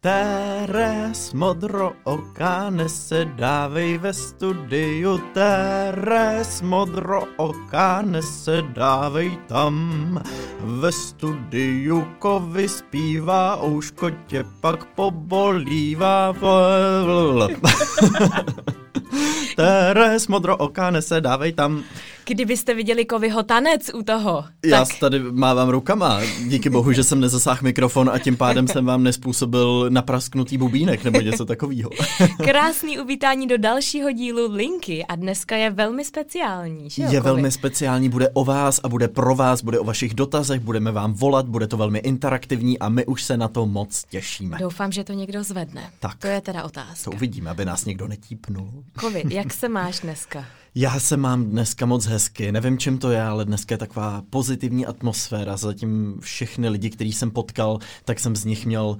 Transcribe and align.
Teres 0.00 1.34
modro 1.34 1.92
oka 2.04 2.70
nesedávej 2.70 3.98
ve 3.98 4.12
studiu, 4.14 5.18
Teres 5.34 6.62
modro 6.62 7.26
oka 7.36 8.02
nesedávej 8.06 9.38
tam. 9.50 10.22
Ve 10.60 10.92
studiu 10.92 12.06
kovy 12.18 12.68
zpívá, 12.68 13.58
ouško 13.62 14.10
tě 14.10 14.44
pak 14.60 14.84
pobolívá. 14.84 16.34
Teres 19.56 20.28
modro 20.28 20.56
oka 20.56 20.90
nesedávej 20.90 21.52
tam. 21.52 21.82
Kdybyste 22.26 22.74
viděli 22.74 23.04
Kovyho 23.04 23.42
tanec 23.42 23.90
u 23.94 24.02
toho. 24.02 24.44
Já 24.66 24.84
tak 24.84 24.98
tady 24.98 25.18
mávám 25.32 25.68
rukama. 25.68 26.20
Díky 26.48 26.70
bohu, 26.70 26.92
že 26.92 27.04
jsem 27.04 27.20
nezasáhl 27.20 27.58
mikrofon 27.62 28.10
a 28.12 28.18
tím 28.18 28.36
pádem 28.36 28.68
jsem 28.68 28.84
vám 28.84 29.02
nespůsobil 29.02 29.86
naprasknutý 29.90 30.58
bubínek 30.58 31.04
nebo 31.04 31.20
něco 31.20 31.44
takového. 31.44 31.90
krásný 32.44 32.98
uvítání 32.98 33.46
do 33.46 33.58
dalšího 33.58 34.12
dílu 34.12 34.52
Linky 34.54 35.04
a 35.04 35.16
dneska 35.16 35.56
je 35.56 35.70
velmi 35.70 36.04
speciální, 36.04 36.90
že 36.90 37.02
jo, 37.02 37.08
Je 37.12 37.20
Kovy? 37.20 37.30
velmi 37.32 37.50
speciální, 37.50 38.08
bude 38.08 38.28
o 38.28 38.44
vás 38.44 38.80
a 38.84 38.88
bude 38.88 39.08
pro 39.08 39.34
vás, 39.34 39.62
bude 39.62 39.78
o 39.78 39.84
vašich 39.84 40.14
dotazech, 40.14 40.60
budeme 40.60 40.92
vám 40.92 41.12
volat, 41.12 41.46
bude 41.48 41.66
to 41.66 41.76
velmi 41.76 41.98
interaktivní 41.98 42.78
a 42.78 42.88
my 42.88 43.06
už 43.06 43.22
se 43.22 43.36
na 43.36 43.48
to 43.48 43.66
moc 43.66 44.04
těšíme. 44.10 44.56
Doufám, 44.60 44.92
že 44.92 45.04
to 45.04 45.12
někdo 45.12 45.44
zvedne. 45.44 45.90
Tak. 46.00 46.16
To 46.18 46.26
je 46.26 46.40
teda 46.40 46.60
To 46.60 46.66
otázka. 46.66 47.10
uvidíme, 47.10 47.50
aby 47.50 47.64
nás 47.64 47.84
někdo 47.84 48.08
netípnul. 48.08 48.70
Kovy, 49.00 49.24
jak 49.28 49.52
se 49.52 49.68
máš 49.68 50.00
dneska? 50.00 50.44
Já 50.74 51.00
se 51.00 51.16
mám 51.16 51.44
dneska 51.44 51.86
moc 51.86 52.06
hezky, 52.06 52.52
nevím 52.52 52.78
čím 52.78 52.98
to 52.98 53.10
je, 53.10 53.22
ale 53.22 53.44
dneska 53.44 53.74
je 53.74 53.78
taková 53.78 54.22
pozitivní 54.30 54.86
atmosféra. 54.86 55.56
Zatím 55.56 56.16
všechny 56.20 56.68
lidi, 56.68 56.90
který 56.90 57.12
jsem 57.12 57.30
potkal, 57.30 57.78
tak 58.04 58.20
jsem 58.20 58.36
z 58.36 58.44
nich 58.44 58.66
měl, 58.66 58.98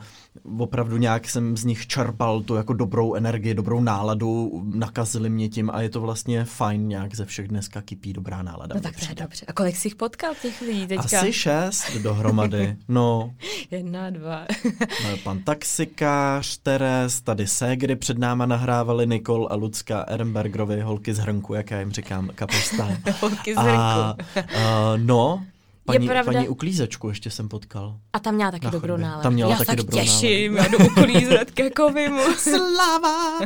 opravdu 0.58 0.96
nějak 0.96 1.28
jsem 1.28 1.56
z 1.56 1.64
nich 1.64 1.86
čerpal 1.86 2.40
tu 2.40 2.54
jako 2.54 2.72
dobrou 2.72 3.14
energii, 3.14 3.54
dobrou 3.54 3.80
náladu, 3.80 4.62
nakazili 4.74 5.30
mě 5.30 5.48
tím 5.48 5.70
a 5.70 5.82
je 5.82 5.88
to 5.88 6.00
vlastně 6.00 6.44
fajn, 6.44 6.88
nějak 6.88 7.14
ze 7.14 7.24
všech 7.24 7.48
dneska 7.48 7.82
kypí 7.82 8.12
dobrá 8.12 8.42
nálada. 8.42 8.74
No 8.74 8.80
tak 8.80 8.96
to 8.96 9.06
je 9.08 9.14
dobře. 9.14 9.46
A 9.48 9.52
kolik 9.52 9.76
jsi 9.76 9.88
jich 9.88 9.94
potkal 9.96 10.34
těch 10.42 10.60
lidí 10.60 10.86
teďka? 10.86 11.18
Asi 11.18 11.32
šest 11.32 11.96
dohromady. 12.02 12.76
No, 12.88 13.34
Jedna, 13.70 14.10
dva. 14.10 14.46
pan 15.24 15.38
taxikář, 15.38 16.58
Teres, 16.58 17.20
tady 17.20 17.46
Ségry 17.46 17.96
před 17.96 18.18
náma 18.18 18.46
nahrávali 18.46 19.06
Nikol 19.06 19.48
a 19.50 19.54
Lucka 19.54 20.04
Ehrenbergerovi, 20.08 20.80
holky 20.80 21.14
z 21.14 21.18
hrnku, 21.18 21.54
jak 21.54 21.70
já 21.70 21.80
jim 21.80 21.92
říkám, 21.92 22.30
kapustá. 22.34 22.88
Holky 23.20 23.54
z 23.54 23.56
A, 23.56 23.62
hrnku. 23.62 24.54
uh, 24.54 24.60
no, 24.96 25.44
paní, 25.92 26.08
pravda- 26.08 26.24
paní 26.32 26.48
uklízečku 26.48 27.08
ještě 27.08 27.30
jsem 27.30 27.48
potkal. 27.48 27.96
A 28.12 28.18
tam 28.18 28.34
měla 28.34 28.50
taky 28.50 28.64
Na 28.64 28.70
dobrou 28.70 28.96
náladu. 28.96 29.22
Tam 29.22 29.32
měla 29.32 29.50
Já 29.50 29.56
taky 29.58 29.66
tak 29.66 29.76
dobrou 29.76 29.98
těším, 29.98 30.56
já 30.56 30.68
jdu 30.68 30.78
uklízet 30.78 31.50
ke 31.50 31.70
Kovymu. 31.70 32.22
Slava! 32.38 33.38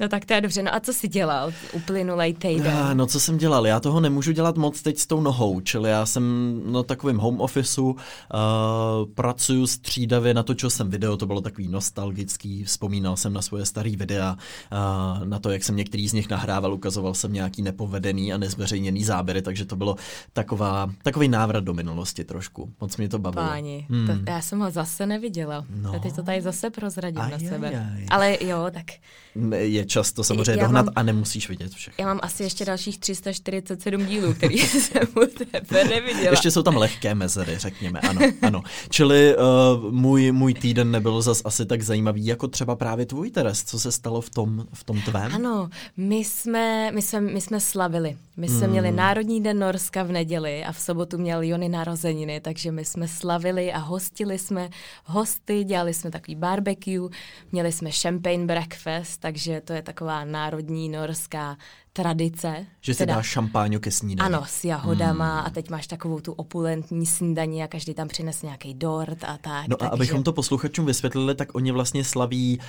No 0.00 0.08
tak 0.08 0.24
to 0.24 0.34
je 0.34 0.40
dobře. 0.40 0.62
No 0.62 0.74
a 0.74 0.80
co 0.80 0.92
jsi 0.92 1.08
dělal 1.08 1.52
uplynulej 1.72 2.34
týden? 2.34 2.72
Ah, 2.90 2.94
No 2.94 3.06
co 3.06 3.20
jsem 3.20 3.38
dělal? 3.38 3.66
Já 3.66 3.80
toho 3.80 4.00
nemůžu 4.00 4.32
dělat 4.32 4.56
moc 4.56 4.82
teď 4.82 4.98
s 4.98 5.06
tou 5.06 5.20
nohou, 5.20 5.60
čili 5.60 5.90
já 5.90 6.06
jsem 6.06 6.24
na 6.72 6.82
takovém 6.82 7.18
home 7.18 7.40
officeu, 7.40 7.84
uh, 7.90 7.96
pracuju 9.14 9.66
střídavě, 9.66 10.34
natočil 10.34 10.70
jsem 10.70 10.90
video, 10.90 11.16
to 11.16 11.26
bylo 11.26 11.40
takový 11.40 11.68
nostalgický, 11.68 12.64
vzpomínal 12.64 13.16
jsem 13.16 13.32
na 13.32 13.42
svoje 13.42 13.66
starý 13.66 13.96
videa, 13.96 14.36
uh, 14.72 15.24
na 15.28 15.38
to, 15.38 15.50
jak 15.50 15.64
jsem 15.64 15.76
některý 15.76 16.08
z 16.08 16.12
nich 16.12 16.28
nahrával, 16.30 16.74
ukazoval 16.74 17.14
jsem 17.14 17.32
nějaký 17.32 17.62
nepovedený 17.62 18.32
a 18.32 18.38
nezveřejněný 18.38 19.04
záběry, 19.04 19.42
takže 19.42 19.64
to 19.64 19.76
bylo 19.76 19.96
taková, 20.32 20.63
takový 21.02 21.28
návrat 21.28 21.64
do 21.64 21.74
minulosti 21.74 22.24
trošku. 22.24 22.72
Moc 22.80 22.96
mě 22.96 23.08
to 23.08 23.18
bavilo. 23.18 23.46
Páni, 23.46 23.86
Hmm. 23.90 24.06
to, 24.06 24.30
já 24.30 24.40
jsem 24.40 24.60
ho 24.60 24.70
zase 24.70 25.06
neviděla. 25.06 25.64
No. 25.76 26.00
Teď 26.00 26.14
to 26.16 26.22
tady 26.22 26.40
zase 26.42 26.70
prozradím 26.70 27.18
na 27.18 27.24
Ajajaj. 27.24 27.48
sebe. 27.48 27.96
Ale 28.10 28.36
jo, 28.40 28.66
tak 28.74 28.84
Je 29.58 29.84
čas 29.84 30.12
to 30.12 30.24
samozřejmě 30.24 30.50
Já 30.52 30.56
dohnat 30.66 30.84
mám- 30.86 30.92
a 30.96 31.02
nemusíš 31.02 31.48
vidět 31.48 31.72
všechno. 31.72 32.02
já 32.02 32.06
mám 32.06 32.20
asi 32.22 32.42
ještě 32.42 32.64
dalších 32.64 32.98
347 32.98 34.06
dílů, 34.06 34.34
který 34.34 34.58
jsem 34.58 35.02
u 35.16 35.26
tebe 35.26 35.84
neviděla. 35.84 36.30
Ještě 36.30 36.50
jsou 36.50 36.62
tam 36.62 36.76
lehké 36.76 37.14
mezery, 37.14 37.58
řekněme, 37.58 38.00
ano, 38.00 38.20
ano. 38.42 38.62
Čili 38.90 39.36
uh, 39.36 39.92
můj, 39.92 40.32
můj 40.32 40.54
týden 40.54 40.90
nebyl 40.90 41.22
zas 41.22 41.42
asi 41.44 41.66
tak 41.66 41.82
zajímavý, 41.82 42.26
jako 42.26 42.48
třeba 42.48 42.76
právě 42.76 43.06
tvůj, 43.06 43.30
Teres. 43.30 43.64
Co 43.64 43.78
se 43.80 43.92
stalo 43.92 44.20
v 44.20 44.30
tom, 44.30 44.66
v 44.72 44.84
tom 44.84 45.00
tvém? 45.00 45.34
Ano, 45.34 45.68
my 45.96 46.16
jsme, 46.16 46.92
my 46.92 47.02
jsme, 47.02 47.20
my 47.20 47.40
jsme 47.40 47.60
slavili. 47.60 48.16
My 48.36 48.48
jsme 48.48 48.60
Hmm. 48.60 48.70
měli 48.70 48.92
Národní 48.92 49.42
den 49.42 49.58
Norska 49.58 50.02
v 50.02 50.12
neděli 50.12 50.53
a 50.64 50.72
v 50.72 50.80
sobotu 50.80 51.18
měl 51.18 51.42
Jony 51.42 51.68
narozeniny, 51.68 52.40
takže 52.40 52.72
my 52.72 52.84
jsme 52.84 53.08
slavili 53.08 53.72
a 53.72 53.78
hostili 53.78 54.38
jsme 54.38 54.68
hosty, 55.04 55.64
dělali 55.64 55.94
jsme 55.94 56.10
takový 56.10 56.34
barbecue, 56.34 57.08
měli 57.52 57.72
jsme 57.72 57.90
champagne 57.90 58.46
breakfast, 58.46 59.20
takže 59.20 59.60
to 59.60 59.72
je 59.72 59.82
taková 59.82 60.24
národní 60.24 60.88
norská 60.88 61.56
tradice. 61.92 62.66
Že 62.80 62.94
si 62.94 63.06
dáš 63.06 63.26
šampáňu 63.26 63.80
ke 63.80 63.90
snídani. 63.90 64.34
Ano, 64.34 64.44
s 64.46 64.64
jahodama 64.64 65.40
a 65.40 65.50
teď 65.50 65.70
máš 65.70 65.86
takovou 65.86 66.20
tu 66.20 66.32
opulentní 66.32 67.06
snídaní 67.06 67.62
a 67.62 67.68
každý 67.68 67.94
tam 67.94 68.08
přines 68.08 68.42
nějaký 68.42 68.74
dort 68.74 69.24
a 69.24 69.38
tak. 69.38 69.68
No 69.68 69.76
a 69.76 69.78
takže... 69.78 69.92
abychom 69.92 70.22
to 70.22 70.32
posluchačům 70.32 70.86
vysvětlili, 70.86 71.34
tak 71.34 71.54
oni 71.54 71.72
vlastně 71.72 72.04
slaví 72.04 72.60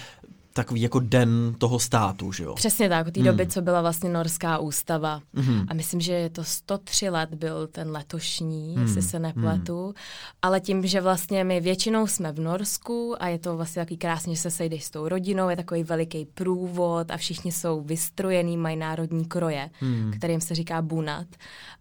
takový 0.55 0.81
jako 0.81 0.99
den 0.99 1.55
toho 1.57 1.79
státu, 1.79 2.31
že 2.31 2.43
jo? 2.43 2.53
Přesně 2.55 2.89
tak, 2.89 3.07
od 3.07 3.13
té 3.13 3.19
Hmm. 3.19 3.27
doby, 3.27 3.47
co 3.47 3.61
byla 3.61 3.81
vlastně 3.81 4.09
norská 4.09 4.57
ústava. 4.57 5.21
Mhm. 5.33 5.65
A 5.69 5.73
myslím, 5.73 6.01
že 6.01 6.13
je 6.13 6.29
to 6.29 6.43
103 6.43 7.09
let 7.09 7.33
byl 7.33 7.67
ten 7.67 7.91
letošní, 7.91 8.73
Hmm. 8.75 8.85
jestli 8.85 9.01
se 9.01 9.19
nepletu. 9.19 9.93
Ale 10.41 10.59
tím, 10.59 10.87
že 10.87 11.01
vlastně 11.01 11.43
my 11.43 11.59
většinou 11.61 12.07
jsme 12.07 12.31
v 12.31 12.39
Norsku 12.39 13.15
a 13.19 13.27
je 13.27 13.39
to 13.39 13.57
vlastně 13.57 13.81
takový 13.81 13.97
krásně, 13.97 14.35
že 14.35 14.41
se 14.41 14.51
sejdeš 14.51 14.83
s 14.83 14.89
tou 14.89 15.07
rodinou, 15.07 15.49
je 15.49 15.55
takový 15.55 15.83
veliký 15.83 16.25
průvod 16.33 17.11
a 17.11 17.17
všichni 17.17 17.51
jsou 17.51 17.81
vystrojení, 17.81 18.57
mají 18.57 18.75
národní 18.77 19.25
kroje, 19.25 19.69
Hmm. 19.79 20.11
kterým 20.17 20.41
se 20.41 20.55
říká 20.55 20.81
bunat. 20.81 21.27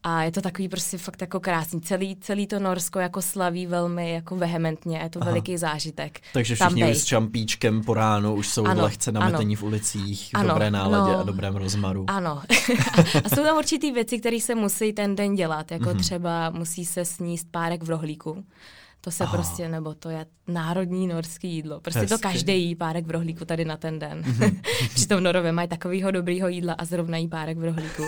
A 0.03 0.23
je 0.23 0.33
to 0.33 0.41
takový 0.41 0.69
prostě 0.69 0.99
fakt 0.99 1.21
jako 1.21 1.41
krásný. 1.41 1.81
Celý, 1.81 2.17
celý 2.17 2.47
to 2.47 2.59
Norsko 2.61 2.99
jako 2.99 3.23
slaví 3.23 3.67
velmi 3.67 4.13
jako 4.13 4.37
vehementně, 4.37 4.99
je 4.99 5.11
to 5.11 5.19
Aha. 5.23 5.31
veliký 5.31 5.57
zážitek. 5.59 6.21
Takže 6.33 6.55
všichni 6.55 6.95
s 6.95 7.05
šampíčkem 7.05 7.83
po 7.85 7.95
ránu 7.95 8.35
už 8.35 8.49
jsou 8.49 8.64
Ano, 8.71 8.83
lehce 8.83 9.11
ano. 9.11 9.21
nametení 9.21 9.57
v 9.57 9.63
ulicích, 9.63 10.31
v 10.35 10.39
Ano, 10.39 10.49
dobré 10.49 10.71
náladě 10.71 11.13
no. 11.13 11.19
a 11.19 11.23
dobrém 11.23 11.57
rozmaru. 11.57 12.05
Ano. 12.09 12.43
a 13.25 13.29
jsou 13.29 13.43
tam 13.43 13.57
určitý 13.57 13.93
věci, 13.93 14.19
které 14.19 14.41
se 14.41 14.55
musí 14.55 14.93
ten 14.93 15.17
den 15.17 15.35
dělat, 15.35 15.71
jako 15.71 15.85
Mhm. 15.85 15.97
mm-hmm. 15.97 16.01
třeba 16.01 16.51
musí 16.51 16.85
se 16.85 17.05
sníst 17.05 17.47
párek 17.51 17.83
v 17.83 17.89
rohlíku. 17.91 18.45
To 19.05 19.11
se 19.11 19.25
Aha. 19.25 19.33
prostě, 19.37 19.69
nebo 19.69 19.95
to 19.95 20.09
je 20.11 20.27
národní 20.49 21.07
norský 21.07 21.49
jídlo. 21.55 21.81
Prostě 21.81 22.01
Hezky. 22.01 22.15
to 22.15 22.19
každý 22.19 22.65
jí 22.65 22.75
párek 22.75 23.07
v 23.07 23.11
rohlíku 23.11 23.45
tady 23.45 23.65
na 23.65 23.77
ten 23.77 23.99
den. 23.99 24.23
Mhm. 24.27 24.61
Přitom 24.95 25.23
Norové 25.23 25.53
mají 25.53 25.69
takového 25.69 26.11
dobrýho 26.11 26.49
jídla 26.49 26.73
a 26.75 26.85
zrovna 26.85 27.17
jí 27.17 27.29
párek 27.29 27.59
v 27.59 27.65
rohlíku. 27.65 28.03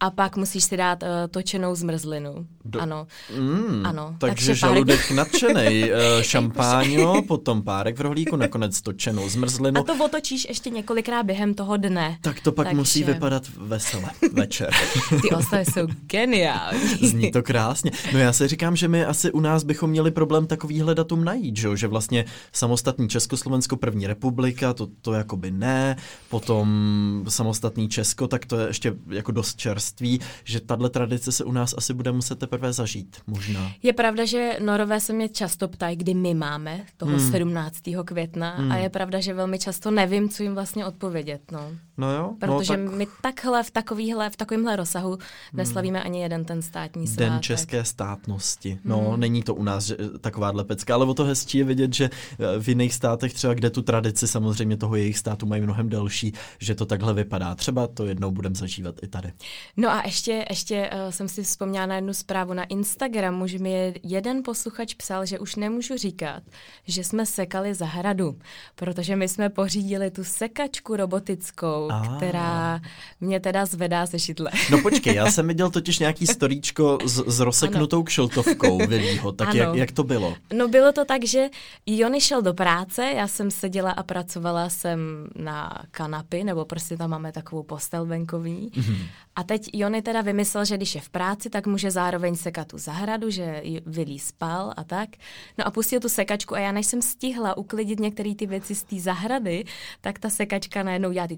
a 0.00 0.10
pak 0.10 0.36
musíš 0.36 0.64
si 0.64 0.76
dát 0.76 1.02
uh, 1.02 1.08
točenou 1.30 1.74
zmrzlinu. 1.74 2.46
Do- 2.64 2.80
Ano. 2.80 3.06
Mm, 3.38 3.86
Ano, 3.86 4.14
Takže 4.18 4.34
takže 4.34 4.52
párek- 4.52 4.56
žaludek 4.74 5.10
nadšenej, 5.10 5.92
eh, 5.92 6.22
šampáňo, 6.22 7.22
potom 7.22 7.62
párek 7.62 7.98
v 7.98 8.00
rohlíku, 8.00 8.36
nakonec 8.36 8.80
točenou 8.82 9.28
zmrzlinu. 9.28 9.80
A 9.80 9.84
to 9.84 10.04
otočíš 10.04 10.46
ještě 10.48 10.70
několikrát 10.70 11.22
během 11.22 11.54
toho 11.54 11.76
dne. 11.76 12.18
Tak 12.20 12.40
to 12.40 12.52
pak 12.52 12.66
Takže- 12.66 12.76
musí 12.76 13.04
vypadat 13.04 13.42
vesele 13.56 14.10
večer. 14.32 14.70
Ty 15.22 15.30
oslavy 15.36 15.64
jsou 15.64 15.86
geniální. 16.06 16.80
Zní 17.08 17.30
to 17.30 17.42
krásně. 17.42 17.90
No 18.12 18.18
já 18.18 18.32
si 18.32 18.48
říkám, 18.48 18.76
že 18.76 18.88
my 18.88 19.04
asi 19.04 19.32
u 19.32 19.40
nás 19.40 19.64
bychom 19.64 19.90
měli 19.90 20.10
problém 20.20 20.46
takovýhle 20.46 20.94
datum 20.94 21.24
najít, 21.24 21.56
že, 21.56 21.66
jo? 21.66 21.76
že 21.76 21.86
vlastně 21.86 22.24
samostatný 22.52 23.08
Československo, 23.08 23.76
první 23.76 24.06
republika, 24.06 24.72
to, 24.74 24.88
to 25.02 25.12
jakoby 25.12 25.50
ne, 25.50 25.96
potom 26.28 26.68
samostatný 27.28 27.88
Česko, 27.88 28.28
tak 28.28 28.46
to 28.46 28.58
je 28.58 28.66
ještě 28.66 28.94
jako 29.08 29.32
dost 29.32 29.56
čerství, 29.56 30.20
že 30.44 30.60
tahle 30.60 30.90
tradice 30.90 31.32
se 31.32 31.44
u 31.44 31.52
nás 31.52 31.74
asi 31.78 31.94
bude 31.94 32.12
muset 32.12 32.38
teprve 32.38 32.72
zažít, 32.72 33.16
možná. 33.26 33.72
Je 33.82 33.92
pravda, 33.92 34.24
že 34.24 34.56
Norové 34.64 35.00
se 35.00 35.12
mě 35.12 35.28
často 35.28 35.68
ptají, 35.68 35.96
kdy 35.96 36.14
my 36.14 36.34
máme 36.34 36.84
toho 36.96 37.12
Hmm. 37.12 37.20
hmm. 37.20 37.30
17. 37.32 37.78
května 38.04 38.54
Hmm. 38.56 38.72
a 38.72 38.76
je 38.76 38.88
pravda, 38.88 39.20
že 39.20 39.34
velmi 39.34 39.58
často 39.58 39.90
nevím, 39.90 40.28
co 40.28 40.42
jim 40.42 40.54
vlastně 40.54 40.86
odpovědět, 40.86 41.52
no. 41.52 41.72
No 41.98 42.12
jo, 42.12 42.34
Protože 42.40 42.76
no, 42.76 42.84
no, 42.84 42.90
tak 42.90 42.98
my 42.98 43.06
takhle 43.22 43.62
v 43.62 43.70
takovýhle, 43.70 44.30
v 44.30 44.36
takovémhle 44.36 44.76
rozsahu 44.76 45.18
neslavíme 45.52 46.02
ani 46.02 46.22
jeden 46.22 46.44
ten 46.44 46.62
státní 46.62 47.06
svátek. 47.06 47.30
Den 47.30 47.40
české 47.42 47.84
státnosti. 47.84 48.78
No, 48.84 48.98
Hmm. 49.10 49.20
není 49.20 49.42
to 49.42 49.54
u 49.54 49.62
nás 49.62 49.84
že, 49.84 49.96
takováhle 50.18 50.64
pecka, 50.64 50.94
ale 50.94 51.06
o 51.06 51.14
to 51.14 51.24
hezčí 51.24 51.58
je 51.58 51.64
vidět, 51.64 51.94
že 51.94 52.04
eh, 52.14 52.60
v 52.60 52.68
jiných 52.68 52.94
státech 52.94 53.34
třeba, 53.34 53.54
kde 53.54 53.70
tu 53.70 53.82
tradici 53.82 54.28
samozřejmě 54.28 54.76
toho 54.76 54.96
jejich 54.96 55.18
státu 55.18 55.46
mají 55.46 55.62
mnohem 55.62 55.88
delší, 55.88 56.32
že 56.58 56.74
to 56.74 56.86
takhle 56.86 57.14
vypadá. 57.14 57.54
Třeba 57.54 57.86
to 57.86 58.06
jednou 58.06 58.30
budeme 58.30 58.54
zažívat 58.54 58.94
i 59.02 59.08
tady. 59.08 59.32
No 59.76 59.90
a 59.90 60.02
ještě, 60.06 60.44
ještě 60.50 60.90
uh, 61.04 61.10
jsem 61.10 61.28
si 61.28 61.42
vzpomněla 61.42 61.86
na 61.86 61.94
jednu 61.94 62.14
zprávu 62.14 62.52
na 62.54 62.64
Instagramu, 62.64 63.46
že 63.46 63.58
mi 63.58 63.72
je- 63.72 63.94
jeden 64.02 64.42
posluchač 64.44 64.94
psal, 64.94 65.26
že 65.26 65.38
už 65.38 65.56
nemůžu 65.56 65.96
říkat, 65.96 66.42
že 66.86 67.04
jsme 67.04 67.26
sekali 67.26 67.74
zahradu, 67.74 68.38
protože 68.74 69.16
my 69.16 69.28
jsme 69.28 69.48
pořídili 69.48 70.10
tu 70.10 70.24
sekačku 70.24 70.96
robotickou, 70.96 71.88
Ah. 71.92 72.16
která 72.16 72.80
mě 73.20 73.40
teda 73.40 73.66
zvedá 73.66 74.06
ze 74.06 74.18
židle. 74.18 74.50
No 74.70 74.82
počkej, 74.82 75.14
já 75.14 75.26
jsem 75.30 75.48
viděl 75.48 75.70
totiž 75.70 75.98
nějaký 75.98 76.26
storíčko 76.26 76.98
s, 77.06 77.22
s 77.26 77.40
rozseknutou 77.40 78.02
kšiltovkou 78.02 78.78
Vilího, 78.86 79.32
tak 79.32 79.48
Ano. 79.48 79.58
jak, 79.58 79.74
jak, 79.74 79.92
to 79.92 79.99
bylo? 80.04 80.36
No 80.52 80.68
bylo 80.68 80.92
to 80.92 81.04
tak, 81.04 81.24
že 81.24 81.48
Jony 81.86 82.20
šel 82.20 82.42
do 82.42 82.54
práce, 82.54 83.12
já 83.16 83.28
jsem 83.28 83.50
seděla 83.50 83.90
a 83.90 84.02
pracovala 84.02 84.68
jsem 84.68 84.98
na 85.36 85.82
kanapy, 85.90 86.44
nebo 86.44 86.64
prostě 86.64 86.96
tam 86.96 87.10
máme 87.10 87.32
takovou 87.32 87.62
postel 87.62 88.06
venkovní. 88.06 88.70
Mm-hmm. 88.70 89.06
A 89.36 89.42
teď 89.42 89.70
Jony 89.72 90.02
teda 90.02 90.20
vymyslel, 90.20 90.64
že 90.64 90.76
když 90.76 90.94
je 90.94 91.00
v 91.00 91.08
práci, 91.08 91.50
tak 91.50 91.66
může 91.66 91.90
zároveň 91.90 92.36
sekat 92.36 92.68
tu 92.68 92.78
zahradu, 92.78 93.30
že 93.30 93.62
Vilí 93.86 94.18
spal 94.18 94.74
a 94.76 94.84
tak. 94.84 95.08
No 95.58 95.66
a 95.66 95.70
pustil 95.70 96.00
tu 96.00 96.08
sekačku 96.08 96.54
a 96.54 96.58
já 96.58 96.72
než 96.72 96.86
jsem 96.86 97.02
stihla 97.02 97.56
uklidit 97.56 98.00
některé 98.00 98.34
ty 98.34 98.46
věci 98.46 98.74
z 98.74 98.82
té 98.82 99.00
zahrady, 99.00 99.64
tak 100.00 100.18
ta 100.18 100.30
sekačka 100.30 100.82
najednou 100.82 101.12
dělá 101.12 101.26
ty 101.26 101.36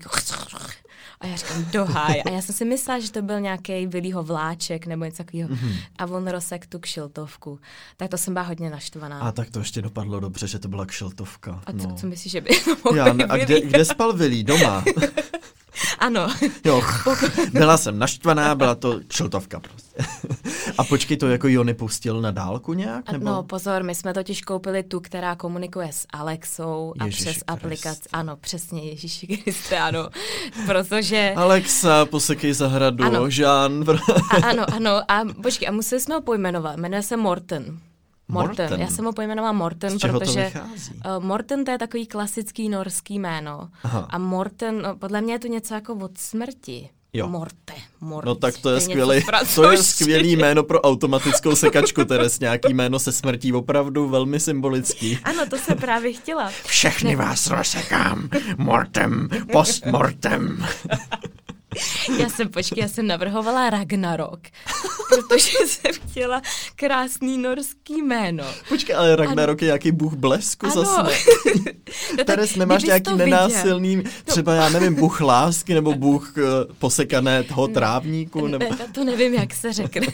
a 1.22 1.26
já 1.26 1.36
říkám, 1.36 1.64
dohaj. 1.72 2.22
A 2.26 2.30
já 2.30 2.42
jsem 2.42 2.54
si 2.54 2.64
myslela, 2.64 3.00
že 3.00 3.12
to 3.12 3.22
byl 3.22 3.40
nějaký 3.40 3.86
Vilího 3.86 4.22
vláček 4.22 4.86
nebo 4.86 5.04
něco 5.04 5.16
takového. 5.16 5.48
Mm-hmm. 5.48 5.76
A 5.98 6.06
on 6.06 6.28
rozsek 6.28 6.66
tu 6.66 6.78
kšiltovku. 6.78 7.60
Tak 7.96 8.10
to 8.10 8.19
jsem 8.19 8.34
byla 8.34 8.44
hodně 8.46 8.70
naštvaná. 8.70 9.20
A 9.20 9.32
tak 9.32 9.50
to 9.50 9.58
ještě 9.58 9.82
dopadlo 9.82 10.20
dobře, 10.20 10.46
že 10.46 10.58
to 10.58 10.69
byla 10.69 10.86
kšiltovka. 10.86 11.62
A 11.66 11.72
co, 11.72 11.88
no. 11.88 11.94
co 11.94 12.06
myslíš, 12.06 12.32
že 12.32 12.40
by 12.40 12.50
to 12.82 12.94
já, 12.94 13.12
ne, 13.12 13.24
A 13.24 13.36
kde, 13.36 13.60
kde 13.60 13.84
spal 13.84 14.12
Vilí? 14.12 14.44
Doma? 14.44 14.84
Ano. 15.98 16.28
Jo, 16.64 16.82
byla 17.52 17.76
jsem 17.76 17.98
naštvaná, 17.98 18.54
byla 18.54 18.74
to 18.74 19.00
kšiltovka 19.08 19.60
prostě. 19.60 20.04
A 20.78 20.84
počkej, 20.84 21.16
to 21.16 21.28
jako 21.28 21.48
Jony 21.48 21.74
pustil 21.74 22.20
na 22.20 22.30
dálku 22.30 22.72
nějak? 22.74 23.12
Nebo? 23.12 23.24
No 23.24 23.42
pozor, 23.42 23.82
my 23.82 23.94
jsme 23.94 24.14
totiž 24.14 24.42
koupili 24.42 24.82
tu, 24.82 25.00
která 25.00 25.36
komunikuje 25.36 25.88
s 25.92 26.06
Alexou 26.12 26.94
a 26.98 27.04
Ježiši 27.04 27.24
přes 27.30 27.42
aplikaci. 27.46 28.08
Ano, 28.12 28.36
přesně 28.36 28.82
Ježíši 28.82 29.26
Kriste, 29.26 29.78
ano. 29.78 30.08
Protože... 30.66 31.32
Alexa, 31.36 32.04
posekej 32.06 32.52
zahradu, 32.52 33.04
Ano. 33.04 33.30
Žán. 33.30 33.84
A, 34.30 34.46
ano, 34.46 34.64
ano. 34.75 35.02
A 35.08 35.22
počkej, 35.42 35.68
a 35.68 35.72
museli 35.72 36.00
jsme 36.00 36.14
ho 36.14 36.20
pojmenovat. 36.20 36.76
Jmenuje 36.76 37.02
se 37.02 37.16
Morten. 37.16 37.78
Morten. 38.32 38.64
Morten. 38.64 38.81
Já 38.81 38.87
jsem 38.87 39.05
ho 39.05 39.12
pojmenovala 39.12 39.52
Morten, 39.52 39.90
Z 39.90 39.99
čeho 39.99 40.20
to 40.20 40.26
protože 40.26 40.52
uh, 41.19 41.25
Morten 41.25 41.64
to 41.64 41.70
je 41.70 41.79
takový 41.79 42.06
klasický 42.06 42.69
norský 42.69 43.19
jméno. 43.19 43.69
Aha. 43.82 44.06
A 44.11 44.19
Morten, 44.19 44.82
no, 44.82 44.96
podle 44.96 45.20
mě 45.20 45.34
je 45.34 45.38
to 45.38 45.46
něco 45.46 45.75
jako 45.75 45.94
od 45.94 46.19
smrti. 46.19 46.90
Jo. 47.14 47.29
Morte, 47.29 47.73
morte. 48.00 48.29
No 48.29 48.34
tak 48.34 48.58
to 48.58 48.70
je, 48.70 48.75
něco 48.75 48.84
skvělý, 48.90 49.25
to 49.55 49.70
je 49.70 49.82
skvělý 49.82 50.37
jméno 50.37 50.62
pro 50.62 50.81
automatickou 50.81 51.56
sekačku, 51.56 52.05
Teres, 52.05 52.40
nějaký 52.40 52.75
jméno 52.75 52.99
se 52.99 53.12
smrtí, 53.12 53.52
opravdu 53.52 54.08
velmi 54.08 54.40
symbolický. 54.40 55.19
Ano, 55.25 55.46
to 55.50 55.56
jsem 55.56 55.78
právě 55.78 56.12
chtěla. 56.12 56.50
Všechny 56.67 57.17
vás 57.17 57.46
rozsekám, 57.46 58.28
mortem, 58.56 59.28
postmortem. 59.52 60.67
Já 62.19 62.28
jsem, 62.28 62.48
počkej, 62.48 62.82
já 62.82 62.88
jsem 62.88 63.06
navrhovala 63.06 63.70
Ragnarok, 63.70 64.40
protože 65.08 65.58
jsem 65.66 65.92
chtěla 66.10 66.42
krásný 66.76 67.38
norský 67.38 68.02
jméno. 68.02 68.44
Počkej, 68.69 68.96
ale 68.96 69.16
Ragnarok 69.16 69.62
je 69.62 69.66
nějaký 69.66 69.92
bůh 69.92 70.12
blesku 70.14 70.66
Ano. 70.66 70.74
zase. 70.84 71.16
No 72.19 72.24
Teres, 72.24 72.56
nemáš 72.56 72.82
nějaký 72.82 73.02
to 73.04 73.10
viděl. 73.10 73.26
No. 73.26 73.30
nenásilný, 73.30 74.02
třeba 74.24 74.54
já 74.54 74.69
nevím, 74.69 74.94
bůh 74.94 75.20
lásky 75.20 75.74
nebo 75.74 75.94
bůh 75.94 76.34
eh, 76.38 76.42
posekaného 76.78 77.69
trávníku, 77.69 78.46
nebo 78.46 78.64
Ne, 78.70 78.78
to 78.94 79.04
nevím, 79.04 79.34
jak 79.34 79.54
se 79.54 79.72
řekne. 79.72 80.06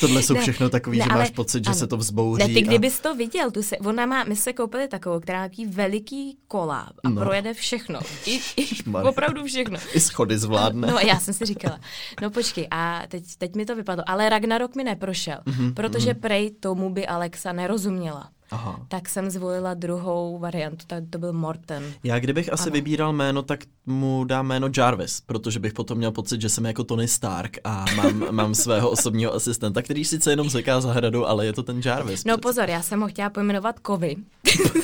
tohle 0.00 0.22
jsou 0.22 0.34
Ne, 0.34 0.40
všechno 0.40 0.68
takový, 0.70 0.98
ne, 0.98 1.04
že 1.04 1.10
ale- 1.10 1.18
máš 1.18 1.30
pocit, 1.30 1.64
že 1.64 1.68
ano. 1.70 1.78
se 1.78 1.86
to 1.86 1.96
vzbouří. 1.96 2.42
Ne, 2.42 2.48
ty 2.54 2.60
a- 2.60 2.66
kdybys 2.66 3.00
to 3.00 3.14
viděl, 3.14 3.50
tu 3.50 3.62
se, 3.62 3.78
ona 3.78 4.06
má, 4.06 4.24
my 4.24 4.36
se 4.36 4.52
koupili 4.52 4.88
takovou, 4.88 5.20
která 5.20 5.42
má 5.42 5.48
veliký 5.68 6.36
kola 6.48 6.80
a 7.04 7.08
No. 7.08 7.14
no. 7.14 7.20
projede 7.22 7.54
všechno. 7.54 8.00
I, 8.26 8.40
i 8.56 8.66
opravdu 9.02 9.44
všechno. 9.44 9.78
I 9.94 10.00
schody 10.00 10.38
zvládne. 10.70 10.88
No 10.92 10.98
já 10.98 11.20
jsem 11.20 11.34
si 11.34 11.46
říkala, 11.46 11.80
no 12.22 12.30
počkej, 12.30 12.68
a 12.70 13.02
teď, 13.08 13.24
teď 13.38 13.54
mi 13.54 13.64
to 13.66 13.76
vypadlo, 13.76 14.04
ale 14.06 14.28
Ragnarok 14.28 14.74
mi 14.76 14.84
neprošel, 14.84 15.38
Mhm, 15.46 15.56
mm-hmm, 15.68 15.74
protože 15.74 16.10
mm-hmm. 16.12 16.20
prej 16.20 16.50
tomu 16.50 16.90
by 16.90 17.06
Alexa 17.06 17.52
nerozuměla. 17.52 18.28
Aha. 18.50 18.80
Tak 18.88 19.08
jsem 19.08 19.30
zvolila 19.30 19.74
druhou 19.74 20.38
variantu, 20.38 20.84
tak 20.86 21.04
to 21.10 21.18
byl 21.18 21.32
Morten. 21.32 21.92
Já 22.04 22.18
kdybych 22.18 22.52
asi 22.52 22.62
Ano. 22.62 22.72
vybíral 22.72 23.12
jméno, 23.12 23.42
tak 23.42 23.60
mu 23.86 24.24
dám 24.24 24.46
jméno 24.46 24.68
Jarvis, 24.76 25.20
protože 25.20 25.58
bych 25.60 25.72
potom 25.72 25.98
měl 25.98 26.10
pocit, 26.12 26.40
že 26.40 26.48
jsem 26.48 26.64
jako 26.64 26.84
Tony 26.84 27.08
Stark 27.08 27.56
a 27.64 27.84
mám, 27.96 28.24
mám 28.30 28.54
svého 28.54 28.90
osobního 28.90 29.34
asistenta, 29.34 29.82
který 29.82 30.04
sice 30.04 30.30
jenom 30.32 30.50
seká 30.50 30.80
zahradu, 30.80 31.28
ale 31.28 31.46
je 31.46 31.52
to 31.52 31.62
ten 31.62 31.80
Jarvis. 31.84 32.24
No 32.24 32.38
pozor, 32.38 32.70
já 32.70 32.82
jsem 32.82 33.00
ho 33.00 33.08
chtěla 33.08 33.30
pojmenovat 33.30 33.78
Kovy. 33.78 34.16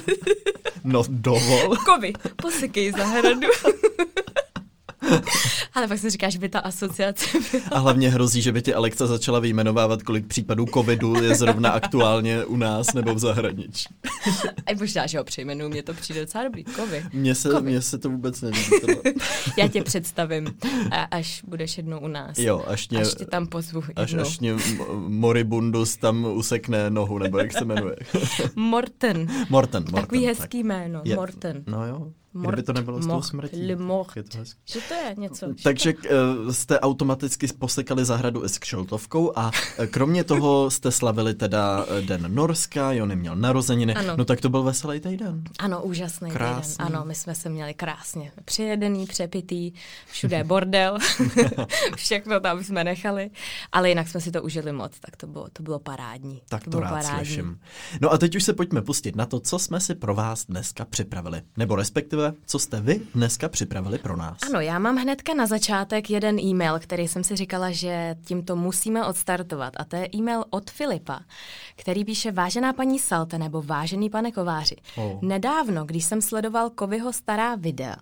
no 0.84 1.02
dovol. 1.08 1.76
Kovy, 1.76 2.12
posekej 2.42 2.92
zahradu. 2.92 3.48
Ale 5.74 5.88
pak 5.88 5.98
si 5.98 6.10
říkáš, 6.10 6.32
že 6.32 6.38
by 6.38 6.48
ta 6.48 6.58
asociace 6.58 7.24
byla. 7.52 7.62
A 7.70 7.78
hlavně 7.78 8.10
hrozí, 8.10 8.42
že 8.42 8.52
by 8.52 8.62
ti 8.62 8.74
Alexa 8.74 9.06
začala 9.06 9.38
vyjmenovávat, 9.40 10.02
kolik 10.02 10.26
případů 10.26 10.66
covidu 10.74 11.22
je 11.22 11.34
zrovna 11.34 11.70
aktuálně 11.70 12.44
u 12.44 12.56
nás 12.56 12.94
nebo 12.94 13.14
v 13.14 13.18
zahraničí. 13.18 13.84
A 14.66 14.74
možná, 14.78 15.06
že 15.06 15.18
ho 15.18 15.24
přejmenuju, 15.24 15.70
mně 15.70 15.82
to 15.82 15.94
přijde 15.94 16.20
docela 16.20 16.44
dobrý. 16.44 16.64
Kovy. 16.64 17.04
Mně 17.12 17.34
se, 17.34 17.48
Kovy. 17.50 17.70
mně 17.70 17.82
se 17.82 17.98
to 17.98 18.10
vůbec 18.10 18.40
nelíbí. 18.40 18.70
Já 19.56 19.68
tě 19.68 19.82
představím, 19.82 20.46
a 20.90 21.02
až 21.02 21.42
budeš 21.46 21.76
jednou 21.76 21.98
u 22.00 22.08
nás. 22.08 22.38
Jo, 22.38 22.64
až 22.66 22.88
mě, 22.88 23.00
Až 23.00 23.14
tě 23.14 23.26
tam 23.26 23.46
pozvu 23.46 23.82
až, 23.96 24.10
jednou. 24.10 24.22
až 24.26 24.38
mě 24.40 24.54
Moribundus 25.08 25.96
tam 25.96 26.24
usekne 26.24 26.90
nohu, 26.90 27.18
nebo 27.18 27.38
jak 27.38 27.52
se 27.52 27.64
jmenuje. 27.64 27.96
Morten. 28.56 29.26
Morten, 29.48 29.82
Morten. 29.82 29.84
Takový 30.02 30.26
tak. 30.26 30.38
hezký 30.38 30.58
jméno. 30.64 31.00
Je- 31.04 31.16
Morten. 31.16 31.64
No 31.66 31.86
jo, 31.86 32.12
Mort, 32.34 32.52
kdyby 32.54 32.62
to 32.66 32.72
nebylo 32.72 33.02
s 33.02 33.06
tou 33.06 33.22
smrtí. 33.22 33.66
Le 33.66 33.76
mort. 33.76 34.16
Je 34.16 34.22
to. 34.22 34.38
Že 34.64 34.80
to 34.88 34.94
je 34.94 35.14
něco. 35.18 35.46
že 35.56 35.64
Takže 35.64 35.94
uh, 35.94 36.52
jste 36.52 36.80
automaticky 36.80 37.46
posekali 37.46 38.04
zahradu 38.04 38.44
i 38.44 38.48
s 38.48 38.58
kšeltovkou 38.58 39.38
a 39.38 39.50
eh, 39.78 39.86
kromě 39.86 40.24
toho 40.24 40.70
jste 40.70 40.90
slavili 40.92 41.34
teda 41.34 41.86
eh, 41.88 42.02
Den 42.02 42.34
Norska, 42.34 42.92
Jony 42.92 43.16
měl 43.16 43.36
narozeniny, 43.36 43.94
Ano. 43.94 44.16
no 44.16 44.24
tak 44.24 44.40
to 44.40 44.48
byl 44.48 44.62
veselý 44.62 45.00
týden. 45.00 45.42
Ano, 45.58 45.82
úžasný 45.82 46.30
Krásný. 46.30 46.74
týden. 46.76 46.96
Ano, 46.96 47.04
my 47.06 47.14
jsme 47.14 47.34
se 47.34 47.48
měli 47.48 47.74
krásně 47.74 48.32
přijedený, 48.44 49.06
přepitý, 49.06 49.72
všude 50.06 50.44
bordel, 50.44 50.98
všechno 51.96 52.40
tam 52.40 52.64
jsme 52.64 52.84
nechali, 52.84 53.30
ale 53.72 53.88
jinak 53.88 54.08
jsme 54.08 54.20
si 54.20 54.30
to 54.30 54.42
užili 54.42 54.72
moc, 54.72 54.92
tak 55.00 55.16
to 55.16 55.26
bylo, 55.26 55.46
to 55.52 55.62
bylo 55.62 55.78
parádní. 55.78 56.42
Tak 56.48 56.64
to, 56.64 56.70
bylo 56.70 56.82
rád 56.82 57.02
slyším. 57.02 57.60
No 58.00 58.12
a 58.12 58.18
teď 58.18 58.36
už 58.36 58.44
se 58.44 58.52
pojďme 58.52 58.82
pustit 58.82 59.16
na 59.16 59.26
to, 59.26 59.40
co 59.40 59.58
jsme 59.58 59.80
si 59.80 59.94
pro 59.94 60.14
vás 60.14 60.46
dneska 60.46 60.84
připravili. 60.84 61.42
Nebo 61.56 61.76
respektive, 61.76 62.17
co 62.46 62.58
jste 62.58 62.80
vy 62.80 63.00
dneska 63.14 63.48
připravili 63.48 63.98
pro 63.98 64.16
nás. 64.16 64.38
Ano, 64.46 64.60
já 64.60 64.78
mám 64.78 64.96
hnedka 64.96 65.34
na 65.34 65.46
začátek 65.46 66.10
jeden 66.10 66.38
e-mail, 66.38 66.78
který 66.78 67.08
jsem 67.08 67.24
si 67.24 67.36
říkala, 67.36 67.70
že 67.70 68.16
tímto 68.24 68.56
musíme 68.56 69.06
odstartovat. 69.06 69.72
A 69.76 69.84
to 69.84 69.96
je 69.96 70.08
e-mail 70.14 70.44
od 70.50 70.70
Filipa, 70.70 71.20
který 71.76 72.04
píše 72.04 72.32
Vážená 72.32 72.72
paní 72.72 72.98
Salte 72.98 73.38
nebo 73.38 73.62
Vážený 73.62 74.10
pane 74.10 74.32
Kováři. 74.32 74.76
Oh. 74.96 75.22
Nedávno, 75.22 75.84
když 75.84 76.04
jsem 76.04 76.22
sledoval 76.22 76.70
Kovyho 76.70 77.12
stará 77.12 77.54
videa, 77.54 77.96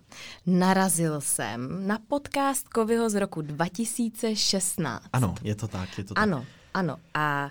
narazil 0.45 1.21
jsem 1.21 1.87
na 1.87 1.99
podcast 2.07 2.69
Kovyho 2.69 3.09
z 3.09 3.15
roku 3.15 3.41
2016. 3.41 5.03
Ano, 5.13 5.35
je 5.43 5.55
to 5.55 5.67
tak, 5.67 5.97
je 5.97 6.03
to 6.03 6.13
tak. 6.13 6.23
Ano, 6.23 6.45
ano. 6.73 6.97
A 7.13 7.49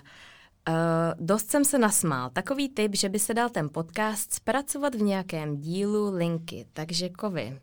uh, 0.67 0.73
dost 1.19 1.51
jsem 1.51 1.65
se 1.65 1.77
nasmál. 1.77 2.29
Takový 2.29 2.69
typ, 2.69 2.95
že 2.95 3.09
by 3.09 3.19
se 3.19 3.33
dal 3.33 3.49
ten 3.49 3.69
podcast 3.69 4.33
zpracovat 4.33 4.95
v 4.95 5.01
nějakém 5.01 5.57
dílu 5.57 6.15
linky. 6.15 6.65
Takže 6.73 7.09
Kovy. 7.09 7.59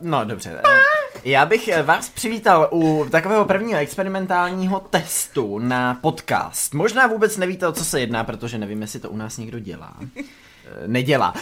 No 0.00 0.24
dobře. 0.24 0.60
eh, 0.64 0.78
Já 1.24 1.46
bych 1.46 1.68
eh, 1.68 1.82
vás 1.82 2.08
přivítal 2.08 2.68
u 2.72 3.06
takového 3.10 3.44
prvního 3.44 3.78
experimentálního 3.78 4.80
testu 4.80 5.58
na 5.58 5.94
podcast. 5.94 6.74
Možná 6.74 7.06
vůbec 7.06 7.36
nevíte, 7.36 7.68
o 7.68 7.72
co 7.72 7.84
se 7.84 8.00
jedná, 8.00 8.24
protože 8.24 8.58
nevím, 8.58 8.82
jestli 8.82 9.00
to 9.00 9.10
u 9.10 9.16
nás 9.16 9.38
někdo 9.38 9.58
dělá. 9.58 9.96
Nedělá. 10.86 11.34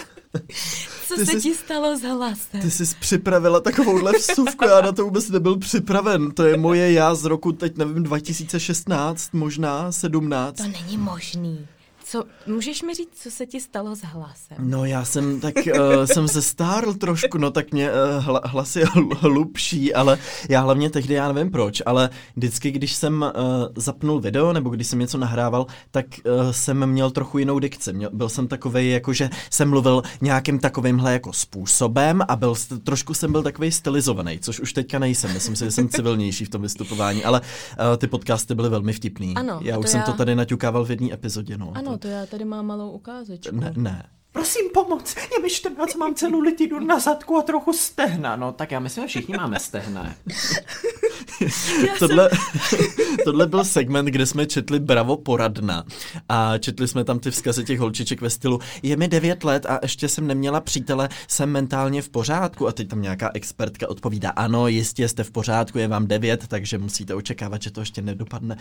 Co 1.09 1.15
Ty 1.17 1.27
se 1.27 1.33
jsi- 1.33 1.41
ti 1.41 1.55
stalo 1.55 1.97
s 1.99 2.03
hlasem? 2.03 2.61
Ty 2.61 2.71
jsi 2.71 2.85
připravila 3.01 3.61
takovouhle 3.61 4.13
vsuvku, 4.13 4.65
já 4.65 4.81
na 4.81 4.93
to 4.93 5.05
vůbec 5.05 5.31
nebyl 5.31 5.57
připraven. 5.59 6.31
To 6.31 6.43
je 6.45 6.57
moje 6.57 6.93
já 6.93 7.15
z 7.15 7.25
roku, 7.25 7.53
teď 7.53 7.77
nevím, 7.77 8.03
2016, 8.03 9.29
možná 9.33 9.93
17. 9.93 10.57
To 10.57 10.63
není 10.63 10.99
možný. 10.99 11.67
Co, 12.09 12.25
můžeš 12.47 12.83
mi 12.83 12.95
říct, 12.95 13.09
co 13.23 13.31
se 13.31 13.47
ti 13.47 13.61
stalo 13.61 13.97
s 13.97 14.01
hlasem? 14.03 14.57
No 14.59 14.85
já 14.85 15.05
jsem 15.05 15.41
tak, 15.41 15.55
uh, 15.75 16.05
jsem 16.05 16.29
se 16.29 16.43
stárl 16.43 16.95
trošku, 16.95 17.39
no 17.39 17.51
tak 17.51 17.73
mě 17.73 17.91
uh, 17.93 18.25
hla, 18.25 18.41
hlas 18.45 18.77
je 18.77 18.87
hl- 18.87 19.17
hlubší, 19.19 19.95
ale 19.95 20.19
já 20.49 20.61
hlavně 20.61 20.91
tehdy, 20.91 21.15
já 21.15 21.33
nevím 21.33 21.53
proč, 21.53 21.83
ale 21.87 22.11
vždycky, 22.37 22.71
když 22.71 22.93
jsem 22.93 23.23
uh, 23.23 23.29
zapnul 23.77 24.21
video, 24.21 24.53
nebo 24.53 24.71
když 24.71 24.87
jsem 24.87 24.99
něco 24.99 25.19
nahrával, 25.19 25.67
tak 25.91 26.07
uh, 26.07 26.51
jsem 26.51 26.87
měl 26.87 27.11
trochu 27.11 27.39
jinou 27.39 27.59
dikci. 27.59 27.93
Měl, 27.93 28.11
byl 28.13 28.29
jsem 28.29 28.49
takovej, 28.49 28.91
jako 28.91 29.13
že 29.13 29.31
jsem 29.51 29.71
mluvil 29.71 30.03
nějakým 30.21 30.59
takovýmhle 30.59 31.13
jako 31.13 31.33
způsobem 31.33 32.23
a 32.29 32.37
byl, 32.37 32.55
trošku 32.85 33.15
jsem 33.15 33.33
byl 33.33 33.43
takový 33.43 33.73
stylizovaný, 33.73 34.39
což 34.39 34.61
už 34.61 34.73
teďka 34.73 34.99
nejsem. 34.99 35.33
Myslím 35.35 35.57
si, 35.57 35.65
že 35.65 35.71
jsem 35.71 35.89
civilnější 35.89 36.45
v 36.45 36.49
tom 36.51 36.63
vystupování, 36.63 37.25
ale 37.25 37.41
uh, 37.41 37.97
ty 37.97 38.07
podcasty 38.07 38.55
byly 38.55 38.69
velmi 38.69 38.93
vtipný. 38.93 39.35
Ano, 39.37 39.61
já 39.63 39.79
už 39.79 39.85
to 39.85 39.91
jsem 39.91 40.01
já- 40.01 40.07
to 40.07 40.13
tady 40.13 40.35
naťukával 40.35 40.85
v 40.85 40.91
jedné 40.91 41.13
epizodě, 41.13 41.59
no. 41.59 41.73
Ano, 41.75 41.96
to 41.99 42.09
já 42.09 42.27
tady 42.27 42.45
mám 42.45 42.67
malou 42.67 42.91
ukázečku. 42.91 43.57
Ne, 43.57 43.73
ne. 43.77 44.03
Prosím 44.37 44.71
pomoc, 44.75 45.17
je 45.17 45.43
mi 45.43 45.51
14, 45.51 45.95
mám 45.95 46.15
celou 46.15 46.41
litidu 46.41 46.81
na 46.81 46.99
zadku 46.99 47.37
a 47.37 47.43
trochu 47.43 47.73
stehna. 47.73 48.37
No 48.37 48.53
tak 48.53 48.71
já 48.71 48.81
myslím, 48.81 49.05
že 49.05 49.09
všichni 49.09 49.37
máme 49.37 49.61
stehna. 49.61 50.15
tohle, 51.99 52.31
tohle 53.25 53.47
byl 53.47 53.65
segment, 53.65 54.07
kde 54.07 54.27
jsme 54.27 54.47
četli 54.47 54.81
Bravo 54.81 55.17
poradna 55.17 55.85
a 56.29 56.59
četli 56.59 56.89
jsme 56.89 57.05
tam 57.05 57.19
ty 57.19 57.31
vzkazy 57.31 57.65
těch 57.65 57.79
holčiček 57.79 58.21
ve 58.21 58.31
stylu 58.31 58.61
je 58.83 58.97
mi 58.97 59.09
9 59.09 59.45
let 59.45 59.67
a 59.67 59.79
ještě 59.83 60.09
jsem 60.09 60.27
neměla 60.27 60.61
přítele, 60.61 61.09
jsem 61.29 61.51
mentálně 61.51 62.03
v 62.03 62.09
pořádku 62.09 62.69
a 62.69 62.73
teď 62.73 62.89
tam 62.89 63.03
nějaká 63.03 63.31
expertka 63.35 63.89
odpovídá 63.89 64.31
ano, 64.31 64.69
jistě 64.69 65.09
jste 65.09 65.25
v 65.25 65.31
pořádku, 65.31 65.79
je 65.79 65.89
vám 65.89 66.07
9, 66.07 66.47
takže 66.49 66.79
musíte 66.79 67.15
očekávat, 67.15 67.63
že 67.63 67.71
to 67.71 67.81
ještě 67.81 68.03
nedopadne. 68.03 68.57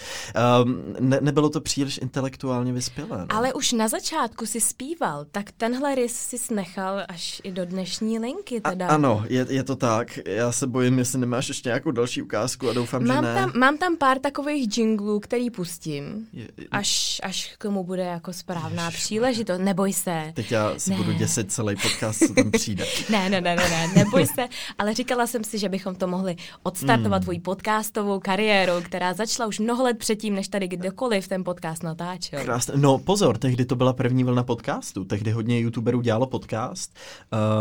Um, 0.64 0.84
ne, 1.00 1.20
nebylo 1.22 1.50
to 1.50 1.62
příliš 1.62 2.00
intelektuálně 2.02 2.74
vyspělé. 2.74 3.18
No? 3.18 3.26
Ale 3.30 3.54
už 3.54 3.72
na 3.72 3.88
začátku 3.88 4.46
si 4.46 4.62
zpíval, 4.62 5.26
tak 5.32 5.52
tenhle 5.66 5.96
rys 5.96 6.16
si 6.16 6.38
snechal 6.38 7.04
až 7.08 7.42
i 7.44 7.52
do 7.52 7.66
dnešní 7.66 8.20
linky 8.20 8.62
teda. 8.62 8.88
A, 8.88 8.96
ano, 8.96 9.24
je, 9.30 9.46
je 9.50 9.64
to 9.64 9.76
tak. 9.76 10.20
Já 10.26 10.52
se 10.52 10.68
bojím, 10.68 11.00
jestli 11.00 11.20
nemáš 11.20 11.48
ještě 11.48 11.70
nějakou 11.70 11.92
další 11.92 12.22
ukázku 12.22 12.70
a 12.70 12.74
doufám, 12.74 13.08
mám 13.08 13.18
že 13.18 13.22
ne. 13.22 13.34
Tam, 13.36 13.52
mám 13.56 13.78
tam 13.78 13.98
pár 13.98 14.20
takových 14.20 14.78
jinglů, 14.78 15.20
který 15.20 15.50
pustím, 15.50 16.28
Je- 16.34 16.48
až, 16.72 17.20
až 17.24 17.56
k 17.58 17.64
tomu 17.64 17.84
bude 17.84 18.04
jako 18.04 18.34
správná 18.34 18.92
příležitost. 18.92 19.60
Neboj 19.60 19.94
se. 19.94 20.32
Teď 20.34 20.52
já 20.52 20.74
si 20.80 20.90
Ne. 20.90 20.96
budu 20.96 21.12
děsit 21.12 21.52
celý 21.52 21.76
podcast, 21.76 22.20
co 22.28 22.34
tam 22.34 22.52
přijde. 22.52 22.86
Ne, 23.10 23.30
ne, 23.30 23.42
ne, 23.42 23.56
ne, 23.56 23.70
ne, 23.70 23.88
neboj 23.96 24.28
se, 24.28 24.48
ale 24.78 24.94
říkala 24.94 25.28
jsem 25.28 25.44
si, 25.44 25.58
že 25.60 25.70
bychom 25.70 25.96
to 25.96 26.08
mohli 26.08 26.36
odstartovat 26.64 27.12
Hmm. 27.20 27.24
tvoji 27.24 27.40
podcastovou 27.40 28.20
kariéru, 28.20 28.74
která 28.84 29.14
začala 29.14 29.48
už 29.48 29.60
mnoho 29.60 29.84
let 29.84 29.98
předtím, 29.98 30.36
než 30.36 30.48
tady 30.48 30.68
kdokoliv 30.68 31.28
ten 31.28 31.44
podcast 31.44 31.84
natáčel. 31.84 32.42
Krásné. 32.44 32.74
No 32.78 32.98
pozor, 32.98 33.38
tehdy 33.38 33.66
to 33.66 33.76
byla 33.76 33.94
první 33.94 34.24
vlna 34.24 34.44
podcastu, 34.44 35.06
tehdy 35.06 35.32
hodně 35.32 35.55
youtuberů 35.60 36.02
dělalo 36.02 36.26
podcast, 36.26 36.98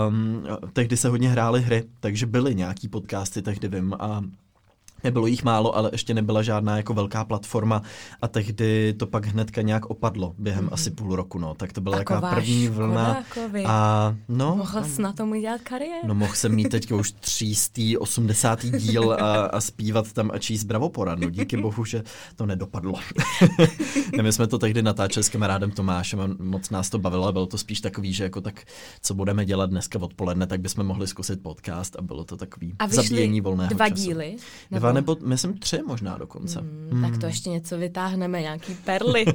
um, 0.09 0.45
tehdy 0.73 0.97
se 0.97 1.09
hodně 1.09 1.29
hrály 1.29 1.63
hry, 1.63 1.85
takže 2.01 2.27
byly 2.27 2.55
nějaký 2.55 2.89
podcasty, 2.89 3.43
tehdy 3.43 3.69
vím 3.69 3.95
a 3.99 4.25
Nebylo 5.05 5.27
jich 5.27 5.45
málo, 5.45 5.77
ale 5.77 5.89
ještě 5.93 6.15
nebyla 6.15 6.43
žádná 6.43 6.77
jako 6.77 6.95
velká 6.95 7.25
platforma 7.25 7.83
a 8.23 8.29
tehdy 8.29 8.93
to 8.99 9.07
pak 9.07 9.27
hnedka 9.27 9.63
nějak 9.63 9.87
opadlo 9.87 10.35
během 10.39 10.69
asi 10.73 10.91
půl 10.91 11.17
roku, 11.17 11.39
no. 11.39 11.55
Tak 11.55 11.73
to 11.73 11.81
byla 11.81 11.97
Taková 11.97 12.21
taková 12.21 12.35
první 12.35 12.69
vlna. 12.69 13.25
Kovi. 13.35 13.65
A 13.67 14.17
no, 14.29 14.57
Mohl 14.57 14.85
jsi 14.85 15.03
na 15.03 15.13
tom 15.13 15.31
udělat 15.31 15.61
kariéru. 15.61 16.09
No 16.09 16.15
mohl 16.15 16.35
jsem 16.35 16.55
mít 16.55 16.69
teďka 16.69 16.97
už 16.97 17.13
třístý, 17.13 17.99
osmdesátý 17.99 18.71
díl 18.71 19.13
a, 19.13 19.45
a 19.47 19.61
zpívat 19.61 20.13
tam 20.13 20.31
a 20.35 20.39
číst 20.39 20.65
bravo 20.65 20.89
poradnu. 20.89 21.29
Díky 21.29 21.57
bohu, 21.57 21.85
že 21.85 22.03
to 22.37 22.47
nedopadlo. 22.47 22.95
ne, 24.17 24.23
my 24.23 24.33
jsme 24.33 24.47
to 24.47 24.59
tehdy 24.59 24.83
natáčeli 24.83 25.25
s 25.25 25.29
kamarádem 25.29 25.71
Tomášem 25.71 26.21
a 26.21 26.29
moc 26.39 26.71
nás 26.71 26.91
to 26.91 26.99
bavilo 26.99 27.27
a 27.27 27.33
bylo 27.33 27.47
to 27.47 27.59
spíš 27.59 27.81
takový, 27.81 28.13
že 28.13 28.25
jako 28.25 28.41
tak, 28.41 28.63
co 29.03 29.15
budeme 29.15 29.45
dělat 29.45 29.71
dneska 29.71 29.99
odpoledne, 30.03 30.47
tak 30.47 30.61
bychom 30.61 30.87
mohli 30.87 31.07
zkusit 31.07 31.43
podcast 31.43 31.97
a 31.97 32.03
bylo 32.03 32.25
to 32.25 32.37
takový 32.37 32.75
A 32.79 32.89
zabíjení 32.89 33.41
volného 33.41 33.75
dva 33.75 33.89
času. 33.89 34.03
díly? 34.03 34.37
Dva 34.71 34.93
nebo, 34.95 35.17
myslím, 35.25 35.59
tři 35.59 35.79
možná 35.87 36.19
dokonce. 36.19 36.61
Hmm, 36.61 37.03
tak 37.03 37.19
to 37.21 37.27
ještě 37.27 37.51
něco 37.51 37.79
vytáhneme, 37.79 38.41
nějaký 38.41 38.75
perly. 38.75 39.25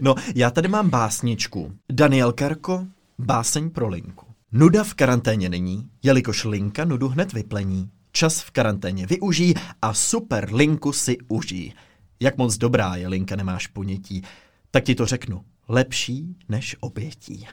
No, 0.00 0.14
já 0.34 0.50
tady 0.50 0.68
mám 0.68 0.90
básničku. 0.90 1.72
Daniel 1.92 2.32
Karko, 2.32 2.86
báseň 3.18 3.70
pro 3.70 3.88
Linku. 3.88 4.26
Nuda 4.52 4.84
v 4.84 4.94
karanténě 4.94 5.48
není, 5.48 5.88
jelikož 6.02 6.44
Linka 6.44 6.84
nudu 6.84 7.08
hned 7.08 7.32
vyplení. 7.32 7.90
Čas 8.12 8.40
v 8.40 8.50
karanténě 8.50 9.06
využij 9.06 9.54
a 9.82 9.94
super 9.94 10.54
Linku 10.54 10.92
si 10.92 11.18
užij. 11.28 11.72
Jak 12.20 12.38
moc 12.38 12.56
dobrá 12.56 12.96
je 12.96 13.08
Linka, 13.08 13.36
nemáš 13.36 13.66
ponětí. 13.66 14.22
Tak 14.70 14.84
ti 14.84 14.94
to 14.94 15.06
řeknu, 15.06 15.44
lepší 15.68 16.36
než 16.48 16.76
obětí. 16.80 17.46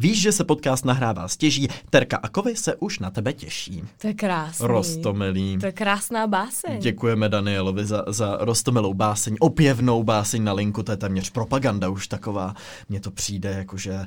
Víš, 0.00 0.20
že 0.20 0.32
se 0.32 0.44
podcast 0.44 0.84
nahrává 0.84 1.28
stěží, 1.28 1.68
Terka 1.90 2.16
a 2.16 2.28
Kovy 2.28 2.56
se 2.56 2.76
už 2.76 2.98
na 2.98 3.10
tebe 3.10 3.32
těší. 3.32 3.82
To 3.98 4.06
je 4.06 4.14
krásný. 4.14 4.66
Rostomilý. 4.66 5.58
To 5.58 5.66
je 5.66 5.72
krásná 5.72 6.26
báseň. 6.26 6.78
Děkujeme 6.78 7.28
Danielovi 7.28 7.86
za, 7.86 8.04
za 8.06 8.36
rostomilou 8.40 8.94
báseň, 8.94 9.36
opěvnou 9.40 10.02
báseň 10.02 10.44
na 10.44 10.52
linku, 10.52 10.82
to 10.82 10.92
je 10.92 10.96
téměř 10.96 11.30
propaganda 11.30 11.88
už 11.88 12.08
taková. 12.08 12.54
Mně 12.88 13.00
to 13.00 13.10
přijde 13.10 13.50
jako, 13.50 13.76
že 13.76 13.92
uh, 13.94 14.06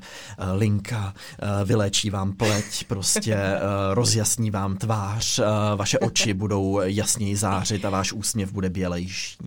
linka 0.54 1.14
uh, 1.14 1.68
vyléčí 1.68 2.10
vám 2.10 2.34
pleť, 2.34 2.84
prostě 2.88 3.36
uh, 3.36 3.94
rozjasní 3.94 4.52
vám 4.52 4.78
tvář, 4.78 5.40
vaše 5.76 6.00
oči 6.00 6.34
budou 6.34 6.82
jasněji 6.84 7.36
zářit 7.36 7.86
a 7.86 7.90
váš 7.90 8.14
úsměv 8.14 8.52
bude 8.52 8.70
bělejší. 8.70 9.38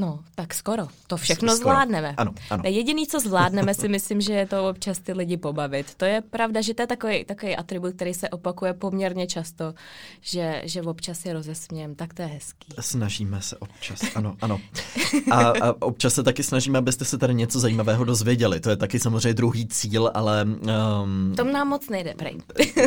No, 0.00 0.20
tak 0.34 0.54
skoro. 0.54 0.88
To 1.06 1.16
všechno 1.16 1.48
Skoro. 1.48 1.58
zvládneme. 1.58 2.14
Ano, 2.16 2.32
ano. 2.50 2.62
Jediný, 2.66 3.06
co 3.06 3.20
zvládneme, 3.20 3.74
si 3.74 3.88
myslím, 3.88 4.20
že 4.20 4.32
je 4.32 4.46
to 4.46 4.68
občas 4.68 4.98
ty 4.98 5.12
lidi 5.12 5.36
pobavit. 5.36 5.94
To 5.94 6.04
je 6.04 6.20
pravda, 6.20 6.60
že 6.60 6.74
to 6.74 6.82
je 6.82 6.86
takový, 6.86 7.24
takový 7.24 7.56
atribut, 7.56 7.94
který 7.94 8.14
se 8.14 8.28
opakuje 8.28 8.72
poměrně 8.72 9.26
často, 9.26 9.74
že, 10.20 10.62
že 10.64 10.82
občas 10.82 11.24
je 11.24 11.32
rozesmějem, 11.32 11.94
tak 11.94 12.14
to 12.14 12.22
je 12.22 12.28
hezký. 12.28 12.66
Snažíme 12.80 13.42
se 13.42 13.56
občas, 13.56 14.00
ano, 14.14 14.36
ano. 14.40 14.60
A, 15.30 15.36
a 15.38 15.74
občas 15.80 16.14
se 16.14 16.22
taky 16.22 16.42
snažíme, 16.42 16.78
abyste 16.78 17.04
se 17.04 17.18
tady 17.18 17.34
něco 17.34 17.60
zajímavého 17.60 18.04
dozvěděli. 18.04 18.60
To 18.60 18.70
je 18.70 18.76
taky 18.76 19.00
samozřejmě 19.00 19.34
druhý 19.34 19.66
cíl, 19.66 20.10
ale... 20.14 20.44
Um, 21.02 21.34
To 21.36 21.44
nám 21.44 21.68
moc 21.68 21.88
nejde, 21.88 22.14
prej. 22.14 22.38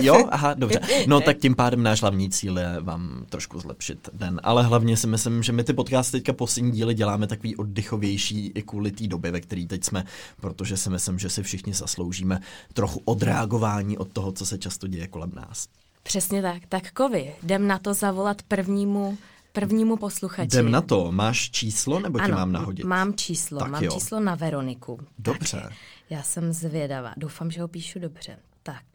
Jo, 0.02 0.28
aha, 0.30 0.54
dobře. 0.54 0.80
No 1.08 1.22
tak 1.22 1.38
tím 1.38 1.56
pádem 1.56 1.84
náš 1.84 2.02
hlavní 2.02 2.30
cíl 2.30 2.60
je 2.60 2.78
vám 2.80 3.26
trošku 3.30 3.60
zlepšit 3.60 4.10
den. 4.14 4.42
Ale 4.44 4.64
hlavně 4.64 4.98
si 4.98 5.08
myslím, 5.08 5.44
že 5.44 5.52
my 5.52 5.64
ty 5.64 5.74
podcasty 5.74 6.12
teďka 6.12 6.34
poslední 6.34 6.72
díly 6.72 6.96
děláme 7.04 7.28
takový 7.28 7.56
oddychovější 7.56 8.48
i 8.48 8.62
kvůli 8.62 8.92
té 8.92 9.08
době, 9.08 9.32
ve 9.32 9.42
které 9.42 9.66
teď 9.68 9.84
jsme, 9.84 10.04
protože 10.42 10.78
si 10.78 10.90
myslím, 10.90 11.20
že 11.20 11.30
si 11.30 11.44
všichni 11.44 11.74
zasloužíme 11.74 12.40
trochu 12.74 13.02
odreagování 13.06 13.98
od 13.98 14.14
toho, 14.14 14.32
co 14.32 14.46
se 14.46 14.58
často 14.58 14.88
děje 14.88 15.08
kolem 15.08 15.32
nás. 15.36 15.68
Přesně 16.04 16.42
tak. 16.42 16.66
Tak 16.70 16.92
Kovi, 16.92 17.36
jdem 17.44 17.68
na 17.68 17.80
to 17.80 17.94
zavolat 17.94 18.42
prvnímu, 18.42 19.18
prvnímu 19.54 19.98
posluchači. 19.98 20.48
Jdem 20.48 20.72
na 20.72 20.82
to. 20.82 21.12
Máš 21.12 21.52
číslo, 21.52 22.00
nebo 22.00 22.20
tě 22.20 22.26
ano, 22.26 22.36
mám 22.36 22.52
nahodit? 22.52 22.86
mám 22.86 23.14
číslo. 23.14 23.60
Tak 23.60 23.72
mám 23.72 23.84
jo. 23.84 23.92
číslo 23.92 24.20
na 24.20 24.36
Veroniku. 24.36 25.00
Dobře. 25.20 25.70
Já 26.10 26.24
jsem 26.24 26.54
zvědavá. 26.54 27.14
Doufám, 27.18 27.52
že 27.52 27.62
ho 27.62 27.68
píšu 27.68 28.00
dobře. 28.00 28.38
Tak. 28.64 28.86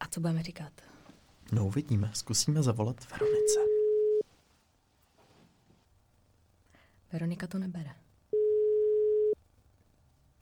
A 0.00 0.06
co 0.10 0.20
budeme 0.20 0.42
říkat? 0.42 0.72
No 1.52 1.66
uvidíme. 1.66 2.10
Zkusíme 2.14 2.62
zavolat 2.62 2.96
Veronice. 3.10 3.83
Veronika 7.14 7.46
to 7.46 7.58
nebere. 7.58 7.90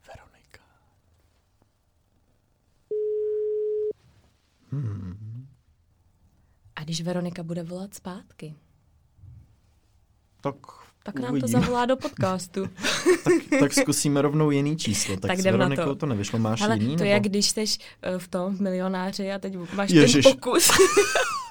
Veronika. 0.09 0.61
A 6.77 6.85
když 6.85 7.03
Veronika 7.03 7.43
bude 7.43 7.63
volat 7.63 7.95
zpátky, 7.95 8.55
Tak, 10.41 10.57
tak 11.03 11.19
nám 11.19 11.41
to 11.41 11.49
zavolá 11.49 11.87
do 11.87 11.97
podcastu. 11.97 12.67
tak, 13.25 13.61
tak 13.61 13.73
zkusíme 13.73 14.23
rovnou 14.23 14.51
jiný 14.51 14.77
číslo. 14.77 15.17
Tak, 15.17 15.31
Tak 15.31 15.39
s 15.41 15.45
Veronikou 15.45 15.85
to. 15.85 15.95
to 15.97 16.07
nevyšlo. 16.07 16.39
Máš 16.39 16.61
Ale 16.61 16.75
jiný? 16.79 16.97
to 16.97 17.05
nebo? 17.05 17.15
je, 17.15 17.21
když 17.21 17.49
jsi 17.51 17.65
eh, 18.03 18.19
v 18.19 18.29
tom 18.29 18.57
milionáři 18.61 19.33
a 19.33 19.39
teď 19.39 19.55
máš 19.75 19.91
Ježiš. 19.91 20.25
ten 20.25 20.33
pokus. 20.33 20.71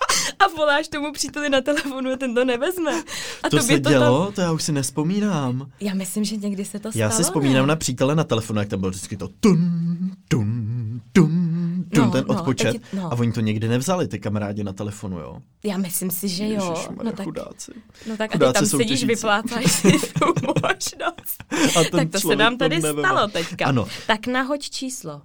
a 0.45 0.47
voláš 0.57 0.87
tomu 0.87 1.11
příteli 1.13 1.49
na 1.49 1.61
telefonu 1.61 2.11
a 2.13 2.15
ten 2.17 2.35
to 2.35 2.45
nevezme. 2.45 3.03
A 3.43 3.49
to 3.49 3.59
se 3.59 3.79
to 3.79 3.89
dělo? 3.89 4.25
Tam... 4.25 4.33
To 4.33 4.41
já 4.41 4.51
už 4.51 4.63
si 4.63 4.71
nespomínám. 4.71 5.71
Já 5.81 5.93
myslím, 5.93 6.23
že 6.23 6.37
někdy 6.37 6.65
se 6.65 6.79
to 6.79 6.91
stalo. 6.91 7.01
Já 7.01 7.09
si 7.09 7.23
vzpomínám 7.23 7.63
ne? 7.63 7.67
na 7.67 7.75
přítele 7.75 8.15
na 8.15 8.23
telefonu, 8.23 8.59
jak 8.59 8.69
tam 8.69 8.79
byl 8.79 8.89
vždycky 8.89 9.17
to 9.17 9.27
tun, 9.27 10.11
tun, 10.27 11.01
tun, 11.13 11.83
tun, 11.93 12.05
No, 12.05 12.11
ten 12.11 12.25
no, 12.27 12.35
odpočet. 12.35 12.71
teď- 12.71 12.81
no. 12.93 13.05
A 13.13 13.19
oni 13.19 13.31
to 13.31 13.41
nikdy 13.41 13.67
nevzali, 13.67 14.07
ty 14.07 14.19
kamarádi 14.19 14.63
na 14.63 14.73
telefonu, 14.73 15.19
jo? 15.19 15.37
Já 15.63 15.77
myslím 15.77 16.11
si, 16.11 16.27
že 16.27 16.43
jo. 16.47 16.51
Ježišmarja, 16.69 17.03
No 17.03 17.11
tak, 17.11 17.23
chudáci. 17.25 17.71
no 18.09 18.17
tak 18.17 18.29
a 18.29 18.33
ty 18.33 18.37
Chudáci 18.37 18.53
tam 18.53 18.65
sedíš, 18.65 18.71
soutěžící. 18.71 19.05
vyplácáš 19.05 19.71
si 19.71 19.91
tu 19.91 20.25
možnost. 20.45 21.43
A 21.79 21.83
tak 21.91 22.09
to 22.11 22.19
se 22.19 22.35
nám 22.35 22.57
tady 22.57 22.81
stalo 22.81 23.27
teďka. 23.27 23.65
Ano. 23.65 23.87
Tak 24.07 24.27
nahoď 24.27 24.69
číslo. 24.69 25.21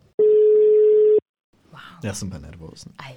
Já 2.03 2.15
jsem 2.15 2.29
byl 2.29 2.39
nervózní. 2.41 2.93
Aj. 2.99 3.15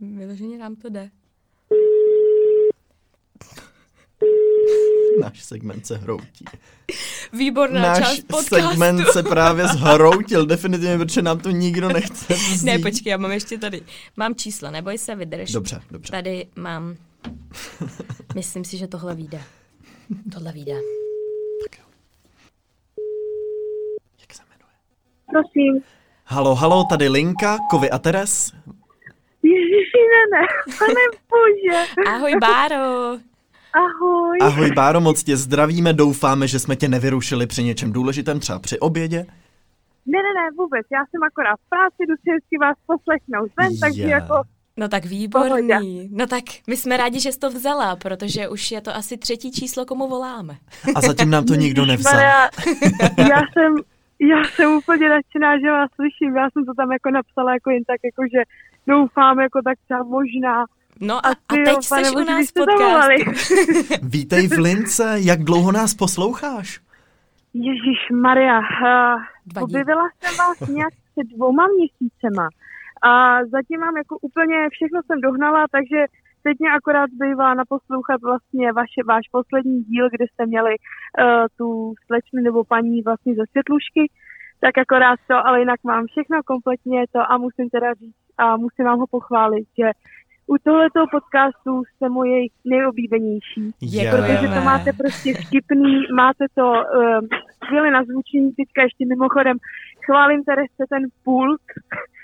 Vyloženě 0.00 0.58
nám 0.58 0.76
to 0.76 0.88
jde. 0.88 1.10
Náš 5.20 5.44
segment 5.44 5.86
se 5.86 5.96
hroutí. 5.96 6.44
Výborná 7.32 7.80
Náš 7.82 7.98
část 7.98 8.20
podcastu. 8.20 8.68
segment 8.68 9.06
se 9.12 9.22
právě 9.22 9.68
zhroutil, 9.68 10.46
definitivně, 10.46 10.98
protože 10.98 11.22
nám 11.22 11.38
to 11.40 11.50
nikdo 11.50 11.88
nechce 11.88 12.34
vzít. 12.34 12.62
Ne, 12.66 12.78
počkej, 12.78 13.10
já 13.10 13.16
mám 13.16 13.32
ještě 13.32 13.58
tady. 13.58 13.82
Mám 14.16 14.34
číslo, 14.34 14.70
neboj 14.70 14.98
se, 14.98 15.14
vydrž. 15.14 15.52
Dobře, 15.52 15.80
dobře. 15.90 16.10
Tady 16.10 16.46
mám. 16.56 16.96
Myslím 18.34 18.64
si, 18.64 18.76
že 18.76 18.86
tohle 18.86 19.14
vyjde. 19.14 19.42
Tohle 20.32 20.52
vyjde. 20.52 20.74
Tak 21.62 21.78
jo. 21.78 21.84
Jak 24.20 24.34
se 24.34 24.42
jmenuje? 24.42 24.74
Prosím. 25.30 25.95
Halo, 26.28 26.54
halo, 26.54 26.84
tady 26.84 27.08
Linka, 27.08 27.58
Kovy 27.70 27.90
a 27.90 27.98
Teres. 27.98 28.52
Ježiši, 29.42 30.02
ne, 30.12 30.38
ne, 30.38 30.46
pane 30.78 31.04
bože. 31.30 32.10
Ahoj, 32.10 32.32
Báro. 32.40 33.18
Ahoj. 33.72 34.38
Ne, 40.06 40.18
ne, 40.18 40.32
ne, 40.38 40.56
vůbec. 40.58 40.86
Já 40.92 40.98
jsem 41.10 41.22
akorát 41.22 41.56
v 41.66 41.68
práci, 41.68 41.96
jdu 42.08 42.14
si 42.14 42.30
hezky 42.30 42.58
vás 42.60 42.76
poslechnout 42.86 43.50
ven, 43.58 43.78
takže 43.80 44.02
Je. 44.02 44.08
jako 44.08 44.34
No 44.78 44.88
tak 44.88 45.04
výborný. 45.04 46.08
No 46.12 46.26
tak 46.26 46.44
my 46.66 46.76
jsme 46.76 46.96
rádi, 46.96 47.20
že 47.20 47.32
jsi 47.32 47.38
to 47.38 47.50
vzala, 47.50 47.96
protože 47.96 48.48
už 48.48 48.70
je 48.70 48.80
to 48.80 48.96
asi 48.96 49.16
třetí 49.16 49.52
číslo, 49.52 49.84
komu 49.84 50.08
voláme. 50.08 50.56
A 50.94 51.00
zatím 51.00 51.30
nám 51.30 51.44
to 51.44 51.54
nikdo 51.54 51.86
nevzal. 51.86 52.12
Maria, 52.14 52.48
já 53.18 53.40
jsem, 53.52 53.74
já 54.20 54.44
jsem 54.44 54.72
úplně 54.72 55.08
nadšená, 55.08 55.58
že 55.58 55.70
vás 55.70 55.90
slyším. 55.94 56.36
Já 56.36 56.50
jsem 56.50 56.64
to 56.64 56.74
tam 56.74 56.92
jako 56.92 57.10
napsala 57.10 57.52
jako 57.52 57.70
jen 57.70 57.84
tak, 57.84 58.00
jako 58.04 58.22
že 58.34 58.42
doufám, 58.86 59.40
jako 59.40 59.62
tak 59.62 59.78
třeba 59.84 60.02
možná. 60.02 60.64
No 61.00 61.14
a, 61.26 61.28
a 61.28 61.32
Asi 61.48 61.64
teď 61.64 61.74
jo, 61.74 61.80
pane 61.88 62.04
jsi 62.04 62.16
u 62.16 62.24
nás 62.24 62.52
podcastu. 62.52 63.54
Vítej 64.08 64.48
v 64.48 64.58
Lince, 64.58 65.16
jak 65.16 65.40
dlouho 65.44 65.72
nás 65.72 65.94
posloucháš? 65.94 66.80
Ježíš 67.54 68.00
Maria, 68.22 68.58
uh, 68.58 69.62
objevila 69.62 70.08
jsem 70.20 70.36
vás 70.36 70.68
nějak 70.68 70.92
před 71.12 71.36
dvoma 71.36 71.66
měsícema. 71.76 72.48
A 73.02 73.44
zatím 73.44 73.80
mám 73.80 73.96
jako 73.96 74.18
úplně 74.18 74.68
všechno 74.70 75.00
jsem 75.06 75.20
dohnala, 75.20 75.66
takže 75.70 76.04
teď 76.46 76.56
mě 76.60 76.70
akorát 76.78 77.08
zbývá 77.10 77.54
naposlouchat 77.54 78.20
vlastně 78.30 78.72
vaše, 78.72 79.00
váš 79.12 79.24
poslední 79.36 79.78
díl, 79.90 80.06
kde 80.10 80.24
jste 80.28 80.46
měli 80.46 80.74
uh, 80.78 81.46
tu 81.58 81.68
slečnu 82.06 82.38
nebo 82.42 82.64
paní 82.64 83.02
vlastně 83.08 83.32
ze 83.34 83.44
světlušky. 83.50 84.02
Tak 84.64 84.74
akorát 84.78 85.18
to, 85.30 85.36
ale 85.46 85.60
jinak 85.60 85.80
mám 85.84 86.04
všechno 86.06 86.36
kompletně 86.52 86.98
to 87.14 87.20
a 87.30 87.32
musím 87.44 87.68
teda 87.76 87.94
říct 88.00 88.26
a 88.38 88.56
musím 88.56 88.84
vám 88.84 88.98
ho 88.98 89.06
pochválit, 89.16 89.66
že 89.78 89.86
u 90.54 90.56
tohoto 90.68 91.00
podcastu 91.16 91.70
jste 91.84 92.08
moje 92.08 92.38
nejoblíbenější. 92.64 93.62
Děkujeme. 93.80 94.10
Protože 94.12 94.46
to 94.56 94.60
máte 94.70 94.90
prostě 95.02 95.28
vtipný, 95.42 95.92
máte 96.22 96.44
to 96.58 96.66
um, 96.72 97.28
skvěle 97.56 97.90
na 97.90 98.02
zvučení, 98.04 98.48
teďka 98.60 98.80
ještě 98.82 99.02
mimochodem 99.14 99.56
chválím 100.06 100.44
Teresce 100.44 100.82
ten 100.94 101.02
pult, 101.24 101.64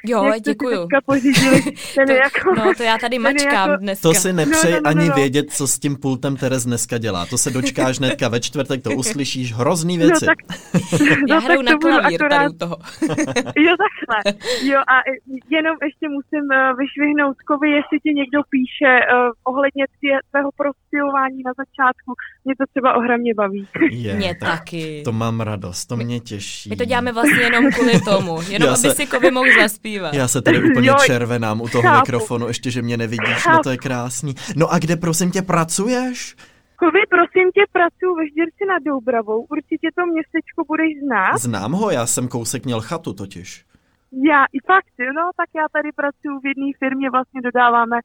Jo, 0.06 0.24
jak 0.24 0.34
jste 0.34 0.50
si 0.50 0.54
děkuju. 0.54 0.88
pořídili, 1.06 1.62
ten 1.94 2.06
To, 2.06 2.12
jako, 2.12 2.54
no 2.54 2.74
to 2.76 2.82
já 2.82 2.98
tady 2.98 3.16
je 3.16 3.20
mačkám 3.20 3.70
jako- 3.70 3.80
dneska. 3.82 4.08
To 4.08 4.14
si 4.14 4.32
nepřej 4.32 4.70
No, 4.72 4.76
no, 4.76 4.82
no, 4.84 4.88
ani 4.88 5.08
no. 5.08 5.14
vědět, 5.14 5.46
co 5.52 5.66
s 5.66 5.78
tím 5.78 5.96
pultem 5.96 6.36
Terez 6.36 6.64
dneska 6.64 6.98
dělá. 6.98 7.26
To 7.26 7.38
se 7.38 7.50
dočkáš 7.50 7.98
hnedka 7.98 8.28
ve 8.28 8.40
čtvrtek, 8.40 8.82
to 8.82 8.90
uslyšíš 8.96 9.52
hrozný 9.52 9.98
no 9.98 10.06
věci. 10.06 10.26
tak, 10.26 10.38
Já 11.28 11.34
no, 11.34 11.40
hraju 11.40 11.62
tak 11.62 11.72
na 11.72 11.78
klavír 11.78 12.18
tady 12.18 12.34
akorát, 12.34 12.52
u 12.52 12.56
toho. 12.58 12.76
jo 13.56 13.74
takhle, 13.84 14.34
jo 14.72 14.78
a 14.80 14.94
jenom 15.50 15.76
ještě 15.84 16.06
musím 16.08 16.44
uh, 16.50 16.78
vyšvihnout 16.78 17.36
Kovi, 17.46 17.70
jestli 17.70 17.98
ti 18.04 18.10
někdo 18.20 18.38
píše 18.50 18.90
uh, 19.00 19.30
ohledně 19.44 19.84
tvého 20.30 20.50
prostilování 20.56 21.42
na 21.48 21.52
začátku, 21.62 22.10
mě 22.44 22.54
to 22.58 22.64
třeba 22.74 22.94
ohromně 22.94 23.34
baví. 23.34 23.68
Je, 23.90 24.14
Mě 24.14 24.34
tak 24.40 24.50
taky. 24.58 25.02
To 25.04 25.12
mám 25.12 25.40
radost, 25.40 25.86
to 25.86 25.96
mě 25.96 26.20
těší. 26.20 26.70
My 26.70 26.76
to 26.76 26.84
děláme 26.84 27.12
vlastně 27.12 27.40
jenom 27.42 27.64
kvůli 27.72 28.00
tomu, 28.00 28.42
jenom 28.48 28.66
Já 28.66 28.72
aby 28.72 28.80
se- 28.80 28.90
si 28.94 29.06
Kovi 29.06 29.30
mohl 29.30 29.46
zaspívat. 29.92 30.14
Já 30.14 30.28
se 30.28 30.42
tady 30.42 30.70
úplně 30.70 30.90
červenám 31.06 31.60
u 31.60 31.68
toho 31.68 31.82
chápu. 31.82 32.00
mikrofonu, 32.00 32.48
ještě, 32.48 32.70
že 32.70 32.82
mě 32.82 32.96
nevidíš, 32.96 33.46
no 33.52 33.58
to 33.62 33.70
je 33.70 33.76
krásný. 33.76 34.34
No 34.56 34.72
a 34.72 34.78
kde 34.78 34.96
prosím 34.96 35.30
tě 35.30 35.42
pracuješ? 35.42 36.36
Kovi, 36.76 37.00
prosím 37.10 37.50
tě, 37.54 37.62
pracuji 37.72 38.14
ve 38.18 38.26
Žděrci 38.28 38.64
nad 38.68 38.82
Doubravou, 38.82 39.46
určitě 39.50 39.88
to 39.96 40.06
městečko 40.06 40.64
budeš 40.68 40.92
znát. 41.04 41.36
Znám 41.38 41.72
ho, 41.72 41.90
já 41.90 42.06
jsem 42.06 42.28
kousek 42.28 42.64
měl 42.64 42.80
chatu 42.80 43.12
totiž. 43.12 43.64
Já 44.30 44.44
i 44.52 44.58
fakt, 44.66 44.94
no, 45.16 45.30
tak 45.36 45.48
já 45.56 45.66
tady 45.72 45.88
pracuji 45.92 46.40
v 46.42 46.46
jedné 46.46 46.70
firmě, 46.78 47.10
vlastně 47.10 47.40
dodáváme 47.42 47.96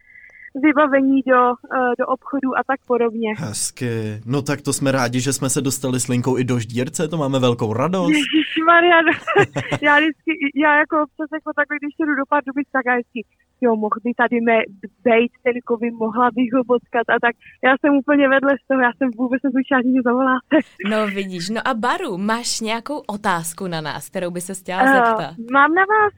vybavení 0.63 1.21
do, 1.27 1.41
eh, 1.75 1.93
do 1.99 2.05
obchodu 2.07 2.57
a 2.57 2.61
tak 2.67 2.79
podobně. 2.87 3.33
Hezky. 3.37 4.21
No 4.25 4.41
tak 4.41 4.61
to 4.61 4.73
jsme 4.73 4.91
rádi, 4.91 5.19
že 5.19 5.33
jsme 5.33 5.49
se 5.49 5.61
dostali 5.61 6.00
s 6.00 6.07
Linkou 6.07 6.37
i 6.37 6.43
do 6.43 6.59
Ždírce, 6.59 7.07
to 7.07 7.17
máme 7.17 7.39
velkou 7.39 7.74
radost. 7.74 8.11
Maria, 8.65 8.98
já 9.81 10.00
vždycky, 10.00 10.31
já 10.55 10.77
jako 10.79 10.96
občas 11.03 11.29
jako 11.33 11.51
takhle, 11.55 11.77
když 11.81 11.93
jdu 12.00 12.15
do 12.15 12.25
Pardubic, 12.29 12.67
tak 12.72 12.85
já 12.85 12.93
vždycky, 12.96 13.25
jo, 13.61 13.75
mohl 13.75 14.00
by 14.03 14.11
tady 14.13 14.41
mé 14.41 14.57
bejt 15.03 15.31
ten 15.43 15.53
kovy, 15.65 15.91
mohla 15.91 16.29
bych 16.35 16.53
ho 16.53 16.63
potkat 16.63 17.05
a 17.09 17.15
tak. 17.22 17.35
Já 17.63 17.72
jsem 17.77 17.93
úplně 17.96 18.29
vedle 18.29 18.51
z 18.63 18.67
toho, 18.67 18.81
já 18.81 18.91
jsem 18.98 19.09
vůbec 19.17 19.41
neslyšela, 19.43 19.81
že 19.81 19.89
mě 19.89 20.01
zavoláte. 20.01 20.55
No 20.91 21.07
vidíš, 21.07 21.50
no 21.50 21.61
a 21.70 21.74
Baru, 21.74 22.17
máš 22.17 22.61
nějakou 22.61 22.98
otázku 23.07 23.67
na 23.67 23.81
nás, 23.81 24.09
kterou 24.09 24.31
by 24.31 24.41
se 24.41 24.53
chtěla 24.53 24.81
Eh, 24.83 24.93
zeptat? 24.96 25.33
mám 25.51 25.74
na 25.74 25.83
vás 25.93 26.13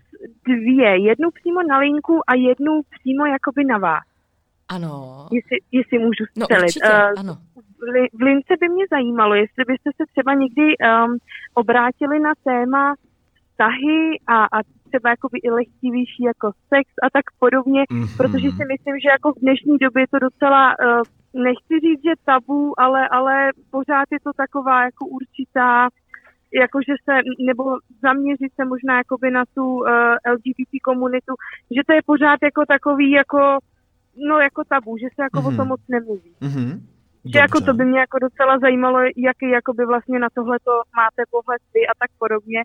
dvě, 0.47 0.97
jednu 1.10 1.30
přímo 1.32 1.63
na 1.63 1.78
linku 1.78 2.15
a 2.28 2.36
jednu 2.36 2.82
přímo 2.99 3.25
jakoby 3.25 3.63
na 3.65 3.78
vás, 3.78 4.04
Ano. 4.69 5.27
jestli, 5.32 5.58
jestli 5.71 5.97
můžu 5.99 6.23
No 6.38 6.45
střelit. 6.45 6.63
určitě, 6.65 6.88
Eh, 6.93 7.12
ano. 7.17 7.34
v 7.79 7.82
Li- 7.93 8.10
v 8.13 8.21
Lince 8.21 8.53
by 8.60 8.69
mě 8.69 8.86
zajímalo, 8.89 9.34
jestli 9.36 9.63
byste 9.67 9.89
se 9.97 10.03
třeba 10.12 10.34
někdy 10.34 10.65
um, 10.77 11.17
obrátili 11.53 12.19
na 12.19 12.34
téma 12.43 12.93
vztahy 13.51 14.19
a, 14.27 14.43
a 14.45 14.58
třeba 14.88 15.10
jakoby 15.10 15.38
i 15.43 15.49
lehtivější 15.49 16.23
jako 16.23 16.51
sex 16.73 16.86
a 17.03 17.10
tak 17.10 17.25
podobně, 17.39 17.84
Mhm. 17.91 18.08
protože 18.17 18.47
si 18.58 18.63
myslím, 18.73 18.95
že 19.03 19.10
jako 19.10 19.32
v 19.34 19.39
dnešní 19.41 19.77
době 19.77 20.03
je 20.03 20.08
to 20.12 20.19
docela, 20.19 20.63
uh, 20.79 21.01
nechci 21.43 21.73
říct, 21.86 22.03
že 22.03 22.13
tabu, 22.25 22.79
ale, 22.79 23.08
ale 23.10 23.49
pořád 23.71 24.08
je 24.12 24.19
to 24.23 24.32
taková 24.43 24.84
jako 24.84 25.05
určitá 25.05 25.89
jakože 26.63 26.93
se, 27.05 27.13
nebo 27.47 27.63
zaměřit 28.01 28.51
se 28.55 28.65
možná 28.65 28.97
jakoby 28.97 29.32
na 29.32 29.43
tu 29.55 29.65
uh, 29.75 29.86
LGBT 30.34 30.71
komunitu, 30.84 31.34
že 31.75 31.82
to 31.88 31.93
je 31.93 32.01
pořád 32.05 32.39
jako 32.43 32.62
takový 32.67 33.12
jako, 33.12 33.58
no 34.29 34.39
jako 34.39 34.63
tabu, 34.63 34.97
že 34.97 35.08
se 35.15 35.21
jako 35.23 35.39
Mhm. 35.41 35.47
o 35.53 35.58
tom 35.58 35.67
moc 35.67 35.82
nemluví. 35.89 36.32
Mhm. 36.41 36.69
Že 37.34 37.39
jako 37.39 37.62
to 37.62 37.73
by 37.73 37.86
mě 37.86 37.99
jako 37.99 38.19
docela 38.19 38.60
zajímalo, 38.60 38.99
jaký 39.27 39.49
jakoby 39.49 39.86
vlastně 39.86 40.19
na 40.19 40.27
tohleto 40.36 40.71
máte 40.95 41.21
pohled 41.32 41.62
vy 41.73 41.82
a 41.88 41.93
tak 42.01 42.12
podobně. 42.19 42.60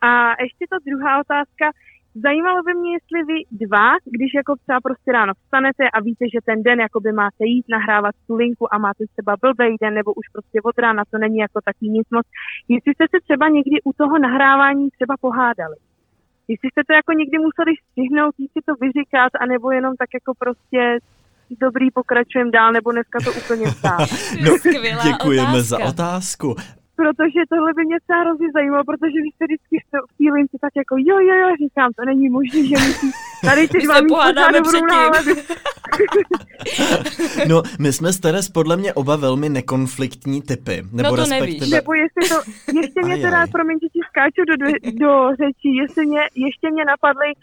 A 0.00 0.08
ještě 0.42 0.64
ta 0.70 0.76
druhá 0.86 1.20
otázka. 1.20 1.66
Zajímalo 2.14 2.62
by 2.62 2.74
mě, 2.74 2.90
jestli 2.92 3.18
vy 3.30 3.38
dva, 3.66 3.88
když 4.16 4.30
jako 4.34 4.52
třeba 4.62 4.80
prostě 4.80 5.12
ráno 5.12 5.32
vstanete 5.34 5.84
a 5.90 6.00
víte, 6.00 6.24
že 6.34 6.38
ten 6.44 6.62
den 6.62 6.80
jakoby 6.80 7.12
máte 7.12 7.44
jít 7.44 7.66
nahrávat 7.68 8.14
tu 8.26 8.34
linku 8.36 8.74
a 8.74 8.78
máte 8.78 9.04
třeba 9.12 9.32
blbej 9.42 9.76
den, 9.82 9.94
nebo 9.94 10.10
už 10.14 10.26
prostě 10.32 10.58
od 10.64 10.78
rána 10.78 11.02
to 11.10 11.18
není 11.18 11.38
jako 11.38 11.60
taky 11.64 11.86
nic 11.96 12.06
moc, 12.10 12.26
jestli 12.68 12.94
jste 12.94 13.04
se 13.10 13.18
třeba 13.26 13.48
někdy 13.48 13.76
u 13.84 13.92
toho 13.92 14.18
nahrávání 14.18 14.88
třeba 14.90 15.14
pohádali. 15.20 15.76
Jestli 16.48 16.68
jste 16.70 16.82
to 16.86 16.92
jako 17.00 17.12
někdy 17.20 17.36
museli 17.46 17.72
stihnout, 17.90 18.34
jít 18.38 18.52
si 18.56 18.60
to 18.68 18.72
vyříkat, 18.84 19.32
anebo 19.44 19.70
jenom 19.78 19.92
tak 20.02 20.10
jako 20.18 20.32
prostě 20.44 20.80
dobrý, 21.64 21.86
pokračujeme 21.90 22.50
dál, 22.50 22.72
nebo 22.72 22.92
dneska 22.92 23.18
to 23.24 23.30
úplně 23.40 23.66
vstát. 23.66 24.08
No, 24.44 24.50
děkujeme 25.08 25.58
otázka. 25.58 25.70
za 25.70 25.78
otázku. 25.92 26.48
protože 27.00 27.40
tohle 27.52 27.70
by 27.76 27.82
mě 27.84 27.98
třeba 28.04 28.20
hrozně 28.24 28.48
zajímalo, 28.56 28.84
protože 28.90 29.16
vy 29.24 29.30
jste 29.30 29.44
vždycky 29.48 29.76
v 30.10 30.12
té 30.18 30.26
lince 30.36 30.56
tak 30.64 30.72
jako 30.82 30.94
jo, 31.08 31.16
jo, 31.28 31.34
jo, 31.42 31.48
říkám, 31.62 31.90
to 31.96 32.02
není 32.10 32.28
možné, 32.28 32.60
že 32.70 32.76
musí 32.86 33.08
tady 33.44 33.68
se 33.68 33.78
mít 33.78 34.08
pohádáme 34.08 34.60
předtím. 34.62 35.36
No, 37.48 37.62
my 37.78 37.92
jsme 37.92 38.12
s 38.12 38.20
Teres 38.20 38.48
podle 38.48 38.76
mě 38.76 38.92
oba 38.92 39.16
velmi 39.16 39.48
nekonfliktní 39.48 40.42
typy. 40.42 40.82
Nebo 40.92 41.02
No 41.02 41.10
to 41.10 41.16
respektive... 41.16 41.46
nevíš. 41.46 41.70
Nebo 41.70 41.92
jestli 41.94 42.28
to, 42.28 42.36
ještě 42.80 43.00
mě 43.04 43.16
teda, 43.16 43.46
promiň, 43.52 43.76
že 43.82 43.88
ti 43.94 44.00
skáču 44.10 44.42
do, 44.50 44.54
do 45.04 45.10
řečí, 45.40 45.70
jestli 45.82 46.06
mě, 46.06 46.20
ještě 46.46 46.66
mě 46.70 46.84
napadly 46.84 47.28
uh, 47.34 47.40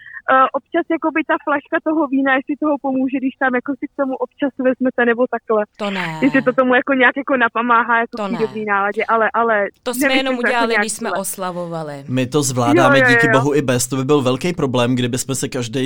občas 0.58 0.86
jako 0.96 1.08
by 1.16 1.22
ta 1.32 1.36
flaška 1.48 1.76
toho 1.88 2.02
vína, 2.14 2.32
jestli 2.40 2.54
toho 2.64 2.76
pomůže, 2.86 3.18
když 3.22 3.36
tam 3.44 3.52
jako 3.60 3.72
si 3.80 3.86
k 3.92 3.94
tomu 4.02 4.14
občas 4.26 4.52
vezmete, 4.68 5.02
nebo 5.12 5.22
takhle. 5.36 5.62
To 5.82 5.88
ne. 5.98 6.08
Jestli 6.24 6.42
to 6.48 6.52
tomu 6.60 6.72
jako 6.82 6.92
nějak 7.02 7.16
jako 7.24 7.34
napomáhá, 7.46 7.96
jako 8.04 8.16
To 8.22 8.28
ne. 8.28 8.38
dobrý 8.46 8.64
náladě, 8.74 9.02
ale, 9.14 9.26
ale... 9.40 9.56
To 9.84 9.90
jsme 9.94 10.14
jenom 10.22 10.34
jako 10.36 10.44
udělali, 10.48 10.72
nějak 10.74 10.82
když 10.84 10.94
jsme 11.00 11.10
oslavovali. 11.24 11.96
My 12.18 12.24
to 12.34 12.40
zvládáme 12.52 12.96
Jo, 13.00 13.04
jo, 13.04 13.10
jo, 13.10 13.16
díky 13.16 13.28
bohu 13.38 13.50
i 13.60 13.62
bez, 13.62 13.82
to 13.88 13.96
by 13.96 14.04
byl 14.12 14.22
velký 14.22 14.54
problém, 14.54 14.96
kdyby 14.96 15.18
jsme 15.18 15.36
se 15.42 15.48
každý 15.58 15.85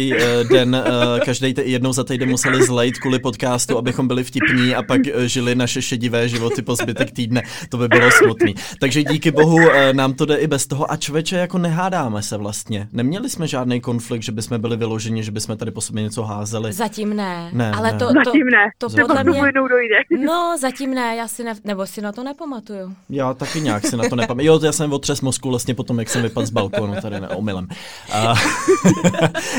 den, 0.49 0.75
eh, 0.75 1.19
každý 1.25 1.53
jednou 1.63 1.93
za 1.93 2.03
týden 2.03 2.29
museli 2.29 2.63
zlejt 2.63 2.97
kvůli 2.97 3.19
podcastu, 3.19 3.77
abychom 3.77 4.07
byli 4.07 4.23
vtipní 4.23 4.75
a 4.75 4.83
pak 4.83 5.01
eh, 5.07 5.27
žili 5.27 5.55
naše 5.55 5.81
šedivé 5.81 6.29
životy 6.29 6.61
po 6.61 6.75
zbytek 6.75 7.11
týdne. 7.11 7.43
To 7.69 7.77
by 7.77 7.87
bylo 7.87 8.11
smutný. 8.11 8.55
Takže 8.79 9.03
díky 9.03 9.31
bohu 9.31 9.59
eh, 9.71 9.93
nám 9.93 10.13
to 10.13 10.25
jde 10.25 10.35
i 10.35 10.47
bez 10.47 10.67
toho 10.67 10.91
a 10.91 10.97
člověče 10.97 11.35
jako 11.37 11.57
nehádáme 11.57 12.21
se 12.21 12.37
vlastně. 12.37 12.87
Neměli 12.91 13.29
jsme 13.29 13.47
žádný 13.47 13.81
konflikt, 13.81 14.23
že 14.23 14.31
bychom 14.31 14.61
byli 14.61 14.77
vyloženi, 14.77 15.23
že 15.23 15.31
bychom 15.31 15.57
tady 15.57 15.71
po 15.71 15.81
sobě 15.81 16.03
něco 16.03 16.23
házeli. 16.23 16.73
Zatím 16.73 17.15
ne. 17.15 17.49
Ne, 17.53 17.71
ale 17.71 17.91
ne. 17.91 17.99
to, 17.99 18.07
to, 18.07 18.13
Zatím 18.25 18.45
ne. 18.45 18.69
to 18.77 18.89
Zatím 18.89 19.07
podle 19.07 19.23
ne. 19.23 19.31
mě... 19.31 19.39
jednou 19.39 19.67
dojde. 19.67 19.95
No, 20.25 20.57
zatím 20.61 20.93
ne, 20.93 21.15
já 21.15 21.27
si 21.27 21.43
ne, 21.43 21.53
nebo 21.63 21.85
si 21.85 22.01
na 22.01 22.11
to 22.11 22.23
nepamatuju. 22.23 22.93
Já 23.09 23.33
taky 23.33 23.61
nějak 23.61 23.85
si 23.85 23.97
na 23.97 24.09
to 24.09 24.15
nepamatuju. 24.15 24.47
Jo, 24.47 24.59
já 24.63 24.71
jsem 24.71 24.93
otřes 24.93 25.21
mozku 25.21 25.49
vlastně 25.49 25.75
potom, 25.75 25.99
jak 25.99 26.09
jsem 26.09 26.21
vypadl 26.21 26.47
z 26.47 26.49
balkonu, 26.49 26.95
tady 27.01 27.19
ne, 27.21 27.27
omylem. 27.27 27.67
A, 28.13 28.33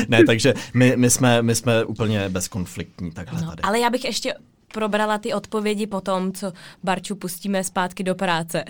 ne, 0.07 0.23
takže 0.31 0.53
my, 0.73 0.93
my, 0.95 1.09
jsme, 1.09 1.41
my 1.41 1.55
jsme 1.55 1.83
úplně 1.85 2.29
bezkonfliktní 2.29 3.11
takhle 3.11 3.41
No, 3.41 3.47
tady. 3.49 3.61
ale 3.63 3.79
já 3.79 3.89
bych 3.89 4.05
ještě 4.05 4.33
probrala 4.73 5.17
ty 5.17 5.33
odpovědi 5.33 5.87
potom, 5.87 6.31
co 6.31 6.51
Barču 6.83 7.15
pustíme 7.15 7.63
zpátky 7.63 8.03
do 8.03 8.15
práce. 8.15 8.63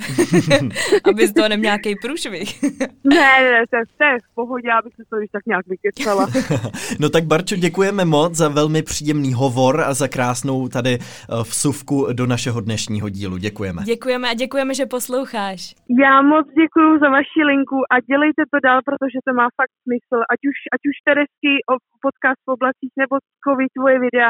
Aby 1.10 1.28
z 1.28 1.34
toho 1.34 1.50
neměl 1.50 1.72
nějaký 1.72 1.96
průšvih. 2.02 2.64
ne, 3.04 3.34
ne, 3.52 3.60
to, 3.72 3.78
to 3.98 4.04
je 4.04 4.18
v 4.20 4.36
pohodě, 4.36 4.70
abych 4.80 4.94
se 4.96 5.04
to 5.10 5.16
tak 5.32 5.46
nějak 5.52 5.66
vykecala. 5.68 6.28
no 7.00 7.10
tak 7.10 7.24
Barčo, 7.32 7.56
děkujeme 7.56 8.06
moc 8.06 8.32
za 8.36 8.48
velmi 8.50 8.82
příjemný 8.84 9.34
hovor 9.34 9.82
a 9.82 9.94
za 9.94 10.08
krásnou 10.08 10.68
tady 10.68 10.94
eh, 11.00 11.04
vsuvku 11.44 11.96
do 12.14 12.26
našeho 12.26 12.60
dnešního 12.62 13.10
dílu. 13.10 13.38
Děkujeme. 13.38 13.82
Děkujeme 13.84 14.30
a 14.30 14.34
děkujeme, 14.34 14.74
že 14.74 14.86
posloucháš. 14.86 15.62
Já 16.04 16.22
moc 16.22 16.48
děkuji 16.64 17.00
za 17.04 17.10
vaši 17.10 17.42
linku 17.52 17.80
a 17.94 17.96
dělejte 18.12 18.42
to 18.54 18.58
dál, 18.68 18.80
protože 18.90 19.18
to 19.28 19.32
má 19.40 19.48
fakt 19.60 19.74
smysl. 19.84 20.20
Ať 20.34 20.40
už, 20.50 20.58
ať 20.76 20.82
už 20.90 20.96
Teresky 21.08 21.54
o 21.72 21.74
podcast 22.06 22.40
v 22.46 22.52
oblacích 22.56 22.94
nebo 23.02 23.16
COVID 23.46 23.72
tvoje 23.78 23.98
videa, 24.06 24.30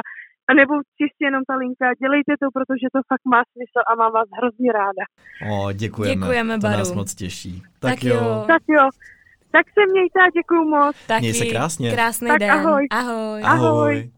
a 0.52 0.54
nebo 0.62 0.74
čistě 1.00 1.24
jenom 1.30 1.44
ta 1.50 1.56
linka, 1.64 1.86
dělejte 2.04 2.32
to, 2.42 2.48
protože 2.58 2.86
to 2.96 3.00
fakt 3.12 3.26
má 3.34 3.42
smysl 3.52 3.80
a 3.90 3.92
mám 4.02 4.12
vás 4.18 4.30
hrozně 4.38 4.70
ráda. 4.80 5.04
O, 5.52 5.72
děkujeme. 5.72 6.16
Děkujeme, 6.16 6.54
to 6.56 6.68
Baru. 6.68 6.78
nás 6.78 6.94
moc 6.94 7.10
těší. 7.16 7.54
Tak, 7.62 7.92
tak 7.92 8.04
jo. 8.04 8.16
jo. 8.16 8.44
Tak 8.54 8.64
jo. 8.76 8.86
Tak 9.56 9.66
se 9.76 9.82
mějte 9.92 10.20
a 10.28 10.30
děkuju 10.40 10.64
moc. 10.76 10.96
Taky. 11.08 11.22
Měj 11.22 11.34
se 11.34 11.46
krásně. 11.46 11.92
Krásný 11.92 12.28
tak 12.28 12.40
den. 12.40 12.52
Ahoj. 12.52 12.88
Ahoj. 12.90 13.42
ahoj. 13.44 14.12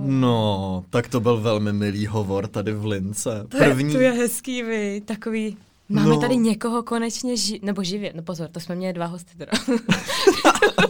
No, 0.00 0.84
tak 0.90 1.08
to 1.08 1.20
byl 1.20 1.36
velmi 1.40 1.72
milý 1.72 2.06
hovor 2.06 2.46
tady 2.46 2.72
v 2.72 2.84
Lince. 2.84 3.46
To 3.48 3.58
První... 3.58 3.92
je, 3.92 3.98
to 3.98 4.04
je 4.04 4.10
hezký, 4.12 4.62
vy. 4.62 5.00
Takový 5.00 5.56
Máme 5.88 6.08
no. 6.08 6.20
tady 6.20 6.36
někoho 6.36 6.82
konečně 6.82 7.34
ži- 7.34 7.60
nebo 7.62 7.82
živě. 7.82 8.12
No 8.14 8.22
pozor, 8.22 8.48
to 8.48 8.60
jsme 8.60 8.74
měli 8.74 8.92
dva 8.92 9.06
hosty 9.06 9.38
teda. 9.38 9.52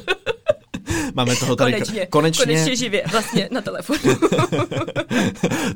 Máme 1.16 1.36
toho 1.36 1.56
tady 1.56 1.72
konečně, 1.72 2.06
konečně. 2.06 2.44
konečně 2.44 2.76
živě, 2.76 3.02
vlastně 3.12 3.48
na 3.52 3.60
telefonu. 3.60 3.98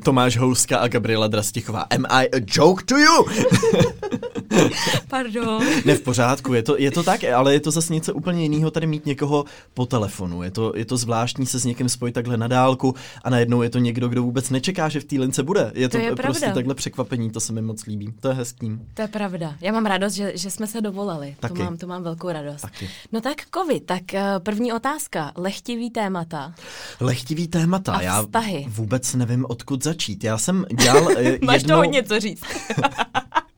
Tomáš 0.03 0.37
Houska 0.37 0.77
a 0.77 0.87
Gabriela 0.87 1.27
Drastichová. 1.27 1.81
Am 1.81 2.05
I 2.09 2.27
a 2.27 2.41
joke 2.47 2.83
to 2.85 2.97
you? 2.97 3.25
Pardon. 5.07 5.63
Ne, 5.85 5.95
v 5.95 6.01
pořádku, 6.01 6.53
je 6.53 6.63
to, 6.63 6.77
je 6.77 6.91
to 6.91 7.03
tak, 7.03 7.23
ale 7.23 7.53
je 7.53 7.59
to 7.59 7.71
zase 7.71 7.93
něco 7.93 8.13
úplně 8.13 8.43
jiného 8.43 8.71
tady 8.71 8.87
mít 8.87 9.05
někoho 9.05 9.45
po 9.73 9.85
telefonu. 9.85 10.43
Je 10.43 10.51
to, 10.51 10.73
je 10.75 10.85
to 10.85 10.97
zvláštní 10.97 11.45
se 11.45 11.59
s 11.59 11.65
někým 11.65 11.89
spojit 11.89 12.13
takhle 12.13 12.37
na 12.37 12.47
dálku 12.47 12.95
a 13.23 13.29
najednou 13.29 13.61
je 13.61 13.69
to 13.69 13.79
někdo, 13.79 14.07
kdo 14.07 14.23
vůbec 14.23 14.49
nečeká, 14.49 14.89
že 14.89 14.99
v 14.99 15.03
té 15.03 15.15
lince 15.15 15.43
bude. 15.43 15.71
Je 15.75 15.89
to, 15.89 15.97
to 15.97 16.03
je 16.03 16.15
prostě 16.15 16.39
pravda. 16.39 16.55
takhle 16.55 16.75
překvapení, 16.75 17.29
to 17.29 17.39
se 17.39 17.53
mi 17.53 17.61
moc 17.61 17.85
líbí. 17.85 18.13
To 18.19 18.27
je 18.27 18.33
hezký. 18.33 18.79
To 18.93 19.01
je 19.01 19.07
pravda. 19.07 19.55
Já 19.61 19.71
mám 19.71 19.85
radost, 19.85 20.13
že, 20.13 20.31
že 20.35 20.51
jsme 20.51 20.67
se 20.67 20.81
dovolali. 20.81 21.35
Taky. 21.39 21.57
To 21.57 21.63
mám, 21.63 21.77
to 21.77 21.87
mám 21.87 22.03
velkou 22.03 22.29
radost. 22.29 22.61
Taky. 22.61 22.89
No 23.11 23.21
tak 23.21 23.37
covid, 23.53 23.85
tak 23.85 24.13
eh, 24.13 24.39
první 24.39 24.73
otázka. 24.73 25.31
Lechtivý 25.35 25.89
témata. 25.89 26.53
Lechtivý 26.99 27.47
témata. 27.47 27.93
A 27.93 28.21
vztahy. 28.23 28.61
Já 28.61 28.69
vůbec 28.69 29.15
nevím, 29.15 29.45
odkud 29.49 29.83
začít. 29.83 30.23
Já 30.23 30.37
jsem 30.37 30.65
dělal 30.83 31.03
Máš 31.41 31.61
jednou... 31.61 31.75
toho 31.75 31.83
něco 31.83 32.19
říct. 32.19 32.43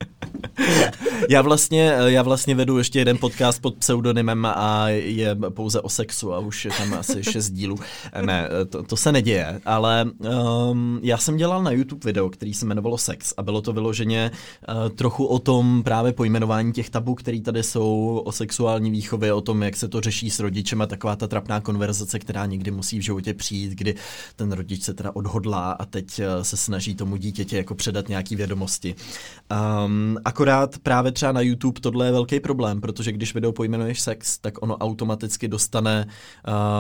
já, 1.29 1.41
vlastně, 1.41 1.93
já 2.05 2.21
vlastně 2.21 2.55
vedu 2.55 2.77
ještě 2.77 2.99
jeden 2.99 3.17
podcast 3.17 3.61
pod 3.61 3.75
pseudonymem 3.75 4.45
a 4.45 4.89
je 4.89 5.35
pouze 5.49 5.81
o 5.81 5.89
sexu 5.89 6.33
a 6.33 6.39
už 6.39 6.65
je 6.65 6.71
tam 6.77 6.93
asi 6.93 7.23
šest 7.23 7.49
dílů. 7.49 7.79
Ne, 8.21 8.49
to, 8.69 8.83
to 8.83 8.97
se 8.97 9.11
neděje, 9.11 9.61
ale 9.65 10.05
um, 10.69 10.99
já 11.03 11.17
jsem 11.17 11.37
dělal 11.37 11.63
na 11.63 11.71
YouTube 11.71 12.05
video, 12.05 12.29
který 12.29 12.53
se 12.53 12.65
jmenovalo 12.65 12.97
Sex 12.97 13.33
a 13.37 13.43
bylo 13.43 13.61
to 13.61 13.73
vyloženě 13.73 14.31
uh, 14.31 14.89
trochu 14.89 15.25
o 15.25 15.39
tom 15.39 15.83
právě 15.83 16.13
pojmenování 16.13 16.73
těch 16.73 16.89
tabů, 16.89 17.15
které 17.15 17.41
tady 17.41 17.63
jsou 17.63 18.21
o 18.25 18.31
sexuální 18.31 18.91
výchově, 18.91 19.33
o 19.33 19.41
tom, 19.41 19.63
jak 19.63 19.75
se 19.75 19.87
to 19.87 20.01
řeší 20.01 20.29
s 20.29 20.39
rodičem 20.39 20.81
a 20.81 20.85
taková 20.85 21.15
ta 21.15 21.27
trapná 21.27 21.59
konverzace, 21.59 22.19
která 22.19 22.45
někdy 22.45 22.71
musí 22.71 22.99
v 22.99 23.01
životě 23.01 23.33
přijít, 23.33 23.71
kdy 23.71 23.95
ten 24.35 24.51
rodič 24.51 24.83
se 24.83 24.93
teda 24.93 25.15
odhodlá 25.15 25.71
a 25.71 25.85
teď 25.85 26.21
se 26.41 26.57
snaží 26.57 26.95
tomu 26.95 27.15
dítěti 27.15 27.55
jako 27.55 27.75
předat 27.75 28.09
nějaký 28.09 28.35
vědomosti. 28.35 28.95
Um, 29.85 30.17
akorát 30.25 30.52
právě 30.83 31.11
třeba 31.11 31.31
na 31.31 31.41
YouTube 31.41 31.81
tohle 31.81 32.05
je 32.05 32.11
velký 32.11 32.39
problém, 32.39 32.81
protože 32.81 33.11
když 33.11 33.33
video 33.33 33.51
pojmenuješ 33.51 34.01
sex, 34.01 34.37
tak 34.37 34.61
ono 34.61 34.77
automaticky 34.77 35.47
dostane, 35.47 36.07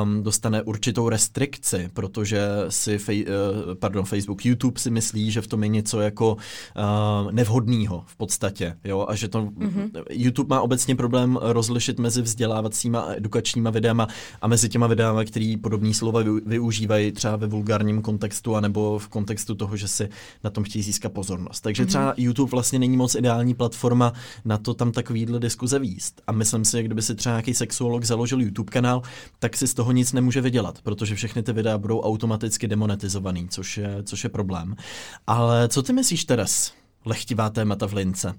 um, 0.03 0.23
dostane 0.23 0.61
určitou 0.61 1.09
restrikci, 1.09 1.89
protože 1.93 2.47
si 2.69 2.97
fej, 2.97 3.25
uh, 3.25 3.75
pardon, 3.75 4.05
Facebook, 4.05 4.45
YouTube 4.45 4.79
si 4.79 4.91
myslí, 4.91 5.31
že 5.31 5.41
v 5.41 5.47
tom 5.47 5.63
je 5.63 5.69
něco 5.69 6.01
jako 6.01 6.33
uh, 6.33 7.31
nevhodného 7.31 8.03
v 8.07 8.15
podstatě, 8.15 8.77
jo, 8.83 9.05
a 9.09 9.15
že 9.15 9.27
to 9.27 9.41
mm-hmm. 9.41 10.03
YouTube 10.09 10.55
má 10.55 10.61
obecně 10.61 10.95
problém 10.95 11.39
rozlišit 11.41 11.99
mezi 11.99 12.21
vzdělávacíma 12.21 12.99
a 12.99 13.13
edukačníma 13.13 13.69
videama 13.69 14.07
a 14.41 14.47
mezi 14.47 14.69
těma 14.69 14.87
videama, 14.87 15.23
který 15.23 15.57
podobný 15.57 15.93
slova 15.93 16.21
využívají 16.45 17.11
třeba 17.11 17.35
ve 17.35 17.47
vulgárním 17.47 18.01
kontextu 18.01 18.55
anebo 18.55 18.99
v 18.99 19.07
kontextu 19.07 19.55
toho, 19.55 19.77
že 19.77 19.87
si 19.87 20.09
na 20.43 20.49
tom 20.49 20.63
chtějí 20.63 20.83
získat 20.83 21.11
pozornost. 21.11 21.61
Takže 21.61 21.85
třeba 21.85 22.11
mm-hmm. 22.11 22.23
YouTube 22.23 22.51
vlastně 22.51 22.79
není 22.79 22.97
moc 22.97 23.15
ideální 23.15 23.52
platforma 23.55 24.13
na 24.45 24.57
to 24.57 24.73
tam 24.73 24.91
takovýhle 24.91 25.39
diskuze 25.39 25.79
výst. 25.79 26.21
A 26.27 26.31
myslím 26.31 26.65
si, 26.65 26.71
že 26.71 26.83
kdyby 26.83 27.01
si 27.01 27.15
třeba 27.15 27.33
nějaký 27.35 27.53
sexuolog 27.53 28.03
založil 28.03 28.41
YouTube 28.41 28.71
kanál, 28.71 29.01
tak 29.39 29.57
si 29.57 29.67
z 29.67 29.73
toho 29.73 29.91
nic 29.91 30.13
nemůže 30.13 30.41
vydělat, 30.41 30.81
protože 30.81 31.15
všechny 31.15 31.43
ty 31.43 31.53
videa 31.53 31.77
budou 31.77 32.01
automaticky 32.01 32.67
demonetizovaný, 32.67 33.47
což 33.49 33.77
je, 33.77 34.03
což 34.03 34.23
je 34.23 34.29
problém. 34.29 34.75
Ale 35.27 35.67
co 35.67 35.83
ty 35.83 35.93
myslíš, 35.93 36.25
Teres? 36.25 36.73
Lechtivá 37.05 37.49
témata 37.49 37.87
v 37.87 37.93
lince. 37.93 38.33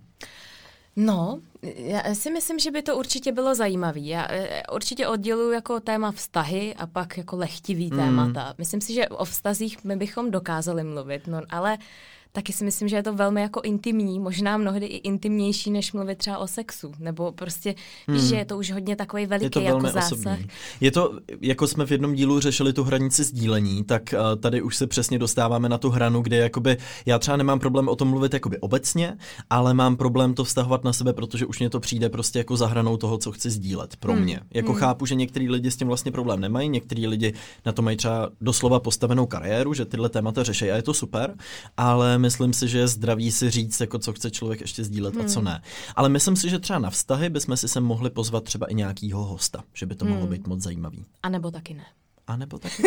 No, 0.97 1.41
já 1.77 2.15
si 2.15 2.31
myslím, 2.31 2.59
že 2.59 2.71
by 2.71 2.83
to 2.83 2.99
určitě 2.99 3.33
bylo 3.33 3.55
zajímavé. 3.55 4.01
Já 4.01 4.27
eh, 4.31 4.63
určitě 4.73 5.09
odděluji 5.09 5.55
jako 5.55 5.81
téma 5.81 6.13
vztahy 6.13 6.75
a 6.75 6.87
pak 6.87 7.17
jako 7.19 7.37
lehtivý 7.37 7.91
mm. 7.91 7.99
témata. 7.99 8.55
Myslím 8.59 8.81
si, 8.81 8.95
že 8.95 9.09
o 9.09 9.25
vztazích 9.25 9.85
my 9.85 9.97
bychom 9.97 10.31
dokázali 10.31 10.85
mluvit, 10.85 11.27
no 11.27 11.41
ale 11.51 11.79
taky 12.37 12.53
si 12.53 12.65
myslím, 12.65 12.89
že 12.89 12.97
je 12.97 13.03
to 13.03 13.15
velmi 13.15 13.43
jako 13.43 13.61
intimní, 13.61 14.21
možná 14.21 14.57
mnohdy 14.57 14.87
i 14.87 14.97
intimnější, 14.97 15.71
než 15.71 15.93
mluvit 15.93 16.19
třeba 16.19 16.39
o 16.39 16.47
sexu, 16.47 16.93
nebo 16.99 17.33
prostě, 17.33 17.75
hmm. 18.07 18.17
víš, 18.17 18.29
že 18.29 18.37
je 18.37 18.45
to 18.45 18.59
už 18.59 18.71
hodně 18.71 18.97
takový 18.97 19.27
veliký 19.27 19.45
je 19.45 19.51
to 19.51 19.61
jako 19.61 19.81
zásah. 19.81 20.13
Osobní. 20.13 20.47
Je 20.81 20.91
to, 20.91 21.19
jako 21.41 21.67
jsme 21.67 21.87
v 21.87 21.91
jednom 21.91 22.15
dílu 22.15 22.41
řešili 22.41 22.73
tu 22.73 22.85
hranici 22.85 23.25
sdílení, 23.25 23.85
tak 23.85 24.15
uh, 24.15 24.41
tady 24.41 24.63
už 24.63 24.77
se 24.77 24.87
přesně 24.87 25.19
dostáváme 25.19 25.69
na 25.69 25.79
tu 25.79 25.91
hranu, 25.91 26.23
kde 26.23 26.37
jakoby, 26.37 26.77
já 27.07 27.19
třeba 27.19 27.37
nemám 27.37 27.61
problém 27.61 27.89
o 27.89 27.97
tom 27.97 28.09
mluvit 28.09 28.35
jakoby 28.35 28.59
obecně, 28.59 29.17
ale 29.51 29.75
mám 29.75 29.97
problém 29.97 30.35
to 30.35 30.45
vztahovat 30.45 30.85
na 30.85 30.93
sebe, 30.93 31.13
protože 31.13 31.47
už 31.47 31.59
mě 31.59 31.71
to 31.71 31.81
přijde 31.81 32.09
prostě 32.09 32.39
jako 32.39 32.57
za 32.57 32.67
hranou 32.67 32.97
toho, 32.97 33.19
co 33.19 33.33
chci 33.33 33.51
sdílet 33.51 33.97
pro 33.97 34.13
hmm. 34.13 34.23
mě. 34.23 34.41
Jako 34.55 34.73
hmm. 34.73 34.81
chápu, 34.81 35.07
že 35.07 35.15
některý 35.15 35.51
lidi 35.51 35.71
s 35.71 35.77
tím 35.77 35.89
vlastně 35.89 36.13
problém 36.13 36.41
nemají, 36.41 36.69
některý 36.69 37.07
lidi 37.07 37.35
na 37.67 37.73
to 37.73 37.83
mají 37.83 37.97
třeba 37.97 38.31
doslova 38.41 38.81
postavenou 38.81 39.27
kariéru, 39.27 39.75
že 39.75 39.85
tyhle 39.85 40.09
témata 40.09 40.43
řeší 40.43 40.71
a 40.71 40.77
je 40.77 40.83
to 40.83 40.95
super, 40.95 41.35
ale 41.77 42.19
myslím 42.25 42.53
si, 42.53 42.69
že 42.69 42.79
je 42.79 42.89
zdravý 42.89 43.33
si 43.33 43.51
říct, 43.51 43.81
jako 43.81 43.99
co 43.99 44.13
chce 44.13 44.31
člověk 44.31 44.61
ještě 44.61 44.85
sdílet 44.85 45.15
hmm. 45.15 45.25
a 45.25 45.29
co 45.29 45.39
hmm. 45.41 45.45
ne. 45.45 45.63
Ale 45.97 46.09
myslím 46.09 46.37
si, 46.37 46.51
že 46.51 46.59
třeba 46.59 46.79
na 46.79 46.91
vztahy 46.91 47.31
bychom 47.31 47.57
si 47.57 47.69
sem 47.69 47.85
mohli 47.85 48.11
pozvat 48.11 48.45
třeba 48.45 48.67
i 48.67 48.75
nějakýho 48.75 49.25
hosta, 49.25 49.65
že 49.73 49.87
by 49.87 49.95
to 49.95 50.05
hmm. 50.05 50.15
mohlo 50.15 50.27
být 50.27 50.47
moc 50.47 50.61
zajímavý. 50.61 51.05
A 51.23 51.29
nebo 51.29 51.51
taky 51.51 51.75
ne. 51.75 51.85
A 52.27 52.37
nebo 52.37 52.59
taky? 52.59 52.83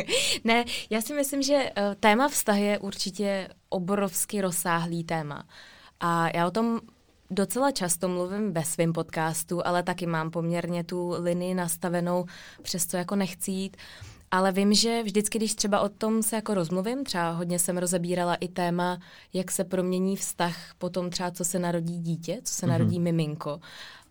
ne, 0.44 0.64
já 0.90 1.00
si 1.00 1.14
myslím, 1.14 1.42
že 1.42 1.54
uh, 1.54 1.94
téma 2.00 2.28
vztahy 2.28 2.62
je 2.62 2.78
určitě 2.78 3.48
obrovsky 3.68 4.40
rozsáhlý 4.40 5.04
téma. 5.04 5.44
A 6.00 6.36
já 6.36 6.46
o 6.46 6.50
tom 6.50 6.80
docela 7.30 7.70
často 7.70 8.08
mluvím 8.08 8.52
ve 8.52 8.64
svém 8.64 8.92
podcastu, 8.92 9.66
ale 9.66 9.82
taky 9.82 10.06
mám 10.06 10.30
poměrně 10.30 10.84
tu 10.84 11.14
linii 11.18 11.54
nastavenou, 11.54 12.26
přesto 12.62 12.96
jako 12.96 13.16
nechci 13.16 13.50
jít. 13.50 13.76
Ale 14.30 14.52
vím, 14.52 14.74
že 14.74 15.02
vždycky, 15.02 15.38
když 15.38 15.54
třeba 15.54 15.80
o 15.80 15.88
tom 15.88 16.22
se 16.22 16.36
jako 16.36 16.54
rozmluvím, 16.54 17.04
třeba 17.04 17.30
hodně 17.30 17.58
jsem 17.58 17.78
rozebírala 17.78 18.34
i 18.34 18.48
téma, 18.48 18.98
jak 19.32 19.50
se 19.50 19.64
promění 19.64 20.16
vztah 20.16 20.74
potom 20.78 21.10
třeba, 21.10 21.30
co 21.30 21.44
se 21.44 21.58
narodí 21.58 21.98
dítě, 21.98 22.40
co 22.44 22.54
se 22.54 22.66
mm-hmm. 22.66 22.68
narodí 22.68 23.00
miminko. 23.00 23.60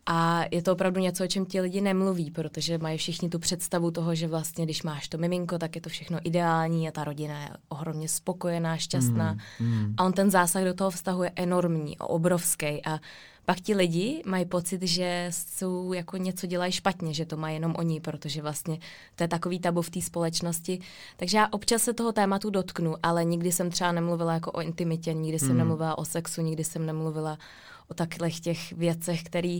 A 0.09 0.45
je 0.51 0.61
to 0.61 0.73
opravdu 0.73 0.99
něco, 1.01 1.23
o 1.23 1.27
čem 1.27 1.45
ti 1.45 1.61
lidi 1.61 1.81
nemluví, 1.81 2.31
protože 2.31 2.77
mají 2.77 2.97
všichni 2.97 3.29
tu 3.29 3.39
představu 3.39 3.91
toho, 3.91 4.15
že 4.15 4.27
vlastně, 4.27 4.65
když 4.65 4.83
máš 4.83 5.07
to 5.07 5.17
miminko, 5.17 5.57
tak 5.57 5.75
je 5.75 5.81
to 5.81 5.89
všechno 5.89 6.19
ideální 6.23 6.87
a 6.87 6.91
ta 6.91 7.03
rodina 7.03 7.41
je 7.41 7.49
ohromně 7.69 8.09
spokojená, 8.09 8.77
šťastná. 8.77 9.37
Mm, 9.59 9.67
mm. 9.67 9.93
A 9.97 10.03
on 10.03 10.13
ten 10.13 10.31
zásah 10.31 10.63
do 10.63 10.73
toho 10.73 10.89
vztahu 10.89 11.23
je 11.23 11.31
enormní, 11.35 11.97
obrovský. 11.97 12.85
A 12.85 12.99
pak 13.49 13.61
ti 13.61 13.75
lidi 13.75 14.21
mají 14.25 14.45
pocit, 14.45 14.83
že 14.83 15.27
jsou 15.31 15.93
jako 15.93 16.17
něco 16.17 16.47
dělají 16.47 16.71
špatně, 16.71 17.13
že 17.13 17.25
to 17.25 17.37
má 17.37 17.49
jenom 17.49 17.75
oni, 17.77 17.99
protože 17.99 18.41
vlastně 18.41 18.79
to 19.15 19.23
je 19.23 19.27
takový 19.27 19.59
tabu 19.59 19.81
v 19.81 19.89
té 19.89 20.01
společnosti. 20.01 20.79
Takže 21.17 21.37
já 21.37 21.47
občas 21.51 21.81
se 21.81 21.93
toho 21.93 22.11
tématu 22.11 22.49
dotknu, 22.49 22.95
ale 23.03 23.25
nikdy 23.25 23.51
jsem 23.51 23.69
třeba 23.69 23.91
nemluvila 23.91 24.33
jako 24.33 24.51
o 24.51 24.61
intimitě, 24.61 25.13
nikdy 25.13 25.39
jsem 25.39 25.51
mm. 25.51 25.57
nemluvila 25.57 25.97
o 25.97 26.05
sexu, 26.05 26.41
nikdy 26.41 26.63
jsem 26.63 26.85
nemluvila 26.85 27.37
o 27.87 27.93
takových 27.93 28.39
těch 28.39 28.73
věcech, 28.73 29.23
které 29.23 29.59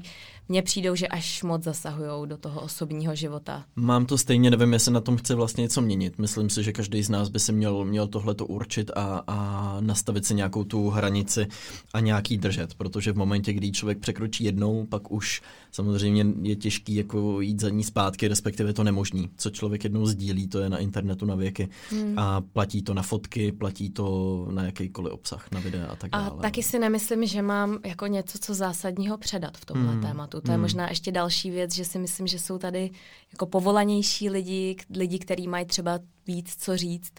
mně 0.50 0.62
přijdou, 0.62 0.96
že 0.96 1.08
až 1.08 1.44
moc 1.44 1.64
zasahují 1.64 2.30
do 2.30 2.38
toho 2.38 2.62
osobního 2.62 3.16
života. 3.16 3.66
Mám 3.76 4.06
to 4.06 4.18
stejně, 4.18 4.52
nevím, 4.52 4.74
jestli 4.74 4.92
na 4.92 5.02
tom 5.02 5.18
chci 5.18 5.34
vlastně 5.34 5.62
něco 5.62 5.82
měnit. 5.82 6.20
Myslím 6.20 6.50
si, 6.50 6.64
že 6.64 6.72
každý 6.72 7.04
z 7.04 7.10
nás 7.10 7.30
by 7.30 7.40
si 7.40 7.54
měl, 7.54 7.86
měl 7.86 8.08
tohle 8.08 8.36
to 8.36 8.46
určit 8.46 8.92
a, 8.96 9.24
a 9.28 9.78
nastavit 9.80 10.26
si 10.26 10.36
nějakou 10.36 10.64
tu 10.64 10.90
hranici 10.90 11.48
a 11.94 12.00
nějaký 12.00 12.38
držet, 12.38 12.74
protože 12.74 13.12
v 13.12 13.18
momentě, 13.18 13.54
kdy 13.54 13.72
člověk 13.72 13.98
překročí 13.98 14.44
jednou, 14.44 14.86
pak 14.86 15.12
už 15.12 15.42
samozřejmě 15.78 16.26
je 16.42 16.56
těžký 16.56 16.96
jako 16.96 17.42
jít 17.42 17.62
za 17.62 17.70
ní 17.70 17.84
zpátky, 17.84 18.28
respektive 18.28 18.74
to 18.74 18.84
nemožný. 18.84 19.30
Co 19.38 19.50
člověk 19.50 19.84
jednou 19.84 20.06
sdílí, 20.06 20.48
to 20.48 20.60
je 20.60 20.70
na 20.70 20.78
internetu 20.78 21.26
na 21.26 21.36
věky 21.36 21.70
hmm. 21.90 22.20
a 22.20 22.42
platí 22.42 22.82
to 22.82 22.94
na 22.94 23.02
fotky, 23.02 23.52
platí 23.52 23.90
to 23.90 24.48
na 24.52 24.64
jakýkoliv 24.64 25.14
obsah, 25.14 25.52
na 25.52 25.60
videa 25.60 25.88
a 25.88 25.96
tak 25.96 26.12
dále. 26.12 26.32
A 26.40 26.42
taky 26.42 26.64
si 26.64 26.80
nemyslím, 26.80 27.26
že 27.26 27.42
mám 27.42 27.80
jako 27.86 28.08
něco, 28.08 28.38
co 28.40 28.54
zásadního 28.54 29.18
předat 29.18 29.58
v 29.58 29.66
tomhle 29.66 29.92
hmm. 29.92 30.02
tématu. 30.02 30.42
To 30.42 30.52
je 30.52 30.56
hmm. 30.56 30.62
možná 30.62 30.90
ještě 30.90 31.12
další 31.12 31.52
věc, 31.52 31.76
že 31.76 31.86
si 31.86 32.00
myslím, 32.00 32.28
že 32.28 32.40
jsou 32.40 32.58
tady 32.58 32.90
jako 33.32 33.46
povolanější 33.46 34.30
lidi, 34.30 34.76
lidi, 34.96 35.20
kteří 35.20 35.48
mají 35.48 35.66
třeba 35.66 36.00
víc 36.28 36.56
co 36.60 36.78
říct 36.78 37.14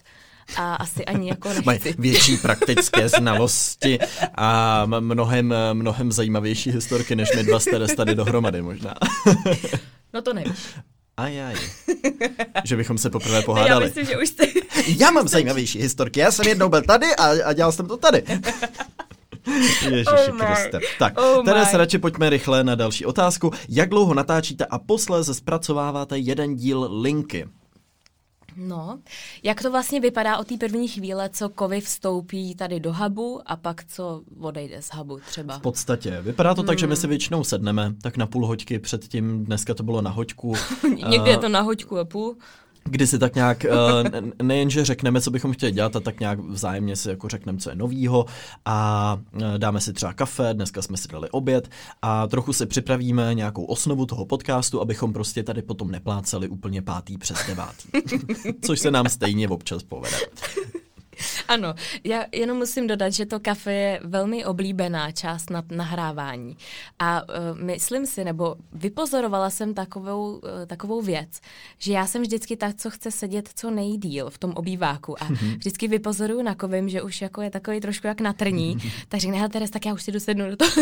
a 0.57 0.75
asi 0.75 1.05
ani 1.05 1.29
jako 1.29 1.49
nechci. 1.49 1.63
Mají 1.65 1.79
větší 1.97 2.37
praktické 2.41 3.09
znalosti 3.09 3.99
a 4.35 4.85
mnohem, 4.85 5.53
mnohem 5.73 6.11
zajímavější 6.11 6.71
historky, 6.71 7.15
než 7.15 7.29
my 7.35 7.43
dva 7.43 7.59
jste 7.59 7.87
tady 7.95 8.15
dohromady 8.15 8.61
možná. 8.61 8.93
no 10.13 10.21
to 10.21 10.33
nevíš. 10.33 10.59
Ajaj. 11.19 11.55
Že 12.63 12.75
bychom 12.75 12.97
se 12.97 13.09
poprvé 13.09 13.41
pohádali. 13.45 13.83
Já 13.83 13.87
myslím, 13.87 14.05
že 14.05 14.17
už 14.17 14.29
jste... 14.29 14.43
Já 14.97 15.11
mám 15.11 15.27
zajímavější 15.27 15.81
historky. 15.81 16.19
Já 16.19 16.31
jsem 16.31 16.47
jednou 16.47 16.69
byl 16.69 16.81
tady 16.81 17.15
a, 17.15 17.25
a 17.45 17.53
dělal 17.53 17.71
jsem 17.71 17.87
to 17.87 17.97
tady. 17.97 18.23
Ježiši 19.83 20.31
oh 20.31 20.37
Kriste. 20.37 20.79
Tak, 20.99 21.13
oh 21.17 21.63
se 21.63 21.77
radši 21.77 21.97
pojďme 21.97 22.29
rychle 22.29 22.63
na 22.63 22.75
další 22.75 23.05
otázku. 23.05 23.51
Jak 23.69 23.89
dlouho 23.89 24.13
natáčíte 24.13 24.65
a 24.65 24.79
posléze 24.79 25.33
zpracováváte 25.33 26.17
jeden 26.17 26.55
díl 26.55 27.01
linky? 27.01 27.47
No, 28.57 28.99
jak 29.43 29.61
to 29.61 29.71
vlastně 29.71 29.99
vypadá 29.99 30.37
o 30.37 30.43
té 30.43 30.57
první 30.57 30.87
chvíle, 30.87 31.29
co 31.29 31.49
kovy 31.49 31.81
vstoupí 31.81 32.55
tady 32.55 32.79
do 32.79 32.93
hubu 32.93 33.41
a 33.45 33.55
pak 33.55 33.83
co 33.83 34.21
odejde 34.39 34.81
z 34.81 34.89
hubu 34.93 35.19
třeba? 35.27 35.59
V 35.59 35.61
podstatě. 35.61 36.21
Vypadá 36.21 36.55
to 36.55 36.61
hmm. 36.61 36.67
tak, 36.67 36.79
že 36.79 36.87
my 36.87 36.95
si 36.95 37.01
hmm. 37.01 37.09
většinou 37.09 37.43
sedneme, 37.43 37.93
tak 38.01 38.17
na 38.17 38.27
půl 38.27 38.45
hoďky 38.45 38.79
předtím, 38.79 39.45
dneska 39.45 39.73
to 39.73 39.83
bylo 39.83 40.01
na 40.01 40.09
hoďku. 40.09 40.53
Někdy 41.09 41.29
je 41.29 41.37
to 41.37 41.49
na 41.49 41.61
hoďku 41.61 41.97
a 41.97 42.05
půl 42.05 42.37
kdy 42.83 43.07
si 43.07 43.19
tak 43.19 43.35
nějak 43.35 43.65
uh, 43.69 44.19
nejenže 44.41 44.85
řekneme, 44.85 45.21
co 45.21 45.31
bychom 45.31 45.51
chtěli 45.51 45.71
dělat, 45.71 45.95
a 45.95 45.99
tak 45.99 46.19
nějak 46.19 46.39
vzájemně 46.39 46.95
si 46.95 47.09
jako 47.09 47.27
řekneme, 47.27 47.59
co 47.59 47.69
je 47.69 47.75
novýho 47.75 48.25
a 48.65 49.19
uh, 49.33 49.41
dáme 49.57 49.81
si 49.81 49.93
třeba 49.93 50.13
kafe, 50.13 50.53
dneska 50.53 50.81
jsme 50.81 50.97
si 50.97 51.07
dali 51.07 51.29
oběd 51.29 51.69
a 52.01 52.27
trochu 52.27 52.53
si 52.53 52.65
připravíme 52.65 53.35
nějakou 53.35 53.63
osnovu 53.63 54.05
toho 54.05 54.25
podcastu, 54.25 54.81
abychom 54.81 55.13
prostě 55.13 55.43
tady 55.43 55.61
potom 55.61 55.91
nepláceli 55.91 56.47
úplně 56.47 56.81
pátý 56.81 57.17
přes 57.17 57.37
devátý. 57.47 57.89
Což 58.65 58.79
se 58.79 58.91
nám 58.91 59.09
stejně 59.09 59.47
občas 59.47 59.83
povede. 59.83 60.17
Ano, 61.47 61.75
já 62.03 62.25
jenom 62.31 62.57
musím 62.57 62.87
dodat, 62.87 63.09
že 63.09 63.25
to 63.25 63.39
kafe 63.39 63.73
je 63.73 63.99
velmi 64.03 64.45
oblíbená 64.45 65.11
část 65.11 65.49
na 65.49 65.63
nahrávání. 65.71 66.57
A 66.99 67.21
uh, 67.21 67.59
myslím 67.59 68.05
si, 68.05 68.23
nebo 68.23 68.55
vypozorovala 68.73 69.49
jsem 69.49 69.73
takovou, 69.73 70.31
uh, 70.31 70.39
takovou 70.67 71.01
věc, 71.01 71.39
že 71.77 71.93
já 71.93 72.07
jsem 72.07 72.21
vždycky 72.21 72.57
tak, 72.57 72.75
co 72.75 72.89
chce 72.89 73.11
sedět 73.11 73.49
co 73.55 73.71
nejdíl 73.71 74.29
v 74.29 74.37
tom 74.37 74.51
obýváku. 74.51 75.23
A 75.23 75.25
mm-hmm. 75.25 75.57
vždycky 75.57 75.87
vypozoruju 75.87 76.41
na 76.41 76.55
kovím, 76.55 76.89
že 76.89 77.01
už 77.01 77.21
jako 77.21 77.41
je 77.41 77.49
takový 77.49 77.79
trošku 77.79 78.07
jak 78.07 78.21
na 78.21 78.33
trní. 78.33 78.77
Tak 79.09 79.19
řekne, 79.19 79.37
hele 79.37 79.49
Teres, 79.49 79.69
tak 79.69 79.85
já 79.85 79.93
už 79.93 80.03
si 80.03 80.11
jdu 80.11 80.19
sednout 80.19 80.49
do 80.49 80.55
toho 80.55 80.71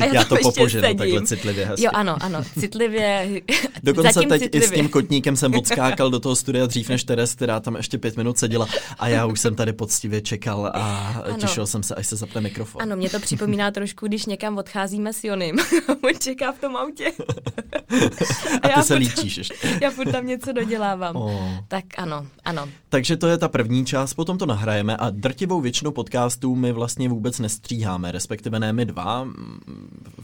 A 0.00 0.04
já, 0.04 0.14
já 0.14 0.24
to 0.24 0.36
popoženu 0.42 0.94
takhle 0.98 1.22
citlivě 1.26 1.66
hezky. 1.66 1.84
Jo, 1.84 1.90
ano, 1.94 2.16
ano, 2.20 2.44
citlivě. 2.60 3.42
Dokonce 3.82 4.20
teď 4.20 4.42
citlivě. 4.42 4.68
i 4.68 4.70
s 4.70 4.70
tím 4.70 4.88
kotníkem 4.88 5.36
jsem 5.36 5.54
odskákal 5.58 6.10
do 6.10 6.20
toho 6.20 6.36
studia 6.36 6.66
dřív 6.66 6.88
než 6.88 7.04
Teres, 7.04 7.34
která 7.34 7.60
tam 7.60 7.76
ještě 7.76 7.98
pět 7.98 8.16
minut 8.16 8.38
seděla. 8.38 8.66
A 8.98 9.08
já 9.08 9.26
už 9.26 9.40
jsem 9.40 9.54
tady 9.54 9.72
poctivě 9.72 10.20
čekal 10.20 10.66
a 10.74 11.14
ano. 11.24 11.36
těšil 11.36 11.66
jsem 11.66 11.82
se, 11.82 11.94
až 11.94 12.06
se 12.06 12.16
zapne 12.16 12.40
mikrofon. 12.40 12.82
Ano, 12.82 12.96
mě 12.96 13.10
to 13.10 13.20
připomíná 13.20 13.70
trošku, 13.70 14.06
když 14.06 14.26
někam 14.26 14.58
odcházíme 14.58 15.12
s 15.12 15.24
Jonem. 15.24 15.56
On 16.04 16.18
čeká 16.18 16.52
v 16.52 16.58
tom 16.58 16.76
autě. 16.76 17.12
a, 18.62 18.68
a 18.68 18.80
ty 18.80 18.86
se 18.86 18.94
líčíš 18.94 19.36
ještě. 19.36 19.54
já 19.82 19.90
furt 19.90 20.12
tam 20.12 20.26
něco 20.26 20.52
dodělávám. 20.52 21.16
Oh. 21.16 21.32
Tak 21.68 21.84
ano, 21.96 22.26
ano. 22.44 22.68
Takže 22.88 23.16
to 23.16 23.26
je 23.26 23.38
ta 23.38 23.48
první 23.48 23.86
část, 23.86 24.14
potom 24.14 24.38
to 24.38 24.46
nahrajeme 24.46 24.96
a 24.96 25.10
drtivou 25.10 25.60
většinou 25.60 25.90
podcastů 25.90 26.54
my 26.54 26.72
vlastně 26.72 27.08
vůbec 27.08 27.38
nestříháme, 27.38 28.12
respektive 28.12 28.60
ne 28.60 28.72
my 28.72 28.84
dva. 28.84 29.28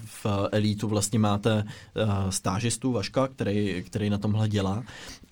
V 0.04 0.26
Elitu 0.52 0.88
vlastně 0.88 1.18
máte 1.18 1.64
uh, 1.64 2.30
stážistu 2.30 2.92
Vaška, 2.92 3.28
který, 3.28 3.82
který 3.86 4.10
na 4.10 4.18
tomhle 4.18 4.48
dělá 4.48 4.82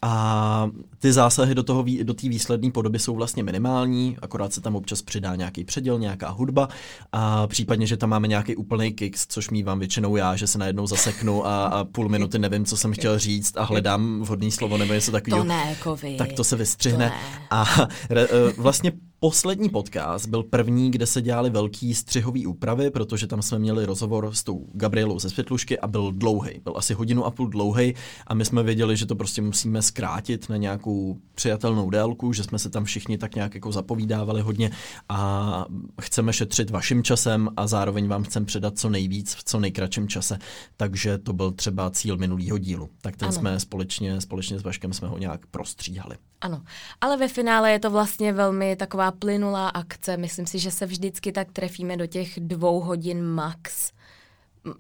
a 0.03 0.71
ty 0.99 1.13
zásahy 1.13 1.55
do 1.55 1.63
toho 1.63 1.85
do 2.03 2.15
té 2.15 2.29
výsledné 2.29 2.71
podoby 2.71 2.99
jsou 2.99 3.17
vlastně 3.19 3.43
minimální, 3.43 4.17
akorát 4.23 4.53
se 4.53 4.61
tam 4.61 4.77
občas 4.77 5.03
přidá 5.03 5.37
nějaký 5.37 5.65
předěl, 5.65 5.99
nějaká 5.99 6.29
hudba 6.29 6.69
a 7.13 7.47
případně, 7.47 7.87
že 7.87 7.97
tam 7.97 8.11
máme 8.11 8.29
nějaký 8.29 8.57
úplný 8.57 8.93
kicks, 8.93 9.27
což 9.29 9.51
mívám 9.51 9.79
většinou 9.79 10.17
já, 10.17 10.37
že 10.37 10.47
se 10.47 10.59
najednou 10.59 10.87
zaseknu 10.87 11.47
a, 11.47 11.67
a 11.67 11.85
půl 11.85 12.09
minuty 12.09 12.39
nevím, 12.39 12.65
co 12.65 12.77
jsem 12.77 12.93
chtěl 12.93 13.19
říct 13.19 13.57
a 13.57 13.65
hledám 13.65 14.23
vhodný 14.23 14.51
slovo 14.51 14.79
nebo 14.79 14.93
něco 14.93 15.13
takového. 15.13 15.45
To 15.45 15.49
ne, 15.49 15.77
kovy. 15.83 16.17
Tak 16.17 16.33
to 16.33 16.45
se 16.45 16.57
vystřihne. 16.57 17.09
To 17.09 17.15
ne. 17.15 17.47
A 17.51 17.89
re, 18.11 18.23
e, 18.23 18.29
vlastně 18.57 18.93
Poslední 19.21 19.69
podcast 19.69 20.27
byl 20.27 20.43
první, 20.43 20.91
kde 20.91 21.07
se 21.07 21.23
dělali 21.23 21.51
velký 21.51 21.95
střihový 21.95 22.47
úpravy, 22.47 22.91
protože 22.91 23.27
tam 23.27 23.43
jsme 23.43 23.59
měli 23.59 23.87
rozhovor 23.87 24.35
s 24.35 24.43
tou 24.43 24.67
Gabrielou 24.73 25.19
ze 25.19 25.31
Světlušky 25.31 25.79
a 25.79 25.87
byl 25.87 26.13
dlouhý. 26.13 26.61
Byl 26.65 26.73
asi 26.77 26.95
hodinu 26.95 27.25
a 27.25 27.31
půl 27.31 27.49
dlouhý 27.49 27.95
a 28.27 28.35
my 28.35 28.45
jsme 28.45 28.63
věděli, 28.63 28.97
že 28.97 29.07
to 29.07 29.17
prostě 29.17 29.43
musíme 29.43 29.83
zkrátit 29.83 30.49
na 30.49 30.57
nějakou 30.57 31.19
přijatelnou 31.35 31.91
délku, 31.91 32.33
že 32.33 32.45
jsme 32.45 32.59
se 32.59 32.71
tam 32.71 32.85
všichni 32.85 33.19
tak 33.19 33.35
nějak 33.35 33.55
jako 33.55 33.73
zapovídávali 33.73 34.41
hodně 34.41 34.71
a 35.09 35.65
chceme 36.01 36.33
šetřit 36.33 36.71
vaším 36.71 37.03
časem 37.03 37.49
a 37.57 37.67
zároveň 37.67 38.09
vám 38.09 38.23
chcem 38.23 38.45
předat 38.45 38.79
co 38.79 38.89
nejvíc 38.89 39.35
v 39.35 39.45
co 39.45 39.61
nejkratším 39.61 40.09
čase. 40.09 40.39
Takže 40.77 41.19
to 41.19 41.33
byl 41.33 41.51
třeba 41.51 41.91
cíl 41.91 42.17
minulého 42.17 42.59
dílu. 42.59 42.89
Tak 43.01 43.17
ten 43.17 43.29
ano. 43.29 43.39
jsme 43.39 43.61
společně, 43.61 44.21
společně 44.21 44.59
s 44.59 44.63
Vaškem 44.63 44.93
jsme 44.93 45.09
ho 45.09 45.19
nějak 45.19 45.47
prostříhali. 45.47 46.17
Ano, 46.41 46.63
ale 47.01 47.17
ve 47.17 47.29
finále 47.29 47.71
je 47.73 47.79
to 47.79 47.91
vlastně 47.91 48.33
velmi 48.33 48.77
taková 48.77 49.08
plynulá 49.11 49.69
akce. 49.69 50.17
Myslím 50.17 50.47
si, 50.47 50.59
že 50.59 50.71
se 50.71 50.87
vždycky 50.87 51.33
tak 51.33 51.53
trefíme 51.53 51.97
do 51.97 52.07
těch 52.07 52.41
dvou 52.41 52.81
hodin 52.81 53.23
max 53.23 53.93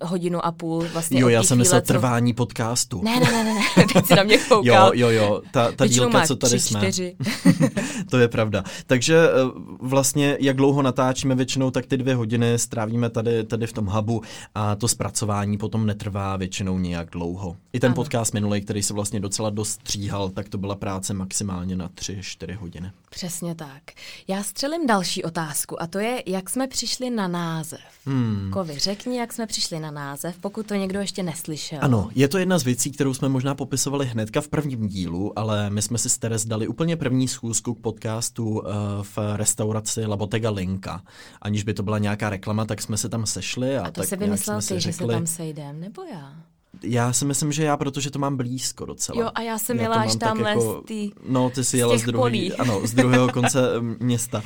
hodinu 0.03 0.47
a 0.47 0.53
půl 0.53 0.87
vlastně. 0.93 1.21
Jo, 1.21 1.29
já 1.29 1.43
jsem 1.43 1.59
myslel 1.59 1.81
co... 1.81 1.87
trvání 1.87 2.35
podcastu. 2.35 3.03
Ne, 3.05 3.21
ne, 3.21 3.33
ne, 3.33 3.45
ne, 3.45 3.61
teď 3.93 4.07
si 4.07 4.15
na 4.15 4.23
mě 4.23 4.39
koukal. 4.39 4.63
Jo, 4.63 4.91
jo, 4.95 5.09
jo, 5.09 5.43
ta, 5.51 5.73
ta 5.73 5.87
dílka, 5.87 6.27
co 6.27 6.37
tady 6.37 6.51
tři, 6.51 6.61
jsme. 6.61 6.81
Čtyři. 6.81 7.17
to 8.11 8.19
je 8.19 8.29
pravda. 8.29 8.65
Takže 8.87 9.17
eh, 9.17 9.33
vlastně, 9.81 10.37
jak 10.41 10.57
dlouho 10.57 10.83
natáčíme 10.83 11.35
většinou, 11.35 11.71
tak 11.71 11.87
ty 11.87 11.97
dvě 11.97 12.15
hodiny 12.15 12.59
strávíme 12.59 13.11
tady, 13.11 13.45
tady 13.45 13.67
v 13.67 13.73
tom 13.73 13.87
hubu 13.87 14.23
a 14.55 14.77
to 14.77 14.89
zpracování 14.89 15.59
potom 15.59 15.87
netrvá 15.87 16.37
většinou 16.37 16.79
nějak 16.79 17.11
dlouho. 17.11 17.57
I 17.73 17.81
ten 17.81 17.89
ano. 17.89 17.95
podcast 17.95 18.35
minulý, 18.35 18.61
který 18.61 18.83
se 18.83 18.95
vlastně 18.95 19.21
docela 19.21 19.51
dost 19.51 19.71
stříhal, 19.71 20.29
tak 20.29 20.49
to 20.49 20.59
byla 20.59 20.75
práce 20.75 21.15
maximálně 21.15 21.77
na 21.77 21.89
tři, 21.95 22.19
čtyři 22.21 22.53
hodiny. 22.53 22.91
Přesně 23.11 23.55
tak. 23.55 23.83
Já 24.29 24.43
střelím 24.43 24.87
další 24.87 25.25
otázku 25.25 25.83
a 25.83 25.87
to 25.87 25.99
je, 25.99 26.23
jak 26.27 26.51
jsme 26.51 26.69
přišli 26.69 27.11
na 27.11 27.29
název. 27.29 27.81
Hmm. 28.05 28.51
Kovi, 28.53 28.79
řekni, 28.79 29.19
jak 29.19 29.33
jsme 29.33 29.47
přišli 29.47 29.81
na 29.81 29.91
název, 29.91 30.39
pokud 30.41 30.67
to 30.67 30.75
někdo 30.75 31.01
ještě 31.01 31.23
neslyšel. 31.23 31.79
Ano, 31.83 32.11
je 32.15 32.29
to 32.29 32.39
jedna 32.39 32.59
z 32.59 32.63
věcí, 32.63 32.93
kterou 32.93 33.15
jsme 33.15 33.29
možná 33.29 33.55
popisovali 33.55 34.07
hnedka 34.07 34.41
v 34.41 34.49
prvním 34.49 34.89
dílu, 34.89 35.39
ale 35.39 35.71
my 35.71 35.83
jsme 35.83 35.99
si 35.99 36.11
s 36.11 36.19
Teres 36.19 36.45
dali 36.45 36.69
úplně 36.69 36.97
první 36.97 37.29
schůzku 37.29 37.75
k 37.75 37.81
podcastu 37.81 38.49
uh, 38.49 38.65
v 39.03 39.19
restauraci 39.37 40.07
Labotega 40.07 40.51
Linka. 40.51 41.03
Aniž 41.43 41.63
by 41.63 41.75
to 41.75 41.83
byla 41.83 41.99
nějaká 41.99 42.31
reklama, 42.31 42.65
tak 42.65 42.83
jsme 42.83 42.97
se 42.97 43.09
tam 43.09 43.27
sešli. 43.27 43.79
A, 43.79 43.83
a 43.83 43.91
to 43.91 44.01
tak 44.01 44.09
se 44.09 44.17
vymyslel 44.17 44.61
ty, 44.63 44.81
že 44.81 44.93
se 44.93 45.07
tam 45.07 45.27
sejdem, 45.27 45.81
nebo 45.81 46.03
já? 46.03 46.37
Já 46.83 47.13
si 47.13 47.25
myslím, 47.25 47.53
že 47.53 47.65
já, 47.65 47.77
protože 47.77 48.11
to 48.11 48.19
mám 48.19 48.37
blízko 48.37 48.87
docela. 48.87 49.21
Jo, 49.23 49.31
a 49.35 49.41
já 49.41 49.59
jsem 49.59 49.79
jela 49.81 49.97
až 49.97 50.17
tamhle 50.17 50.51
jako, 50.51 50.81
z 50.85 50.87
tý, 50.87 51.11
No, 51.29 51.51
ty 51.51 51.65
jsi 51.65 51.77
jela 51.79 51.99
z, 51.99 52.03
druhý, 52.03 52.53
ano, 52.53 52.81
z 52.87 52.95
druhého 52.95 53.29
konce 53.33 53.61
města. 54.01 54.43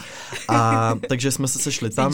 A 0.49 0.95
takže 1.09 1.31
jsme 1.31 1.49
se 1.49 1.59
sešli 1.59 1.91
tam, 1.91 2.13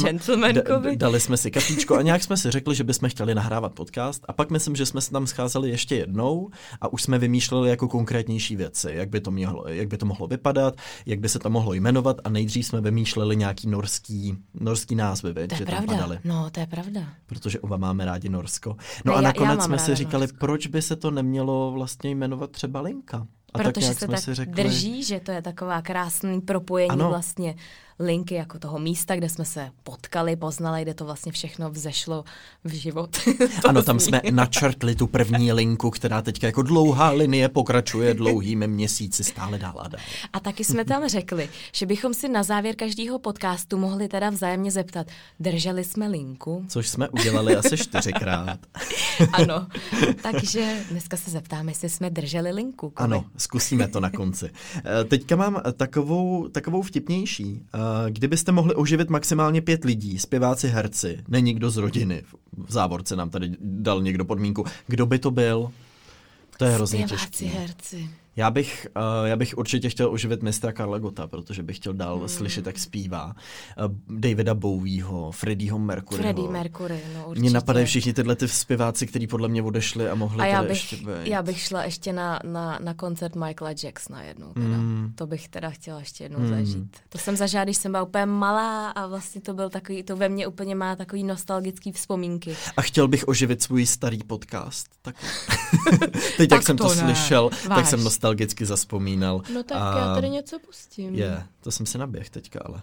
d- 0.52 0.96
dali 0.96 1.20
jsme 1.20 1.36
si 1.36 1.50
kafíčko 1.50 1.96
a 1.96 2.02
nějak 2.02 2.22
jsme 2.22 2.36
si 2.36 2.50
řekli, 2.50 2.74
že 2.74 2.84
bychom 2.84 3.08
chtěli 3.08 3.34
nahrávat 3.34 3.72
podcast. 3.72 4.24
A 4.28 4.32
pak 4.32 4.50
myslím, 4.50 4.76
že 4.76 4.86
jsme 4.86 5.00
se 5.00 5.10
tam 5.10 5.26
scházeli 5.26 5.70
ještě 5.70 5.96
jednou 5.96 6.50
a 6.80 6.92
už 6.92 7.02
jsme 7.02 7.18
vymýšleli 7.18 7.70
jako 7.70 7.88
konkrétnější 7.88 8.56
věci, 8.56 8.88
jak 8.92 9.08
by 9.08 9.20
to, 9.20 9.30
mělo, 9.30 9.64
jak 9.68 9.88
by 9.88 9.96
to 9.98 10.06
mohlo 10.06 10.26
vypadat, 10.26 10.74
jak 11.06 11.20
by 11.20 11.28
se 11.28 11.38
to 11.38 11.50
mohlo 11.50 11.72
jmenovat 11.74 12.16
a 12.24 12.28
nejdřív 12.28 12.66
jsme 12.66 12.80
vymýšleli 12.80 13.36
nějaký 13.36 13.68
norský, 13.68 14.36
norský 14.54 14.94
názvy, 14.94 15.34
to 15.34 15.40
je 15.40 15.48
že 15.58 15.64
pravda. 15.64 15.86
tam 15.86 15.96
padaly. 15.96 16.18
No, 16.24 16.50
to 16.50 16.60
je 16.60 16.66
pravda. 16.66 17.00
Protože 17.26 17.60
oba 17.60 17.76
máme 17.76 18.04
rádi 18.04 18.28
Norsko. 18.28 18.76
No 19.04 19.12
ne, 19.12 19.18
a 19.18 19.20
nakonec 19.20 19.48
já, 19.50 19.54
já 19.56 19.60
jsme 19.60 19.78
si 19.78 19.94
říkali, 19.94 20.07
proč 20.38 20.66
by 20.66 20.82
se 20.82 20.96
to 20.96 21.10
nemělo 21.10 21.72
vlastně 21.72 22.10
jmenovat 22.10 22.50
třeba 22.50 22.80
Linka? 22.80 23.26
A 23.52 23.58
tak 23.58 23.66
Protože 23.66 23.86
nějak 23.86 23.98
se 23.98 24.04
jsme 24.04 24.14
tak 24.14 24.24
si 24.24 24.34
řekli, 24.34 24.54
drží, 24.54 25.04
že 25.04 25.20
to 25.20 25.30
je 25.30 25.42
taková 25.42 25.82
krásný 25.82 26.40
propojení 26.40 26.90
Ano. 26.90 27.08
vlastně 27.08 27.54
linky 28.00 28.34
jako 28.34 28.58
toho 28.58 28.78
místa, 28.78 29.16
kde 29.16 29.28
jsme 29.28 29.44
se 29.44 29.70
potkali, 29.82 30.36
poznali, 30.36 30.82
kde 30.82 30.94
to 30.94 31.04
vlastně 31.04 31.32
všechno 31.32 31.70
vzešlo 31.70 32.24
v 32.64 32.72
život. 32.72 33.16
Ano, 33.68 33.82
tam 33.82 34.00
jsme 34.00 34.20
načrtli 34.30 34.94
tu 34.94 35.06
první 35.06 35.52
linku, 35.52 35.90
která 35.90 36.22
teďka 36.22 36.46
jako 36.46 36.62
dlouhá 36.62 37.10
linie 37.10 37.48
pokračuje 37.48 38.14
dlouhými 38.14 38.68
měsíci 38.68 39.24
stále 39.24 39.58
dál 39.58 39.74
a 39.78 39.88
dál. 39.88 40.00
A 40.32 40.40
taky 40.40 40.64
jsme 40.64 40.84
tam 40.84 41.08
řekli, 41.08 41.48
že 41.72 41.86
bychom 41.86 42.14
si 42.14 42.28
na 42.28 42.42
závěr 42.42 42.76
každého 42.76 43.18
podcastu 43.18 43.78
mohli 43.78 44.08
teda 44.08 44.30
vzájemně 44.30 44.70
zeptat, 44.70 45.06
drželi 45.40 45.84
jsme 45.84 46.08
linku? 46.08 46.64
Což 46.68 46.88
jsme 46.88 47.08
udělali 47.08 47.56
asi 47.56 47.76
čtyřikrát. 47.76 48.58
Ano. 49.32 49.66
Takže 50.22 50.76
dneska 50.90 51.16
se 51.16 51.30
zeptáme, 51.30 51.70
jestli 51.70 51.88
jsme 51.88 52.10
drželi 52.10 52.50
linku. 52.50 52.90
Kovi. 52.90 53.04
Ano, 53.04 53.24
zkusíme 53.36 53.88
to 53.88 54.00
na 54.00 54.10
konci. 54.10 54.50
Eh, 54.76 55.04
Teďka 55.04 55.36
mám 55.36 55.62
takovou, 55.76 56.48
takovou 56.48 56.82
vtipnější. 56.82 57.62
Eh, 58.06 58.10
Kdybyste 58.10 58.52
mohli 58.52 58.74
oživit 58.74 59.10
maximálně 59.10 59.60
pět 59.62 59.84
lidí, 59.84 60.18
zpěváci, 60.18 60.68
herci, 60.68 61.18
ne 61.28 61.40
nikdo 61.40 61.70
z 61.70 61.76
rodiny, 61.76 62.22
v 62.66 62.72
závorce 62.72 63.16
nám 63.16 63.30
tady 63.30 63.50
dal 63.60 64.02
někdo 64.02 64.24
podmínku, 64.24 64.64
kdo 64.86 65.06
by 65.06 65.18
to 65.18 65.30
byl? 65.30 65.70
To 66.58 66.64
je 66.64 66.70
hrozně 66.70 66.98
Zpěváci, 67.08 67.26
těžký. 67.30 67.46
herci. 67.46 68.10
Já 68.38 68.50
bych, 68.50 68.86
uh, 68.96 69.26
já 69.26 69.36
bych 69.36 69.58
určitě 69.58 69.88
chtěl 69.90 70.12
oživit 70.12 70.42
mistra 70.42 70.72
Karla 70.72 70.98
Gota, 70.98 71.26
protože 71.26 71.62
bych 71.62 71.76
chtěl 71.76 71.92
dál 71.92 72.18
hmm. 72.18 72.28
slyšet, 72.28 72.66
jak 72.66 72.78
zpívá. 72.78 73.34
Uh, 74.06 74.18
Davida 74.18 74.54
Bowieho, 74.54 75.32
Freddieho 75.32 75.78
Mercuryho. 75.78 76.22
Freddie 76.22 76.48
Mercury, 76.48 77.00
no 77.14 77.24
určitě. 77.28 77.40
Mně 77.40 77.50
napadají 77.50 77.86
všichni 77.86 78.12
tyhle 78.12 78.36
ty 78.36 78.48
zpěváci, 78.48 79.06
kteří 79.06 79.26
podle 79.26 79.48
mě 79.48 79.62
odešli 79.62 80.08
a 80.10 80.14
mohli 80.14 80.42
A 80.42 80.46
já 80.46 80.62
bych, 80.62 80.70
ještě 80.70 80.96
být. 80.96 81.06
já 81.24 81.42
bych 81.42 81.58
šla 81.60 81.84
ještě 81.84 82.12
na, 82.12 82.40
na, 82.44 82.78
na 82.82 82.94
koncert 82.94 83.36
Michaela 83.36 83.74
Jacksona 83.84 84.22
jednou. 84.22 84.52
Teda. 84.52 84.66
Mm. 84.66 85.12
To 85.14 85.26
bych 85.26 85.48
teda 85.48 85.70
chtěla 85.70 85.98
ještě 85.98 86.24
jednou 86.24 86.38
Mm. 86.38 86.48
zažít. 86.48 86.96
To 87.08 87.18
jsem 87.18 87.36
zažila, 87.36 87.64
když 87.64 87.76
jsem 87.76 87.92
byla 87.92 88.02
úplně 88.02 88.26
malá 88.26 88.90
a 88.90 89.06
vlastně 89.06 89.40
to 89.40 89.54
byl 89.54 89.70
takový, 89.70 90.02
to 90.02 90.16
ve 90.16 90.28
mně 90.28 90.46
úplně 90.46 90.74
má 90.74 90.96
takový 90.96 91.24
nostalgický 91.24 91.92
vzpomínky. 91.92 92.56
A 92.76 92.82
chtěl 92.82 93.08
bych 93.08 93.28
oživit 93.28 93.62
svůj 93.62 93.86
starý 93.86 94.18
podcast. 94.26 94.86
Tak... 95.02 95.14
Teď, 96.36 96.40
jak 96.40 96.48
Tak 96.50 96.62
jsem 96.62 96.76
to, 96.76 96.88
ne. 96.88 96.94
slyšel, 96.94 97.50
tak 97.50 97.68
Váž. 97.68 97.88
jsem 97.88 98.00
nostalgicky 98.28 98.66
zaspomínal. 98.66 99.42
No 99.54 99.62
tak 99.62 99.78
A 99.80 99.98
já 99.98 100.14
tady 100.14 100.30
něco 100.30 100.58
pustím. 100.58 101.14
Je, 101.14 101.42
to 101.60 101.70
jsem 101.70 101.86
si 101.86 101.98
naběh 101.98 102.30
teďka, 102.30 102.60
ale. 102.64 102.82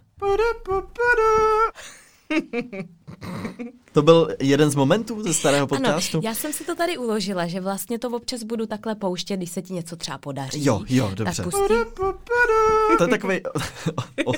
To 3.92 4.02
byl 4.02 4.36
jeden 4.40 4.70
z 4.70 4.76
momentů 4.76 5.24
ze 5.24 5.34
starého 5.34 5.68
podcastu? 5.68 6.18
Ano, 6.18 6.22
já 6.26 6.36
jsem 6.36 6.54
si 6.54 6.64
to 6.64 6.76
tady 6.76 6.98
uložila, 6.98 7.48
že 7.48 7.62
vlastně 7.62 8.00
to 8.00 8.10
občas 8.10 8.44
budu 8.44 8.66
takhle 8.66 8.96
pouštět, 8.96 9.38
když 9.38 9.50
se 9.50 9.62
ti 9.62 9.74
něco 9.74 9.96
třeba 9.96 10.18
podaří. 10.18 10.66
Jo, 10.66 10.84
jo, 10.90 11.12
dobře. 11.16 11.44
Tak. 11.44 11.54
To 12.98 13.04
je 13.04 13.08
takový 13.10 13.42
o, 14.26 14.32
o, 14.32 14.34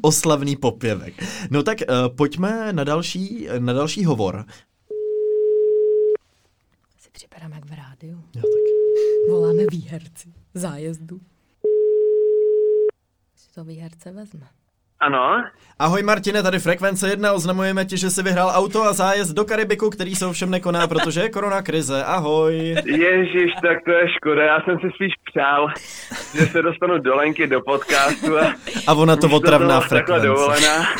oslavný 0.00 0.56
popěvek. 0.56 1.14
No 1.50 1.62
tak 1.62 1.78
uh, 1.88 2.16
pojďme 2.16 2.72
na 2.72 2.84
další, 2.84 3.48
na 3.58 3.72
další 3.72 4.04
hovor. 4.04 4.44
Si 7.00 7.10
připadám 7.12 7.52
jak 7.52 7.64
v 7.64 7.72
rádiu. 7.72 8.22
Jo, 8.34 8.42
tak. 8.42 8.70
Voláme 9.28 9.66
výherci 9.70 10.34
zájezdu. 10.54 11.20
Si 13.36 13.50
to 13.54 13.64
výherce 13.64 14.12
vezme. 14.12 14.59
Ano, 15.00 15.42
Ahoj 15.80 16.02
Martine, 16.02 16.42
tady 16.42 16.58
Frekvence 16.58 17.08
1, 17.08 17.32
oznamujeme 17.32 17.84
ti, 17.84 17.96
že 17.96 18.10
jsi 18.10 18.22
vyhrál 18.22 18.52
auto 18.54 18.84
a 18.84 18.92
zájezd 18.92 19.34
do 19.34 19.44
Karibiku, 19.44 19.90
který 19.90 20.14
se 20.14 20.26
ovšem 20.26 20.50
nekoná, 20.50 20.86
protože 20.86 21.20
je 21.20 21.28
korona 21.28 21.62
krize. 21.62 22.04
Ahoj. 22.04 22.76
ježíš, 22.84 23.52
tak 23.62 23.84
to 23.84 23.90
je 23.90 24.08
škoda, 24.16 24.42
já 24.42 24.60
jsem 24.60 24.78
si 24.78 24.86
spíš 24.94 25.12
přál, 25.30 25.66
že 26.38 26.46
se 26.46 26.62
dostanu 26.62 26.98
do 26.98 27.16
Lenky 27.16 27.46
do 27.46 27.60
podcastu 27.60 28.38
a 28.38 28.54
A 28.86 28.94
ona 28.94 29.16
to 29.16 29.28
otravná 29.28 29.80
frekvence. 29.80 30.26
dovolená. 30.26 30.86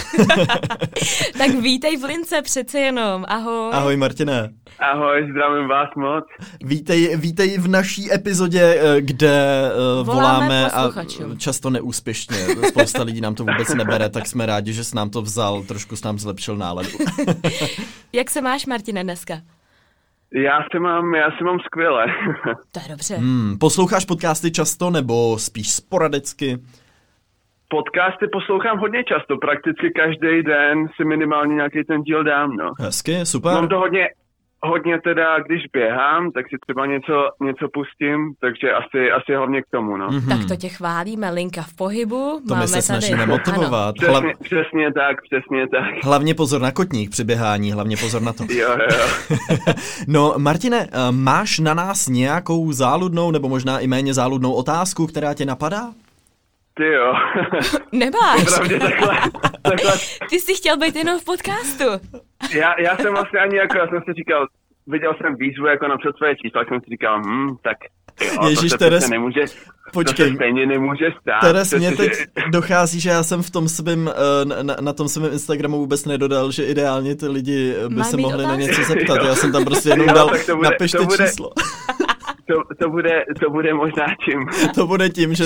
Tak 1.38 1.50
vítej 1.50 1.96
v 1.96 2.04
Lince 2.04 2.42
přece 2.42 2.78
jenom. 2.78 3.24
Ahoj. 3.28 3.70
Ahoj 3.72 3.96
Martine. 3.96 4.50
Ahoj, 4.78 5.28
zdravím 5.30 5.68
vás 5.68 5.88
moc. 5.96 6.24
Vítej, 6.64 7.16
vítej 7.16 7.58
v 7.58 7.68
naší 7.68 8.12
epizodě, 8.14 8.62
eh, 8.80 9.00
kde 9.00 9.62
uh, 10.00 10.06
Voláme 10.06 10.46
voláme 10.46 10.70
a 10.70 10.90
často 11.38 11.70
neúspěšně. 11.70 12.36
Spousta 12.68 13.02
lidí 13.02 13.20
nám 13.20 13.34
to 13.34 13.44
vůbec 13.44 13.74
nebere, 13.90 14.10
tak 14.10 14.26
jsme 14.26 14.46
rádi, 14.46 14.72
že 14.72 14.84
jsi 14.84 14.96
nám 14.96 15.10
to 15.10 15.22
vzal, 15.22 15.62
trošku 15.62 15.96
s 15.96 16.04
nám 16.04 16.18
zlepšil 16.18 16.56
náladu. 16.56 16.88
Jak 18.12 18.30
se 18.30 18.40
máš, 18.40 18.66
Martine, 18.66 19.04
dneska? 19.04 19.34
Já 20.34 20.58
se 20.72 20.78
mám, 20.78 21.14
já 21.14 21.30
se 21.38 21.44
mám 21.44 21.58
skvěle. 21.60 22.06
To 22.72 22.80
je 22.82 22.88
dobře. 22.88 23.16
Hmm, 23.16 23.58
posloucháš 23.58 24.04
podcasty 24.04 24.50
často 24.50 24.90
nebo 24.90 25.38
spíš 25.38 25.72
sporadicky? 25.72 26.58
Podcasty 27.68 28.26
poslouchám 28.32 28.78
hodně 28.78 29.04
často, 29.04 29.36
prakticky 29.36 29.90
každý 29.90 30.42
den 30.42 30.88
si 30.96 31.04
minimálně 31.04 31.54
nějaký 31.54 31.84
ten 31.84 32.02
díl 32.02 32.24
dám, 32.24 32.56
no. 32.56 32.72
Hezky, 32.78 33.26
super. 33.26 33.52
Mám 33.52 33.68
to 33.68 33.78
hodně, 33.78 34.08
hodně 34.62 35.00
teda, 35.00 35.38
když 35.38 35.62
běhám, 35.72 36.30
tak 36.32 36.44
si 36.48 36.56
třeba 36.66 36.86
něco, 36.86 37.28
něco 37.42 37.68
pustím, 37.72 38.18
takže 38.40 38.72
asi, 38.72 39.10
asi 39.10 39.34
hlavně 39.34 39.62
k 39.62 39.66
tomu, 39.72 39.96
no. 39.96 40.08
Mhm. 40.10 40.28
Tak 40.28 40.48
to 40.48 40.56
tě 40.56 40.68
chválíme, 40.68 41.30
Linka 41.30 41.62
v 41.62 41.74
pohybu. 41.76 42.40
To 42.48 42.54
Máme 42.54 42.60
my 42.62 42.68
se 42.68 42.72
tady. 42.74 42.82
snažíme 42.82 43.22
Ano. 43.22 43.32
motivovat. 43.36 43.94
Přesně, 43.94 44.10
Hlav, 44.12 44.24
přesně 44.42 44.92
tak, 44.92 45.16
přesně 45.22 45.66
tak. 45.68 46.04
hlavně 46.04 46.34
pozor 46.34 46.60
na 46.60 46.72
kotník 46.72 47.10
při 47.10 47.24
běhání, 47.24 47.72
hlavně 47.72 47.96
pozor 47.96 48.22
na 48.22 48.32
to. 48.32 48.44
Jo, 48.50 48.70
jo. 48.90 49.06
No, 50.08 50.34
Martine, 50.38 50.88
eh, 50.92 51.12
máš 51.12 51.58
na 51.58 51.74
nás 51.74 52.08
nějakou 52.08 52.72
záludnou 52.72 53.30
nebo 53.30 53.48
možná 53.48 53.78
i 53.78 53.86
méně 53.86 54.14
záludnou 54.14 54.52
otázku, 54.52 55.06
která 55.06 55.34
tě 55.34 55.44
napadá? 55.44 55.82
Ty 56.80 56.86
jo. 56.92 57.12
Nemáš. 57.92 58.44
Pravdě 58.44 58.78
takhle, 58.78 59.18
takhle. 59.62 59.92
Ty 60.30 60.40
jsi 60.40 60.54
chtěl 60.54 60.76
být 60.78 60.96
jenom 60.96 61.20
v 61.20 61.24
podcastu. 61.24 61.84
Já, 62.54 62.80
já 62.80 62.96
jsem 62.96 63.12
vlastně 63.14 63.40
ani 63.40 63.56
jako, 63.56 63.78
já 63.78 63.86
jsem 63.86 64.00
si 64.08 64.12
říkal, 64.12 64.46
viděl 64.86 65.14
jsem 65.22 65.34
výzvu 65.36 65.66
jako 65.66 65.88
napřed 65.88 66.16
své 66.16 66.36
čísla, 66.36 66.60
tak 66.60 66.68
jsem 66.68 66.80
si 66.80 66.90
říkal, 66.90 67.22
hm, 67.26 67.56
tak 67.62 67.76
jo, 68.24 68.48
Ježíš, 68.48 68.60
to 68.62 68.68
se 68.68 68.78
Teres, 68.78 69.08
nemůže, 69.08 69.40
to 69.40 69.90
počkej. 69.92 70.28
se 70.28 70.34
stejně 70.34 70.66
nemůže 70.66 71.04
stát. 71.20 71.40
Teres, 71.40 71.72
mě 71.74 71.92
teď 71.96 72.12
že- 72.18 72.24
dochází, 72.50 73.00
že 73.00 73.10
já 73.10 73.22
jsem 73.22 73.42
v 73.42 73.50
tom 73.50 73.68
svým, 73.68 74.10
eh, 74.10 74.44
na- 74.44 74.62
na, 74.62 74.76
na 74.80 74.92
tom 74.92 75.08
svém 75.08 75.32
Instagramu 75.32 75.76
vůbec 75.78 76.04
nedodal, 76.04 76.50
že 76.52 76.64
ideálně 76.64 77.16
ty 77.16 77.28
lidi 77.28 77.74
eh, 77.84 77.88
by 77.88 77.94
Mají 77.94 78.10
se 78.10 78.16
mohli 78.16 78.42
na 78.44 78.52
otázky. 78.54 78.62
něco 78.70 78.82
zeptat. 78.82 79.18
Já 79.26 79.34
jsem 79.34 79.52
tam 79.52 79.64
prostě 79.64 79.88
jenom 79.92 80.08
Jo, 80.08 80.14
dal, 80.14 80.28
tak 80.28 80.46
to 80.46 80.56
bude- 80.56 80.70
napište 80.70 80.98
to 80.98 81.04
bude- 81.04 81.26
číslo. 81.28 81.50
To, 82.50 82.74
to, 82.74 82.90
bude, 82.90 83.24
to 83.40 83.50
bude 83.50 83.74
možná 83.74 84.06
čím. 84.24 84.46
To 84.74 84.86
bude 84.86 85.08
tím, 85.08 85.34
že... 85.34 85.44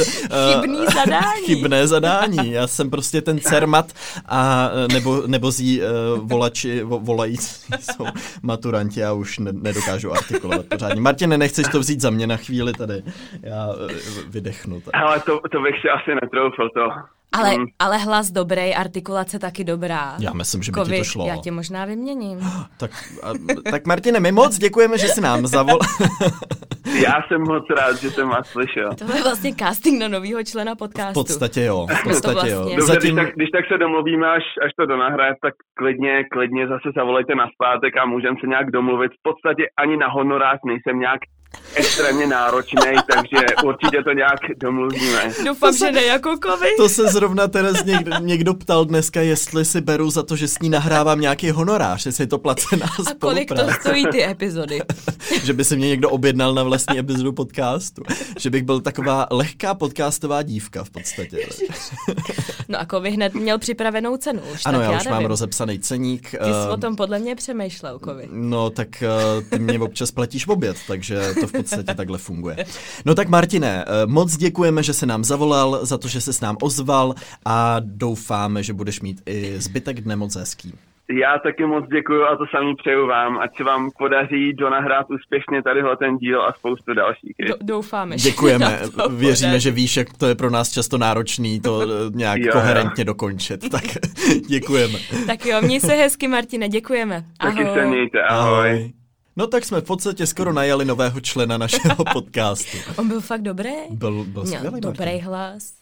Chybný 0.52 0.86
zadání. 0.94 1.44
Chybné 1.46 1.86
zadání. 1.86 2.52
Já 2.52 2.66
jsem 2.66 2.90
prostě 2.90 3.22
ten 3.22 3.38
cermat 3.38 3.92
a 4.26 4.70
eh, 4.72 4.94
nebo, 4.94 5.22
nebo 5.26 5.50
zí 5.50 5.80
uh, 5.80 6.28
volači, 6.28 6.82
vo, 6.82 6.98
volající 6.98 7.72
jsou 7.80 8.06
maturanti, 8.42 9.00
já 9.00 9.12
už 9.12 9.38
ne, 9.38 9.52
nedokážu 9.52 10.12
artikulovat 10.12 10.66
pořádně. 10.66 11.00
Martine, 11.00 11.38
nechceš 11.38 11.66
to 11.68 11.80
vzít 11.80 12.00
za 12.00 12.10
mě 12.10 12.26
na 12.26 12.36
chvíli 12.36 12.72
tady? 12.72 13.02
Já 13.42 13.66
uh, 13.66 13.90
vydechnu. 14.28 14.80
Tak. 14.80 14.94
Ale 14.94 15.20
to, 15.20 15.40
to 15.52 15.60
bych 15.60 15.74
si 15.80 15.88
asi 15.88 16.14
netroufl, 16.22 16.68
to. 16.74 16.80
Ale, 17.32 17.54
Hm. 17.56 17.64
ale 17.78 17.98
hlas 17.98 18.30
dobrý, 18.30 18.74
artikulace 18.74 19.38
taky 19.38 19.64
dobrá. 19.64 20.16
Já 20.18 20.32
myslím, 20.32 20.62
že 20.62 20.72
by 20.72 20.74
Kovi, 20.74 20.92
ti 20.92 20.98
to 20.98 21.04
šlo. 21.04 21.26
Já 21.26 21.36
tě 21.36 21.50
možná 21.50 21.84
vyměním. 21.84 22.40
Tak, 22.76 22.90
a, 23.22 23.32
tak 23.70 23.86
Martine, 23.86 24.20
my 24.20 24.32
moc 24.32 24.58
děkujeme, 24.58 24.98
že 24.98 25.08
jsi 25.08 25.20
nám 25.20 25.46
zavol... 25.46 25.78
Já 26.85 27.12
jsem 27.29 27.40
moc 27.40 27.64
rád, 27.79 27.97
že 27.97 28.11
jsem 28.11 28.29
vás 28.29 28.47
slyšel. 28.49 28.90
To 28.94 29.16
je 29.16 29.23
vlastně 29.23 29.55
casting 29.55 30.01
na 30.01 30.09
novýho 30.09 30.44
člena 30.44 30.75
V 30.75 30.79
podcastu. 30.79 31.20
podstatě 31.20 31.61
jo, 31.64 31.87
v 31.87 31.88
To 32.03 32.09
podstatě 32.09 32.51
jo. 32.51 32.57
vlastně- 32.59 32.77
Dobře, 32.77 32.92
Zatím, 32.92 33.14
když, 33.16 33.25
tak, 33.27 33.35
když 33.37 33.51
tak 33.51 33.64
se 33.73 33.79
domluvíme, 33.79 34.27
až, 34.31 34.42
až 34.64 34.70
to 34.79 34.87
donahraje, 34.87 35.35
tak 35.42 35.55
klidně, 35.79 36.25
klidně 36.33 36.68
zase 36.68 36.88
zavolejte 36.97 37.35
na 37.35 37.47
zpátek 37.55 37.97
a 37.97 38.05
můžeme 38.07 38.37
se 38.40 38.47
nějak 38.47 38.70
domluvit. 38.70 39.12
V 39.12 39.23
podstatě 39.23 39.62
ani 39.79 39.97
na 39.97 40.09
honorář 40.09 40.59
nejsem 40.66 40.99
nějak 41.01 41.20
extrémně 41.74 42.26
náročný, 42.26 42.80
takže 43.14 43.46
určitě 43.64 44.02
to 44.04 44.12
nějak 44.12 44.40
domluvíme. 44.56 45.32
Doufám, 45.46 45.76
že 45.76 45.92
ne 45.92 46.04
jako 46.04 46.36
kovy. 46.42 46.68
to 46.76 46.88
se 46.88 47.08
zrovna 47.08 47.48
teraz 47.48 47.84
někdo, 47.84 48.12
někdo 48.20 48.54
ptal 48.54 48.84
dneska, 48.84 49.20
jestli 49.20 49.64
si 49.64 49.80
beru 49.80 50.10
za 50.10 50.22
to, 50.22 50.36
že 50.36 50.48
s 50.48 50.58
ní 50.58 50.68
nahrávám 50.68 51.20
nějaký 51.20 51.50
honorář, 51.50 52.06
jestli 52.06 52.22
je 52.22 52.28
to 52.28 52.38
placená 52.38 52.86
A 52.86 53.14
kolik 53.20 53.48
to 53.48 53.66
stojí 53.80 54.06
ty 54.12 54.24
epizody? 54.24 54.80
že 55.44 55.52
by 55.52 55.64
si 55.64 55.76
mě 55.76 55.88
někdo 55.88 56.10
objednal 56.10 56.54
na 56.54 56.62
vlastní 56.62 56.98
epizodu 56.98 57.32
podcastu. 57.32 58.02
Že 58.38 58.50
bych 58.50 58.62
byl 58.62 58.80
taková 58.80 59.26
lehká 59.30 59.74
podcastová 59.74 60.42
dívka 60.42 60.84
v 60.84 60.90
podstatě. 60.90 61.38
No 62.68 62.80
a 62.80 62.84
kovy 62.84 63.10
hned 63.10 63.34
měl 63.34 63.58
připravenou 63.58 64.16
cenu 64.16 64.40
už, 64.54 64.62
Ano, 64.66 64.78
tak 64.78 64.86
já 64.86 64.92
já 64.92 64.98
už 64.98 65.04
nevím. 65.04 65.16
mám 65.16 65.24
rozepsaný 65.24 65.78
ceník. 65.78 66.30
Ty 66.30 66.36
jsi 66.36 66.66
eh, 66.66 66.70
o 66.70 66.76
tom 66.76 66.96
podle 66.96 67.18
mě 67.18 67.36
přemýšlel, 67.36 67.98
kovy. 67.98 68.28
No, 68.32 68.70
tak 68.70 68.88
uh, 69.02 69.42
ty 69.50 69.58
mě 69.58 69.78
občas 69.78 70.10
platíš 70.10 70.46
v 70.46 70.50
oběd, 70.50 70.76
takže 70.86 71.34
to 71.40 71.43
v 71.46 71.52
podstatě 71.52 71.94
takhle 71.94 72.18
funguje. 72.18 72.57
No 73.04 73.14
tak 73.14 73.28
Martine, 73.28 73.85
eh, 73.87 74.07
moc 74.07 74.37
děkujeme, 74.37 74.83
že 74.83 74.92
se 74.92 75.07
nám 75.07 75.24
zavolal, 75.24 75.78
za 75.87 75.98
to, 75.98 76.09
že 76.09 76.20
se 76.20 76.33
s 76.33 76.40
nám 76.40 76.57
ozval 76.62 77.14
a 77.44 77.76
doufáme, 77.80 78.62
že 78.62 78.72
budeš 78.72 79.00
mít 79.00 79.22
i 79.26 79.54
zbytek 79.61 80.00
dne 80.00 80.16
moc 80.16 80.37
hezký. 80.37 80.72
Já 81.22 81.38
taky 81.38 81.66
moc 81.66 81.85
děkuji 81.92 82.24
a 82.24 82.37
to 82.37 82.44
samý 82.57 82.74
přeju 82.76 83.07
vám. 83.07 83.38
Ať 83.38 83.57
se 83.57 83.64
vám 83.64 83.90
podaří 83.98 84.52
donahrát 84.52 85.07
úspěšně 85.11 85.62
tadyhle 85.62 85.96
ten 85.96 86.16
díl 86.16 86.42
a 86.42 86.53
spoustu 86.53 86.95
dalších. 86.95 87.32
Do, 87.49 87.55
doufáme, 87.62 88.18
že 88.18 88.30
Děkujeme, 88.30 88.80
to 88.97 89.09
věříme, 89.09 89.49
podaří. 89.51 89.62
že 89.62 89.70
víš, 89.70 89.97
jak 89.97 90.09
to 90.18 90.26
je 90.26 90.34
pro 90.34 90.51
nás 90.51 90.70
často 90.72 90.99
náročný 90.99 91.61
to 91.61 91.82
eh, 91.82 91.86
nějak 92.11 92.38
Jo, 92.40 92.47
jo. 92.47 92.53
koherentně 92.53 93.05
dokončit, 93.05 93.70
tak 93.70 93.84
děkujeme. 94.49 94.99
Tak 95.26 95.47
jo, 95.47 95.62
měj 95.62 95.80
se 95.80 95.92
hezky, 95.95 96.28
Martine, 96.28 96.68
děkujeme. 96.68 97.24
Taky 97.42 97.64
Ahoj. 97.64 97.74
se 97.74 97.86
mějte, 97.86 98.22
ahoj. 98.22 98.70
Ahoj. 98.70 98.92
No 99.37 99.47
tak 99.47 99.64
jsme 99.64 99.80
v 99.80 99.85
podstatě 99.85 100.26
skoro 100.26 100.53
najali 100.53 100.85
nového 100.85 101.20
člena 101.20 101.59
našeho 101.59 102.05
podcastu. 102.12 102.76
On 102.97 103.09
byl 103.09 103.20
fakt 103.20 103.43
dobrý. 103.43 103.70
Byl, 103.91 104.24
byl 104.24 104.45
Měl 104.45 104.57
skvělý, 104.61 104.80
dobrý 104.80 105.05
Martin. 105.05 105.24
hlas. 105.24 105.72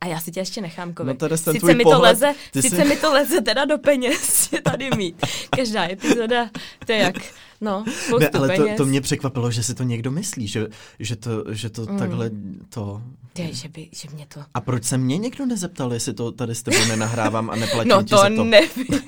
A 0.00 0.06
já 0.06 0.20
si 0.20 0.30
tě 0.30 0.40
ještě 0.40 0.60
nechám 0.60 0.94
kovit. 0.94 1.08
No 1.08 1.14
tady 1.28 1.38
ten 1.38 1.54
sice 1.54 1.74
mi 1.74 1.82
pohled, 1.84 1.98
to 1.98 2.02
leze, 2.26 2.38
sice 2.60 2.76
jsi- 2.76 2.84
mi 2.84 2.96
to 2.96 3.12
leze 3.12 3.40
teda 3.40 3.64
do 3.64 3.78
peněz, 3.78 4.52
je 4.52 4.62
tady 4.62 4.90
mít. 4.96 5.26
Každá 5.56 5.84
epizoda, 5.90 6.50
to 6.86 6.92
je 6.92 6.98
jak, 6.98 7.14
no, 7.60 7.84
Ne, 8.20 8.28
ale 8.28 8.48
to, 8.48 8.62
peněz. 8.62 8.76
to 8.76 8.86
mě 8.86 9.00
překvapilo, 9.00 9.50
že 9.50 9.62
si 9.62 9.74
to 9.74 9.82
někdo 9.82 10.10
myslí, 10.10 10.48
že, 10.48 10.66
že 10.98 11.16
to, 11.16 11.44
že 11.54 11.70
to 11.70 11.86
Mm. 11.86 11.98
takhle 11.98 12.30
to... 12.68 13.02
Ty, 13.32 13.54
že, 13.54 13.68
by, 13.68 13.88
že 13.92 14.08
mě 14.14 14.26
to... 14.34 14.40
A 14.54 14.60
proč 14.60 14.84
se 14.84 14.98
mě 14.98 15.18
někdo 15.18 15.46
nezeptal, 15.46 15.92
jestli 15.92 16.14
to 16.14 16.32
tady 16.32 16.54
s 16.54 16.62
tebou 16.62 16.84
nenahrávám 16.88 17.50
a 17.50 17.56
neplatím 17.56 17.88
No 17.90 18.02
ti 18.02 18.08
to 18.10 18.16
za 18.16 18.28
to? 18.36 18.44
nevím. 18.44 18.86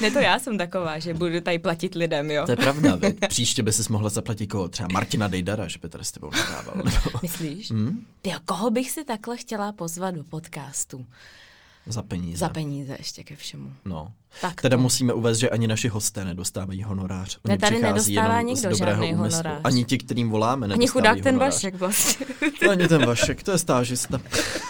ne, 0.00 0.10
to 0.10 0.18
já 0.18 0.38
jsem 0.38 0.58
taková, 0.58 0.98
že 0.98 1.14
budu 1.14 1.40
tady 1.40 1.58
platit 1.58 1.94
lidem, 1.94 2.30
jo. 2.30 2.44
To 2.46 2.52
je 2.52 2.56
pravda, 2.56 2.96
veď. 2.96 3.16
Příště 3.28 3.62
by 3.62 3.72
si 3.72 3.92
mohla 3.92 4.08
zaplatit 4.08 4.46
koho? 4.46 4.68
Třeba 4.68 4.88
Martina 4.92 5.28
Dejdara, 5.28 5.68
že 5.68 5.78
by 5.82 5.88
tady 5.88 6.04
s 6.04 6.12
tebou 6.12 6.30
nahrával. 6.30 6.74
Nebo 6.76 6.90
Myslíš? 7.22 7.70
Hmm? 7.70 8.06
Ty, 8.22 8.30
koho 8.44 8.70
bych 8.70 8.90
si 8.90 9.04
takhle 9.04 9.36
chtěla 9.36 9.72
pozvat 9.72 10.14
do 10.14 10.24
podcastu? 10.24 11.06
Za 11.86 12.02
peníze. 12.02 12.38
Za 12.38 12.48
peníze 12.48 12.94
ještě 12.98 13.24
ke 13.24 13.36
všemu. 13.36 13.72
No. 13.84 14.12
Tak 14.40 14.60
Teda 14.62 14.76
to. 14.76 14.82
musíme 14.82 15.12
uvést, 15.12 15.38
že 15.38 15.50
ani 15.50 15.66
naši 15.68 15.88
hosté 15.88 16.24
nedostávají 16.24 16.82
honorář. 16.82 17.38
Oni 17.44 17.52
Ne, 17.52 17.58
tady 17.58 17.78
nedostává 17.82 18.38
jenom 18.38 18.56
z 18.56 18.62
nikdo 18.62 18.70
dobrého 18.78 19.02
žádný 19.02 19.18
úmyslu. 19.20 19.36
honorář. 19.38 19.60
Ani 19.64 19.84
ti, 19.84 19.98
kterým 19.98 20.30
voláme, 20.30 20.66
Ani 20.66 20.86
chudák 20.86 21.20
ten 21.20 21.34
honorář. 21.34 21.54
Vašek 21.54 21.74
vlastně. 21.74 22.26
Ani 22.70 22.88
ten 22.88 23.06
Vašek, 23.06 23.42
to 23.42 23.50
je 23.50 23.58
stážista. 23.58 24.20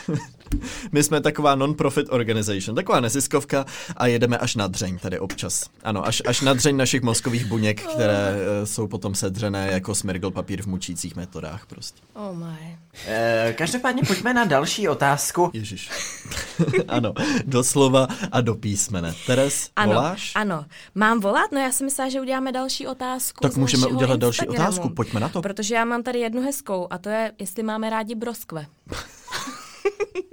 My 0.92 1.02
jsme 1.02 1.20
taková 1.20 1.54
non-profit 1.54 2.06
organization, 2.10 2.74
taková 2.76 3.00
neziskovka 3.00 3.64
a 3.96 4.06
jedeme 4.06 4.38
až 4.38 4.56
na 4.56 4.66
dřeň 4.66 4.98
tady 4.98 5.18
občas. 5.18 5.64
Ano, 5.84 6.06
až, 6.06 6.22
až 6.26 6.40
na 6.40 6.52
dřeň 6.54 6.76
našich 6.76 7.02
mozkových 7.02 7.44
buněk, 7.46 7.82
které 7.82 8.36
eh, 8.62 8.66
jsou 8.66 8.86
potom 8.88 9.14
sedřené 9.14 9.68
jako 9.72 9.94
smirgl 9.94 10.30
papír 10.30 10.62
v 10.62 10.66
mučících 10.66 11.16
metodách 11.16 11.66
prostě. 11.66 12.00
Oh 12.14 12.36
my. 12.36 12.78
Eh, 13.06 13.54
každopádně 13.58 14.02
pojďme 14.06 14.34
na 14.34 14.44
další 14.44 14.88
otázku. 14.88 15.50
Ježíš. 15.52 15.90
ano, 16.88 17.12
doslova 17.44 18.08
a 18.32 18.40
do 18.40 18.54
písmene. 18.54 19.14
Teres, 19.26 19.70
Ano, 19.76 19.92
voláš? 19.92 20.32
ano. 20.34 20.64
Mám 20.94 21.20
volat? 21.20 21.52
No 21.52 21.60
já 21.60 21.72
jsem 21.72 21.84
myslela, 21.86 22.10
že 22.10 22.20
uděláme 22.20 22.52
další 22.52 22.86
otázku 22.86 23.38
Tak 23.42 23.56
můžeme 23.56 23.86
udělat 23.86 24.20
další 24.20 24.44
Instagramu. 24.44 24.68
otázku, 24.76 24.94
pojďme 24.94 25.20
na 25.20 25.28
to. 25.28 25.42
Protože 25.42 25.74
já 25.74 25.84
mám 25.84 26.02
tady 26.02 26.18
jednu 26.18 26.42
hezkou 26.42 26.86
a 26.90 26.98
to 26.98 27.08
je, 27.08 27.32
jestli 27.38 27.62
máme 27.62 27.90
rádi 27.90 28.14
broskve. 28.14 28.66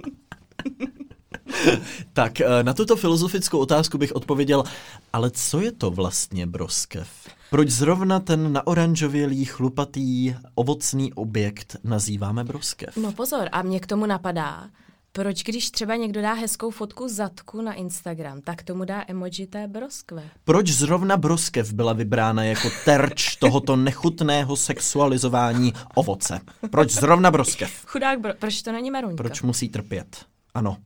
Tak 2.12 2.40
eh, 2.40 2.62
na 2.62 2.74
tuto 2.74 2.96
filozofickou 2.96 3.58
otázku 3.58 3.98
bych 3.98 4.12
odpověděl, 4.12 4.64
ale 5.12 5.30
co 5.30 5.60
je 5.60 5.72
to 5.72 5.90
vlastně 5.90 6.46
broskev? 6.46 7.08
Proč 7.50 7.68
zrovna 7.68 8.20
ten 8.20 8.52
naoranžovělý, 8.52 9.44
chlupatý, 9.44 10.34
ovocný 10.54 11.12
objekt 11.12 11.76
nazýváme 11.84 12.44
broskev? 12.44 12.96
No 12.96 13.12
pozor, 13.12 13.48
a 13.52 13.62
mě 13.62 13.80
k 13.80 13.86
tomu 13.86 14.06
napadá, 14.06 14.68
proč 15.12 15.42
když 15.42 15.70
třeba 15.70 15.96
někdo 15.96 16.22
dá 16.22 16.32
hezkou 16.32 16.70
fotku 16.70 17.08
zadku 17.08 17.60
na 17.62 17.72
Instagram, 17.72 18.40
tak 18.40 18.62
tomu 18.62 18.84
dá 18.84 19.04
emoji 19.08 19.46
té 19.46 19.68
broskve. 19.68 20.22
Proč 20.44 20.68
zrovna 20.68 21.16
broskev 21.16 21.72
byla 21.72 21.92
vybrána 21.92 22.44
jako 22.44 22.68
terč 22.84 23.36
tohoto 23.36 23.76
nechutného 23.76 24.56
sexualizování 24.56 25.72
ovoce? 25.94 26.40
Proč 26.70 26.90
zrovna 26.90 27.30
broskev? 27.30 27.70
Chudák, 27.86 28.20
bro- 28.20 28.34
proč 28.38 28.62
to 28.62 28.72
není 28.72 28.90
Maruňka? 28.90 29.16
Proč 29.16 29.42
musí 29.42 29.68
trpět? 29.68 30.16
Ano. 30.54 30.76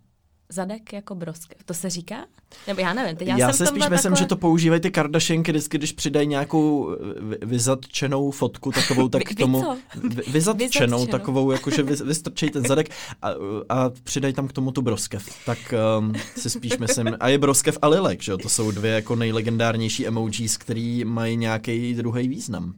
Zadek 0.50 0.92
jako 0.92 1.14
broskev. 1.14 1.64
To 1.64 1.74
se 1.74 1.90
říká? 1.90 2.26
Nebo 2.66 2.80
já 2.80 2.94
nevím. 2.94 3.16
Teď 3.16 3.28
já, 3.28 3.36
Já, 3.38 3.46
jsem 3.46 3.56
se 3.56 3.66
spíš 3.66 3.88
myslím, 3.88 4.12
takhle... 4.12 4.18
že 4.18 4.26
to 4.26 4.36
používají 4.36 4.80
ty 4.80 4.90
Kardashianky 4.90 5.52
vždycky, 5.52 5.78
když 5.78 5.92
přidají 5.92 6.26
nějakou 6.26 6.96
vy- 7.20 7.38
vyzatčenou 7.42 8.30
fotku 8.30 8.72
takovou, 8.72 9.08
tak 9.08 9.22
k 9.22 9.34
tomu... 9.34 9.64
Vyzatčenou 9.94 10.54
Vyzatčenou. 10.58 11.06
takovou, 11.06 11.50
jakože 11.50 11.82
vy, 11.82 11.96
vystrčejí 11.96 12.50
ten 12.50 12.64
zadek 12.68 12.90
a, 13.22 13.28
a 13.68 13.90
přidají 14.02 14.34
tam 14.34 14.48
k 14.48 14.52
tomu 14.52 14.72
tu 14.72 14.82
broskev. 14.82 15.28
Tak 15.46 15.74
um, 15.98 16.12
si 16.36 16.50
spíš 16.50 16.78
myslím... 16.78 17.16
A 17.20 17.28
je 17.28 17.38
broskev 17.38 17.78
a 17.82 17.88
lilek, 17.88 18.22
že 18.22 18.32
jo? 18.32 18.38
To 18.38 18.48
jsou 18.48 18.70
dvě 18.70 18.92
jako 18.92 19.16
nejlegendárnější 19.16 20.06
emojis, 20.06 20.56
který 20.56 21.04
mají 21.04 21.36
nějaký 21.36 21.94
druhý 21.94 22.28
význam. 22.28 22.74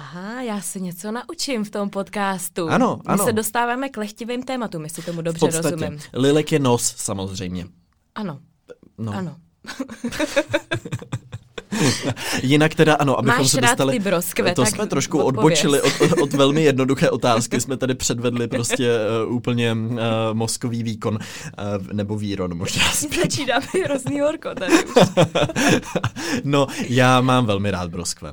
Aha, 0.00 0.42
já 0.42 0.60
se 0.60 0.80
něco 0.80 1.12
naučím 1.12 1.64
v 1.64 1.70
tom 1.70 1.90
podcastu. 1.90 2.68
Ano, 2.68 2.96
My 2.96 3.02
ano. 3.06 3.24
se 3.24 3.32
dostáváme 3.32 3.88
k 3.88 3.96
lehtivým 3.96 4.42
tématům, 4.42 4.84
jestli 4.84 5.02
tomu 5.02 5.20
V 5.20 5.22
dobře 5.22 5.46
podstatě. 5.46 5.70
rozumím. 5.70 6.00
Lilek 6.14 6.52
je 6.52 6.58
nos, 6.58 6.94
samozřejmě. 6.96 7.66
Ano, 8.14 8.38
No. 8.98 9.12
ano. 9.14 9.36
Jinak 12.42 12.74
teda 12.74 12.94
ano, 12.94 13.18
abychom 13.18 13.38
Máš 13.38 13.50
se 13.50 13.60
rád 13.60 13.68
dostali... 13.70 13.92
ty 13.92 13.98
broskve, 13.98 14.54
to 14.54 14.66
jsme 14.66 14.86
trošku 14.86 15.18
odpověz. 15.22 15.36
odbočili 15.64 15.80
od, 15.82 15.92
od, 16.00 16.18
od 16.22 16.32
velmi 16.32 16.62
jednoduché 16.62 17.10
otázky, 17.10 17.60
jsme 17.60 17.76
tady 17.76 17.94
předvedli 17.94 18.48
prostě 18.48 18.90
uh, 19.26 19.34
úplně 19.34 19.72
uh, 19.72 19.98
mozkový 20.32 20.82
výkon, 20.82 21.14
uh, 21.14 21.20
nebo 21.92 22.16
výron 22.16 22.54
možná. 22.56 22.82
Začíná 23.22 23.58
mi 23.74 23.80
hrozný 23.80 24.20
horko 24.20 24.48
tady 24.54 24.84
už. 24.84 24.92
No, 26.44 26.66
já 26.88 27.20
mám 27.20 27.46
velmi 27.46 27.70
rád 27.70 27.90
broskve. 27.90 28.32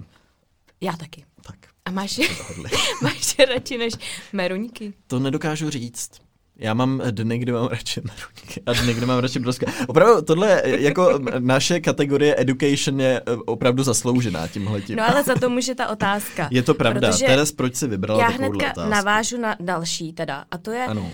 Já 0.81 0.93
taky. 0.93 1.25
Tak, 1.47 1.55
A 1.85 1.91
máš, 1.91 2.19
dohodli. 2.37 2.69
máš 3.03 3.35
je 3.39 3.45
radši 3.45 3.77
než 3.77 3.93
meruňky? 4.33 4.93
To 5.07 5.19
nedokážu 5.19 5.69
říct. 5.69 6.11
Já 6.59 6.73
mám 6.73 7.01
dny, 7.11 7.37
kdy 7.37 7.51
mám 7.51 7.67
radši 7.67 8.01
meruňky 8.01 8.61
a 8.65 8.73
dny, 8.73 8.93
kdy 8.93 9.05
mám 9.05 9.19
radši 9.19 9.39
broskve. 9.39 9.73
Opravdu, 9.87 10.21
tohle 10.21 10.61
je 10.65 10.81
jako 10.81 11.19
naše 11.39 11.79
kategorie 11.79 12.35
education 12.41 12.99
je 13.01 13.21
eh, 13.27 13.35
opravdu 13.45 13.83
zasloužená 13.83 14.47
tímhletím. 14.47 14.95
No 14.95 15.03
ale 15.09 15.23
za 15.23 15.35
to 15.35 15.49
může 15.49 15.75
ta 15.75 15.87
otázka. 15.89 16.47
Je 16.51 16.63
to 16.63 16.73
pravda. 16.73 17.11
Protože 17.11 17.25
Teres, 17.25 17.51
proč 17.51 17.75
jsi 17.75 17.87
vybrala 17.87 18.19
Já 18.21 18.27
takovouhle 18.31 18.47
hnedka 18.49 18.71
otázku? 18.71 18.89
navážu 18.91 19.37
na 19.37 19.55
další 19.59 20.13
teda. 20.13 20.45
A 20.51 20.57
to 20.57 20.71
je 20.71 20.85
Ano. 20.85 21.01
uh, 21.01 21.11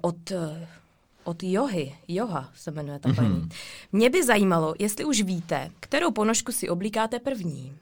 od, 0.00 0.30
uh, 0.30 0.38
od 1.24 1.42
Johy. 1.42 1.94
Joha 2.08 2.50
se 2.54 2.70
jmenuje 2.70 2.98
ta 2.98 3.12
paní. 3.14 3.48
Mě 3.92 4.10
by 4.10 4.24
zajímalo, 4.24 4.74
jestli 4.78 5.04
už 5.04 5.22
víte, 5.22 5.70
kterou 5.80 6.10
ponožku 6.10 6.52
si 6.52 6.68
oblíkáte 6.68 7.18
první. 7.18 7.72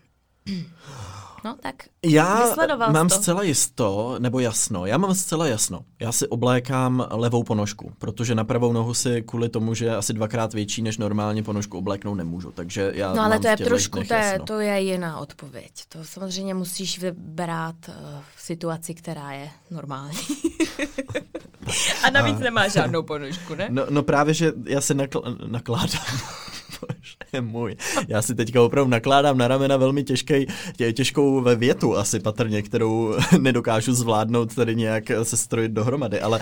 No 1.45 1.57
tak 1.61 1.75
Já 2.05 2.55
mám 2.93 3.09
to? 3.09 3.15
zcela 3.15 3.43
jisto, 3.43 4.17
nebo 4.19 4.41
jasno. 4.41 4.87
Já 4.87 4.99
mám 4.99 5.15
zcela 5.15 5.47
jasno. 5.47 5.85
Já 6.01 6.13
si 6.13 6.29
oblékám 6.29 7.07
levou 7.11 7.43
ponožku, 7.43 7.93
protože 7.99 8.35
na 8.35 8.45
pravou 8.45 8.73
nohu 8.73 8.95
si 8.95 9.23
kvůli 9.23 9.49
tomu, 9.49 9.75
že 9.75 9.85
je 9.85 9.97
asi 9.97 10.13
dvakrát 10.13 10.55
větší 10.55 10.83
než 10.83 10.99
normálně 10.99 11.43
ponožku 11.43 11.79
obléknout 11.79 12.17
nemůžu. 12.17 12.53
Takže 12.53 12.93
já 12.95 13.15
No 13.15 13.21
ale 13.21 13.29
mám 13.31 13.43
to 13.43 13.49
je 13.49 13.57
trošku, 13.57 14.05
to 14.05 14.15
je, 14.15 14.41
to 14.45 14.61
je 14.61 14.81
jiná 14.81 15.19
odpověď. 15.19 15.73
To 15.89 16.05
samozřejmě 16.05 16.55
musíš 16.55 16.99
vybrat 16.99 17.77
uh, 17.89 17.95
v 18.37 18.43
situaci, 18.43 18.95
která 18.95 19.33
je 19.33 19.51
normální. 19.71 20.19
A 22.05 22.11
navíc 22.11 22.39
nemá 22.39 22.69
žádnou 22.69 23.03
ponožku, 23.03 23.55
ne? 23.55 23.69
No, 23.71 23.87
no 23.91 24.03
právě, 24.03 24.35
že 24.35 24.53
já 24.65 24.81
si 24.81 24.95
nakl- 24.95 25.37
nakládám. 25.51 26.05
Bože 26.81 27.41
můj. 27.41 27.77
Já 28.09 28.23
si 28.23 28.35
teďka 28.35 28.63
opravdu 28.63 28.91
nakládám 28.91 29.39
na 29.39 29.49
ramena 29.49 29.77
velmi 29.77 30.05
těžkej, 30.05 30.47
tě, 30.77 30.93
těžkou 30.93 31.41
ve 31.41 31.57
větu 31.57 31.97
asi 31.97 32.21
patrně, 32.21 32.63
kterou 32.63 33.15
nedokážu 33.39 33.93
zvládnout 33.93 34.55
tady 34.55 34.77
nějak 34.77 35.05
se 35.23 35.37
strojit 35.37 35.73
dohromady, 35.73 36.21
ale 36.21 36.41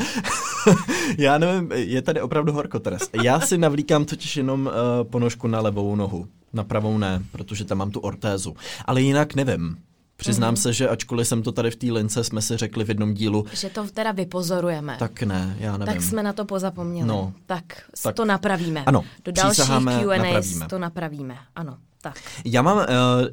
já 1.18 1.38
nevím, 1.38 1.72
je 1.72 2.02
tady 2.02 2.20
opravdu 2.20 2.52
horko 2.52 2.78
teraz. 2.80 3.10
Já 3.22 3.40
si 3.40 3.58
navlíkám 3.58 4.04
totiž 4.04 4.36
jenom 4.36 4.66
uh, 4.66 4.72
ponožku 5.10 5.46
na 5.46 5.60
levou 5.60 5.96
nohu, 5.96 6.26
na 6.52 6.64
pravou 6.64 6.98
ne, 6.98 7.22
protože 7.32 7.64
tam 7.64 7.78
mám 7.78 7.90
tu 7.90 8.00
ortézu. 8.00 8.56
Ale 8.84 9.02
jinak 9.02 9.34
nevím. 9.34 9.76
Přiznám 10.20 10.54
Mhm. 10.54 10.56
se, 10.56 10.72
že 10.72 10.88
ačkoliv 10.88 11.28
jsem 11.28 11.42
to 11.42 11.52
tady 11.52 11.70
v 11.70 11.76
té 11.76 11.86
lince 11.92 12.24
jsme 12.24 12.42
si 12.42 12.56
řekli 12.56 12.84
v 12.84 12.88
jednom 12.88 13.14
dílu, 13.14 13.46
Že 13.52 13.70
to 13.70 13.86
teda 13.90 14.12
vypozorujeme. 14.12 14.96
tak 14.98 15.22
ne, 15.22 15.56
já 15.60 15.76
nevím. 15.76 15.94
Tak 15.94 16.02
jsme 16.02 16.22
na 16.22 16.32
to 16.32 16.44
pozapomněli. 16.44 17.08
No. 17.08 17.32
tak, 17.46 17.64
Tak- 18.02 18.14
to 18.16 18.24
napravíme. 18.24 18.84
Ano, 18.84 19.04
Do 19.24 19.32
dalších 19.32 19.64
Q&A 19.64 19.78
napravíme. 20.16 20.66
to 20.68 20.78
napravíme. 20.78 21.38
Ano, 21.56 21.78
tak. 22.02 22.18
Já 22.44 22.62
mám 22.62 22.76
uh, 22.76 22.84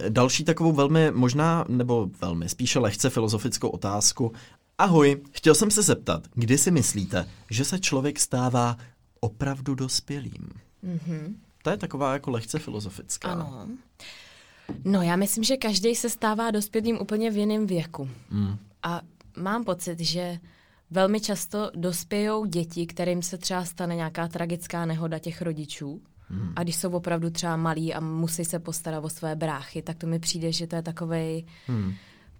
další 0.09 0.43
takovou 0.43 0.71
velmi, 0.71 1.11
možná, 1.11 1.65
nebo 1.67 2.09
velmi, 2.21 2.49
spíše 2.49 2.79
lehce 2.79 3.09
filozofickou 3.09 3.67
otázku. 3.69 4.31
Ahoj, 4.77 5.21
chtěl 5.31 5.55
jsem 5.55 5.71
se 5.71 5.81
zeptat, 5.81 6.23
kdy 6.33 6.57
si 6.57 6.71
myslíte, 6.71 7.25
že 7.51 7.65
se 7.65 7.79
člověk 7.79 8.19
stává 8.19 8.77
opravdu 9.19 9.75
dospělým? 9.75 10.49
Mm-hmm. 10.83 11.33
To 11.63 11.69
je 11.69 11.77
taková 11.77 12.13
jako 12.13 12.31
lehce 12.31 12.59
filozofická. 12.59 13.31
Ano. 13.31 13.67
No, 14.85 15.01
já 15.01 15.15
myslím, 15.15 15.43
že 15.43 15.57
každý 15.57 15.95
se 15.95 16.09
stává 16.09 16.51
dospělým 16.51 17.01
úplně 17.01 17.31
v 17.31 17.37
jiném 17.37 17.67
věku. 17.67 18.09
Mm. 18.29 18.57
A 18.83 19.01
mám 19.37 19.63
pocit, 19.63 19.99
že 19.99 20.39
velmi 20.91 21.19
často 21.19 21.71
dospějou 21.75 22.45
děti, 22.45 22.85
kterým 22.85 23.21
se 23.21 23.37
třeba 23.37 23.65
stane 23.65 23.95
nějaká 23.95 24.27
tragická 24.27 24.85
nehoda 24.85 25.19
těch 25.19 25.41
rodičů. 25.41 26.01
Hmm. 26.29 26.53
A 26.55 26.63
když 26.63 26.75
jsou 26.75 26.91
opravdu 26.91 27.29
třeba 27.29 27.55
malí 27.57 27.93
a 27.93 27.99
musí 27.99 28.45
se 28.45 28.59
postarat 28.59 29.03
o 29.03 29.09
své 29.09 29.35
bráchy, 29.35 29.81
tak 29.81 29.97
to 29.97 30.07
mi 30.07 30.19
přijde, 30.19 30.51
že 30.51 30.67
to 30.67 30.75
je 30.75 30.81
takovej... 30.81 31.45
Hmm 31.67 31.93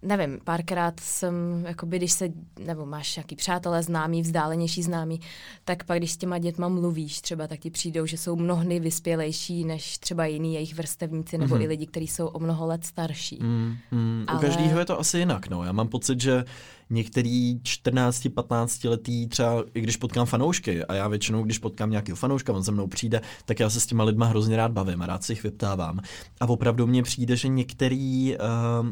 nevím, 0.05 0.39
párkrát 0.43 0.99
jsem, 0.99 1.65
jakoby, 1.67 1.97
když 1.97 2.11
se, 2.11 2.29
nebo 2.65 2.85
máš 2.85 3.15
nějaký 3.15 3.35
přátelé 3.35 3.83
známý, 3.83 4.21
vzdálenější 4.21 4.83
známý, 4.83 5.19
tak 5.63 5.83
pak, 5.83 5.97
když 5.97 6.11
s 6.11 6.17
těma 6.17 6.37
dětma 6.37 6.67
mluvíš 6.67 7.21
třeba, 7.21 7.47
tak 7.47 7.59
ti 7.59 7.69
přijdou, 7.69 8.05
že 8.05 8.17
jsou 8.17 8.35
mnohdy 8.35 8.79
vyspělejší 8.79 9.65
než 9.65 9.97
třeba 9.97 10.25
jiný 10.25 10.53
jejich 10.53 10.75
vrstevníci 10.75 11.37
nebo 11.37 11.55
mm-hmm. 11.55 11.61
i 11.61 11.67
lidi, 11.67 11.85
kteří 11.85 12.07
jsou 12.07 12.27
o 12.27 12.39
mnoho 12.39 12.65
let 12.65 12.85
starší. 12.85 13.39
Mm, 13.41 13.77
mm, 13.91 14.23
Ale... 14.27 14.39
U 14.39 14.41
každého 14.41 14.79
je 14.79 14.85
to 14.85 14.99
asi 14.99 15.17
jinak, 15.17 15.47
no. 15.47 15.63
Já 15.63 15.71
mám 15.71 15.87
pocit, 15.87 16.21
že 16.21 16.45
některý 16.89 17.59
14-15 17.59 18.89
letý 18.89 19.27
třeba, 19.27 19.63
i 19.73 19.81
když 19.81 19.97
potkám 19.97 20.25
fanoušky, 20.25 20.83
a 20.83 20.93
já 20.93 21.07
většinou, 21.07 21.43
když 21.43 21.59
potkám 21.59 21.91
nějakého 21.91 22.15
fanouška, 22.15 22.53
on 22.53 22.63
se 22.63 22.71
mnou 22.71 22.87
přijde, 22.87 23.21
tak 23.45 23.59
já 23.59 23.69
se 23.69 23.79
s 23.79 23.85
těma 23.85 24.03
lidma 24.03 24.25
hrozně 24.25 24.57
rád 24.57 24.71
bavím 24.71 25.01
a 25.01 25.05
rád 25.05 25.23
si 25.23 25.31
jich 25.31 25.43
vyptávám. 25.43 25.99
A 26.39 26.49
opravdu 26.49 26.87
mně 26.87 27.03
přijde, 27.03 27.35
že 27.35 27.47
některý, 27.47 28.35
uh, 28.35 28.87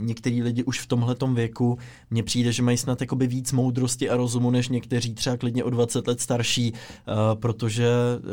některý 0.00 0.42
lidi 0.42 0.64
už 0.64 0.80
v 0.80 0.86
tomhle 0.86 1.16
věku, 1.34 1.78
mně 2.10 2.22
přijde, 2.22 2.52
že 2.52 2.62
mají 2.62 2.78
snad 2.78 3.00
jakoby 3.00 3.26
víc 3.26 3.52
moudrosti 3.52 4.10
a 4.10 4.16
rozumu, 4.16 4.50
než 4.50 4.68
někteří 4.68 5.14
třeba 5.14 5.36
klidně 5.36 5.64
o 5.64 5.70
20 5.70 6.06
let 6.06 6.20
starší, 6.20 6.72
uh, 6.72 7.40
protože 7.40 7.88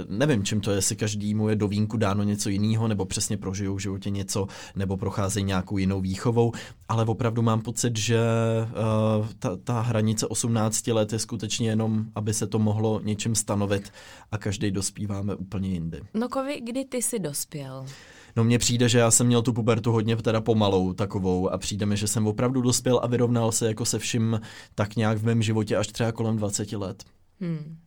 nevím, 0.09 0.43
čím 0.43 0.61
to 0.61 0.71
je, 0.71 0.77
jestli 0.77 0.95
každému 0.95 1.49
je 1.49 1.55
do 1.55 1.67
vínku 1.67 1.97
dáno 1.97 2.23
něco 2.23 2.49
jiného, 2.49 2.87
nebo 2.87 3.05
přesně 3.05 3.37
prožijou 3.37 3.75
v 3.75 3.79
životě 3.79 4.09
něco, 4.09 4.47
nebo 4.75 4.97
procházejí 4.97 5.45
nějakou 5.45 5.77
jinou 5.77 6.01
výchovou, 6.01 6.51
ale 6.89 7.05
opravdu 7.05 7.41
mám 7.41 7.61
pocit, 7.61 7.97
že 7.97 8.19
uh, 8.63 9.02
ta, 9.39 9.55
ta 9.63 9.81
hranice 9.81 10.27
18 10.27 10.87
let 10.87 11.13
je 11.13 11.19
skutečně 11.19 11.69
jenom, 11.69 12.05
aby 12.15 12.33
se 12.33 12.47
to 12.47 12.59
mohlo 12.59 13.01
něčím 13.03 13.35
stanovit 13.35 13.91
a 14.31 14.37
každý 14.37 14.71
dospíváme 14.71 15.35
úplně 15.35 15.69
jindy. 15.69 16.01
No 16.13 16.29
Kovi, 16.29 16.61
kdy 16.61 16.85
ty 16.85 17.01
jsi 17.01 17.19
dospěl? 17.19 17.85
No 18.35 18.43
mně 18.43 18.59
přijde, 18.59 18.89
že 18.89 18.99
já 18.99 19.11
jsem 19.11 19.27
měl 19.27 19.41
tu 19.41 19.53
pubertu 19.53 19.91
hodně 19.91 20.15
teda 20.15 20.41
pomalou 20.41 20.93
takovou 20.93 21.49
a 21.49 21.57
přijde 21.57 21.85
mi, 21.85 21.97
že 21.97 22.07
jsem 22.07 22.27
opravdu 22.27 22.61
dospěl 22.61 22.99
a 23.03 23.07
vyrovnal 23.07 23.51
se 23.51 23.67
jako 23.67 23.85
se 23.85 23.99
vším 23.99 24.41
tak 24.75 24.95
nějak 24.95 25.17
v 25.17 25.25
mém 25.25 25.41
životě 25.41 25.77
až 25.77 25.87
třeba 25.87 26.11
kolem 26.11 26.37
20 26.37 26.71
let. 26.71 27.03
Hmm. 27.39 27.77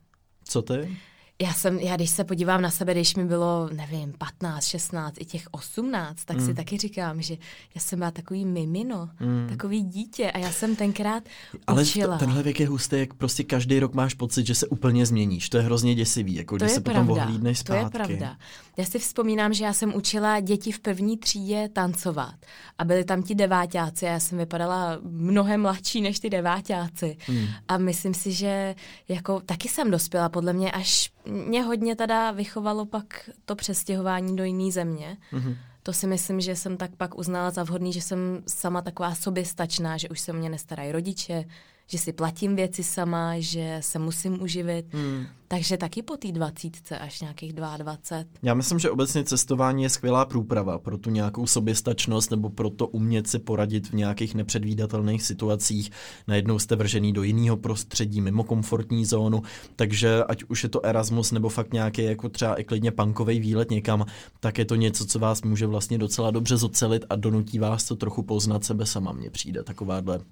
Co 0.45 0.63
ty? 0.63 0.97
Já 1.43 1.53
jsem, 1.53 1.79
já 1.79 1.97
když 1.97 2.11
se 2.11 2.25
podívám 2.25 2.63
na 2.63 2.71
sebe, 2.71 2.95
když 2.95 3.15
mi 3.15 3.25
bylo, 3.25 3.69
nevím, 3.73 4.13
15, 4.19 4.65
16, 4.65 5.15
i 5.21 5.25
těch 5.25 5.43
18, 5.51 6.25
tak 6.25 6.37
mm. 6.37 6.47
si 6.47 6.55
taky 6.55 6.79
říkám, 6.79 7.23
že 7.23 7.37
já 7.75 7.81
jsem 7.81 7.99
byla 7.99 8.11
takový 8.11 8.45
mimino, 8.45 9.09
mm. 9.21 9.47
takový 9.49 9.83
dítě 9.83 10.31
a 10.31 10.39
já 10.39 10.53
jsem 10.53 10.77
tenkrát 10.77 11.23
Ale 11.67 11.83
učila. 11.83 12.19
tenhle 12.19 12.43
věk 12.43 12.61
je 12.61 12.69
hustý, 12.69 12.99
jak 12.99 13.15
prostě 13.15 13.45
každý 13.45 13.81
rok 13.81 13.95
máš 13.95 14.15
pocit, 14.15 14.47
že 14.47 14.55
se 14.55 14.67
úplně 14.67 15.07
změníš. 15.07 15.49
To 15.49 15.57
je 15.57 15.63
hrozně 15.63 15.95
děsivý, 15.95 16.35
jako 16.35 16.59
to 16.59 16.65
když 16.65 16.75
se 16.75 16.81
pravda. 16.81 17.01
potom 17.01 17.23
ohlídneš 17.23 17.59
zpátky. 17.59 17.99
To 17.99 17.99
je 17.99 18.07
pravda. 18.07 18.37
Já 18.77 18.85
si 18.85 18.99
vzpomínám, 18.99 19.53
že 19.53 19.65
já 19.65 19.73
jsem 19.73 19.95
učila 19.95 20.41
děti 20.41 20.73
v 20.73 20.81
první 20.81 21.19
třídě 21.19 21.69
tancovat 21.73 22.35
a 22.79 22.85
byli 22.85 23.05
tam 23.05 23.23
ti 23.23 23.35
devátáci 23.35 24.07
a 24.07 24.11
já 24.11 24.21
jsem 24.21 24.39
vypadala 24.39 24.99
mnohem 25.03 25.63
mladší 25.63 26.01
než 26.01 26.21
ty 26.21 26.31
devátáci. 26.31 27.17
Mm. 27.29 27.47
A 27.69 27.79
myslím 27.79 28.15
si, 28.15 28.33
že 28.33 28.75
jako 29.09 29.41
taky 29.41 29.69
jsem 29.69 29.91
dospěla 29.91 30.29
podle 30.29 30.53
mě 30.53 30.73
až 30.73 31.11
mě 31.27 31.63
hodně 31.63 31.97
teda 31.97 32.31
vychovalo 32.31 32.87
pak 32.87 33.31
to 33.45 33.57
přestěhování 33.57 34.37
do 34.37 34.45
jiné 34.45 34.73
země. 34.73 35.17
Mm-hmm. 35.33 35.57
To 35.83 35.93
si 35.93 36.07
myslím, 36.07 36.41
že 36.41 36.57
jsem 36.57 36.77
tak 36.77 36.97
pak 36.97 37.19
uznala 37.19 37.51
za 37.51 37.63
vhodný, 37.63 37.93
že 37.93 38.01
jsem 38.03 38.43
sama 38.47 38.83
taková 38.83 39.15
soběstačná, 39.15 39.97
že 39.97 40.09
už 40.09 40.21
se 40.21 40.33
mě 40.33 40.51
nestarají 40.51 40.93
rodiče, 40.93 41.45
že 41.87 41.99
si 41.99 42.13
platím 42.13 42.57
věci 42.57 42.85
sama, 42.85 43.33
že 43.39 43.79
se 43.81 43.99
musím 43.99 44.43
uživit. 44.43 44.95
Hmm. 44.95 45.27
Takže 45.49 45.77
taky 45.77 46.03
po 46.03 46.17
té 46.17 46.33
dvacítce 46.33 46.99
až 46.99 47.21
nějakých 47.21 47.53
22. 47.53 48.25
Já 48.43 48.55
myslím, 48.55 48.79
že 48.79 48.91
obecně 48.91 49.25
cestování 49.25 49.83
je 49.83 49.89
skvělá 49.89 50.25
průprava 50.25 50.79
pro 50.79 50.99
tu 50.99 51.11
nějakou 51.11 51.47
soběstačnost 51.47 52.31
nebo 52.31 52.51
pro 52.51 52.71
to 52.71 52.87
umět 52.87 53.29
si 53.29 53.39
poradit 53.39 53.89
v 53.89 53.93
nějakých 53.93 54.35
nepředvídatelných 54.35 55.23
situacích. 55.23 55.91
Najednou 56.29 56.59
jste 56.59 56.77
vržený 56.77 57.13
do 57.13 57.23
jiného 57.23 57.57
prostředí, 57.57 58.21
mimo 58.21 58.45
komfortní 58.45 59.05
zónu, 59.05 59.43
takže 59.77 60.25
ať 60.25 60.45
už 60.49 60.63
je 60.63 60.69
to 60.69 60.87
Erasmus 60.87 61.33
nebo 61.33 61.49
fakt 61.49 61.73
nějaký 61.73 62.03
jako 62.03 62.29
třeba 62.29 62.55
i 62.55 62.65
klidně 62.65 62.91
punkový 62.91 63.41
výlet 63.41 63.71
někam, 63.71 64.07
tak 64.41 64.59
je 64.59 64.65
to 64.65 64.75
něco, 64.75 65.07
co 65.07 65.19
vás 65.19 65.43
může 65.43 65.67
vlastně 65.67 65.99
docela 65.99 66.31
dobře 66.31 66.57
zocelit 66.57 67.05
a 67.11 67.17
donutí 67.17 67.59
vás 67.59 67.85
to 67.85 67.97
trochu 67.97 68.23
poznat 68.23 68.65
sebe 68.65 68.87
sama. 68.87 69.13
Mně 69.13 69.31
přijde 69.31 69.63
takováhle 69.63 70.19
uh, 70.19 70.25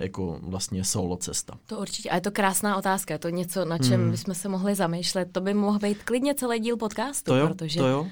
jako 0.00 0.38
vlastně 0.42 0.84
solo 0.84 1.16
cesta. 1.16 1.58
To 1.66 1.78
určitě, 1.78 2.10
a 2.10 2.14
je 2.14 2.20
to 2.20 2.30
krásná 2.30 2.76
otázka, 2.76 3.14
je 3.14 3.18
to 3.18 3.28
něco, 3.28 3.64
na 3.64 3.78
čem 3.78 4.00
hmm. 4.00 4.10
bychom 4.10 4.34
se 4.34 4.48
mohli 4.48 4.57
zamýšlet. 4.74 5.28
To 5.32 5.40
by 5.40 5.54
mohl 5.54 5.78
být 5.78 6.02
klidně 6.02 6.34
celý 6.34 6.60
díl 6.60 6.76
podcastu, 6.76 7.30
to 7.30 7.36
jo, 7.36 7.48
protože 7.48 7.80
to 7.80 7.86
jo. 7.86 8.06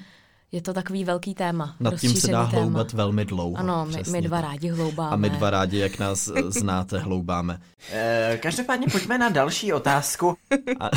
je 0.51 0.61
to 0.61 0.73
takový 0.73 1.03
velký 1.03 1.33
téma. 1.33 1.75
Nad 1.79 1.99
tím 1.99 2.13
se 2.13 2.27
dá 2.27 2.47
téma. 2.47 2.61
hloubat 2.61 2.93
velmi 2.93 3.25
dlouho. 3.25 3.57
Ano, 3.57 3.85
my, 3.85 4.03
my 4.11 4.21
dva 4.21 4.41
rádi 4.41 4.69
hloubáme. 4.69 5.11
A 5.11 5.15
my 5.15 5.29
dva 5.29 5.49
rádi, 5.49 5.77
jak 5.77 5.99
nás 5.99 6.29
znáte, 6.47 6.99
hloubáme. 6.99 7.61
E, 7.91 8.39
každopádně 8.41 8.87
pojďme 8.91 9.17
na 9.17 9.29
další 9.29 9.73
otázku. 9.73 10.35
A, 10.79 10.89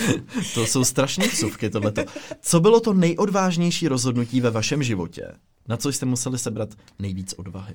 to 0.54 0.66
jsou 0.66 0.84
strašné 0.84 1.28
vsuvky 1.28 1.70
tohleto. 1.70 2.02
Co 2.40 2.60
bylo 2.60 2.80
to 2.80 2.92
nejodvážnější 2.92 3.88
rozhodnutí 3.88 4.40
ve 4.40 4.50
vašem 4.50 4.82
životě? 4.82 5.32
Na 5.68 5.76
co 5.76 5.92
jste 5.92 6.06
museli 6.06 6.38
sebrat 6.38 6.68
nejvíc 6.98 7.32
odvahy? 7.32 7.74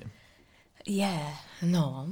Je, 0.86 0.96
yeah, 0.96 1.34
no, 1.62 2.06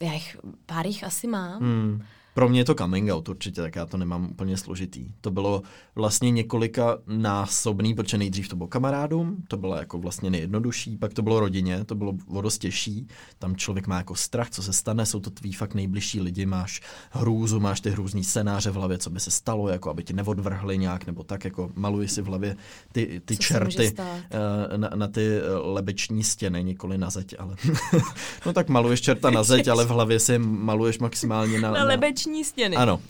já 0.00 0.12
jich, 0.12 0.36
pár 0.66 0.86
jich 0.86 1.04
asi 1.04 1.26
mám. 1.26 1.60
Hmm. 1.60 2.02
Pro 2.36 2.48
mě 2.48 2.60
je 2.60 2.64
to 2.64 2.74
coming 2.74 3.10
out 3.10 3.28
určitě, 3.28 3.62
tak 3.62 3.76
já 3.76 3.86
to 3.86 3.96
nemám 3.96 4.28
úplně 4.30 4.56
složitý. 4.56 5.06
To 5.20 5.30
bylo 5.30 5.62
vlastně 5.94 6.30
několika 6.30 6.98
násobný, 7.06 7.94
protože 7.94 8.18
nejdřív 8.18 8.48
to 8.48 8.56
bylo 8.56 8.68
kamarádům, 8.68 9.44
to 9.48 9.56
bylo 9.56 9.76
jako 9.76 9.98
vlastně 9.98 10.30
nejjednodušší, 10.30 10.96
pak 10.96 11.14
to 11.14 11.22
bylo 11.22 11.40
rodině, 11.40 11.84
to 11.84 11.94
bylo 11.94 12.14
o 12.26 12.40
dost 12.40 12.58
těžší. 12.58 13.06
Tam 13.38 13.56
člověk 13.56 13.86
má 13.86 13.96
jako 13.96 14.14
strach, 14.14 14.50
co 14.50 14.62
se 14.62 14.72
stane, 14.72 15.06
jsou 15.06 15.20
to 15.20 15.30
tví 15.30 15.52
fakt 15.52 15.74
nejbližší 15.74 16.20
lidi, 16.20 16.46
máš 16.46 16.80
hrůzu, 17.10 17.60
máš 17.60 17.80
ty 17.80 17.90
hrůzný 17.90 18.24
scénáře 18.24 18.70
v 18.70 18.74
hlavě, 18.74 18.98
co 18.98 19.10
by 19.10 19.20
se 19.20 19.30
stalo, 19.30 19.68
jako 19.68 19.90
aby 19.90 20.04
ti 20.04 20.12
neodvrhli 20.12 20.78
nějak, 20.78 21.06
nebo 21.06 21.24
tak, 21.24 21.44
jako 21.44 21.70
maluji 21.74 22.08
si 22.08 22.22
v 22.22 22.26
hlavě 22.26 22.56
ty, 22.92 23.20
ty 23.24 23.36
čerty 23.36 23.94
uh, 23.96 24.76
na, 24.76 24.90
na 24.94 25.08
ty 25.08 25.40
lebeční 25.62 26.24
stěny, 26.24 26.64
nikoli 26.64 26.98
na 26.98 27.10
zeď, 27.10 27.34
ale 27.38 27.56
no 28.46 28.52
tak 28.52 28.68
maluješ 28.68 29.00
čerta 29.00 29.30
na 29.30 29.42
zeď, 29.42 29.68
ale 29.68 29.84
v 29.84 29.88
hlavě 29.88 30.20
si 30.20 30.38
maluješ 30.38 30.98
maximálně 30.98 31.60
na, 31.60 31.70
na, 31.70 31.84
na 31.84 31.96
lebeční 32.26 32.44
stěny. 32.44 32.76
Ano. 32.76 33.00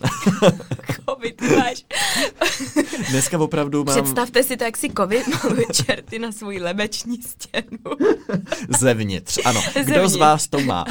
COVID 1.11 1.43
máš. 1.57 1.85
Dneska 3.11 3.39
opravdu 3.39 3.85
mám... 3.85 4.03
Představte 4.03 4.43
si 4.43 4.57
to, 4.57 4.65
jak 4.65 4.77
si 4.77 4.91
COVID 4.91 5.27
maluje 5.29 5.67
čerty 5.73 6.19
na 6.19 6.33
svůj 6.33 6.59
lebeční 6.59 7.23
stěnu. 7.23 7.79
Zevnitř, 8.79 9.39
ano. 9.45 9.61
Zevnitř. 9.61 9.91
Kdo 9.91 10.09
z 10.09 10.17
vás 10.17 10.49
to 10.49 10.61
má? 10.61 10.85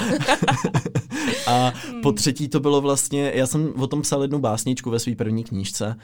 A 1.48 1.74
po 2.04 2.12
třetí 2.12 2.48
to 2.48 2.60
bylo 2.60 2.82
vlastně, 2.82 3.32
já 3.36 3.48
jsem 3.48 3.74
o 3.78 3.88
tom 3.88 4.02
psal 4.02 4.22
jednu 4.22 4.40
básničku 4.40 4.90
ve 4.90 5.00
své 5.00 5.16
první 5.16 5.44
knížce, 5.44 5.96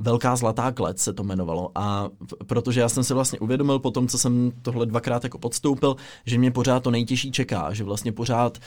Velká 0.00 0.36
zlatá 0.36 0.72
klec 0.72 0.98
se 0.98 1.12
to 1.12 1.22
jmenovalo 1.22 1.70
a 1.74 2.08
protože 2.46 2.80
já 2.80 2.88
jsem 2.88 3.04
si 3.04 3.14
vlastně 3.14 3.38
uvědomil 3.38 3.78
po 3.78 3.90
tom, 3.90 4.08
co 4.08 4.18
jsem 4.18 4.52
tohle 4.62 4.86
dvakrát 4.86 5.24
jako 5.24 5.38
podstoupil, 5.38 5.96
že 6.26 6.38
mě 6.38 6.50
pořád 6.50 6.82
to 6.82 6.90
nejtěžší 6.90 7.32
čeká, 7.32 7.72
že 7.72 7.84
vlastně 7.84 8.12
pořád 8.12 8.58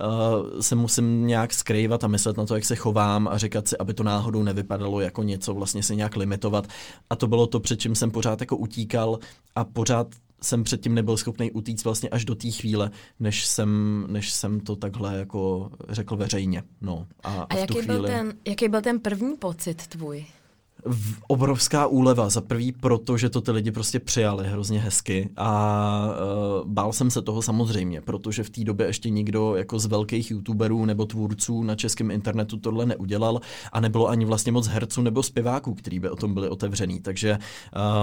uh, 0.00 0.60
se 0.60 0.74
musím 0.74 1.26
nějak 1.26 1.52
skrývat 1.52 2.04
a 2.04 2.08
myslet 2.08 2.36
na 2.36 2.46
to, 2.46 2.54
jak 2.54 2.64
se 2.64 2.76
chovám 2.76 3.28
a 3.28 3.38
říkat 3.38 3.68
si, 3.68 3.78
aby 3.78 3.94
to 3.94 4.02
náhodou 4.02 4.42
nevypadalo 4.42 5.00
jako 5.00 5.22
něco, 5.22 5.54
vlastně 5.54 5.82
se 5.82 5.94
nějak 5.94 6.16
limitovat. 6.16 6.66
A 7.10 7.16
to 7.16 7.26
bylo 7.26 7.46
to, 7.46 7.60
před 7.60 7.80
čím 7.80 7.94
jsem 7.94 8.10
pořád 8.10 8.40
jako 8.40 8.56
utíkal 8.56 9.18
a 9.54 9.64
pořád 9.64 10.06
jsem 10.42 10.64
předtím 10.64 10.94
nebyl 10.94 11.16
schopný 11.16 11.50
utíct 11.50 11.84
vlastně 11.84 12.08
až 12.08 12.24
do 12.24 12.34
té 12.34 12.50
chvíle, 12.50 12.90
než 13.20 13.46
jsem, 13.46 14.04
než 14.08 14.32
jsem 14.32 14.60
to 14.60 14.76
takhle 14.76 15.18
jako 15.18 15.70
řekl 15.88 16.16
veřejně. 16.16 16.62
No, 16.80 17.06
a, 17.22 17.28
a, 17.28 17.42
a 17.42 17.56
jaký, 17.56 17.74
chvíli... 17.74 17.86
byl 17.86 18.02
ten, 18.02 18.34
jaký 18.48 18.68
byl 18.68 18.82
ten 18.82 19.00
první 19.00 19.36
pocit 19.36 19.86
tvůj? 19.86 20.26
Obrovská 21.28 21.86
úleva. 21.86 22.28
Za 22.28 22.40
prvý 22.40 22.72
proto, 22.72 23.16
že 23.16 23.30
to 23.30 23.40
ty 23.40 23.50
lidi 23.50 23.70
prostě 23.70 24.00
přijali 24.00 24.48
hrozně 24.48 24.80
hezky 24.80 25.30
a 25.36 26.08
uh, 26.62 26.68
bál 26.68 26.92
jsem 26.92 27.10
se 27.10 27.22
toho 27.22 27.42
samozřejmě, 27.42 28.00
protože 28.00 28.42
v 28.42 28.50
té 28.50 28.64
době 28.64 28.86
ještě 28.86 29.10
nikdo 29.10 29.56
jako 29.56 29.78
z 29.78 29.86
velkých 29.86 30.30
youtuberů 30.30 30.84
nebo 30.84 31.06
tvůrců 31.06 31.62
na 31.62 31.76
českém 31.76 32.10
internetu 32.10 32.56
tohle 32.56 32.86
neudělal 32.86 33.40
a 33.72 33.80
nebylo 33.80 34.08
ani 34.08 34.24
vlastně 34.24 34.52
moc 34.52 34.66
herců 34.66 35.02
nebo 35.02 35.22
zpěváků, 35.22 35.74
kteří 35.74 35.98
by 35.98 36.10
o 36.10 36.16
tom 36.16 36.34
byli 36.34 36.48
otevřený. 36.48 37.00
Takže 37.00 37.38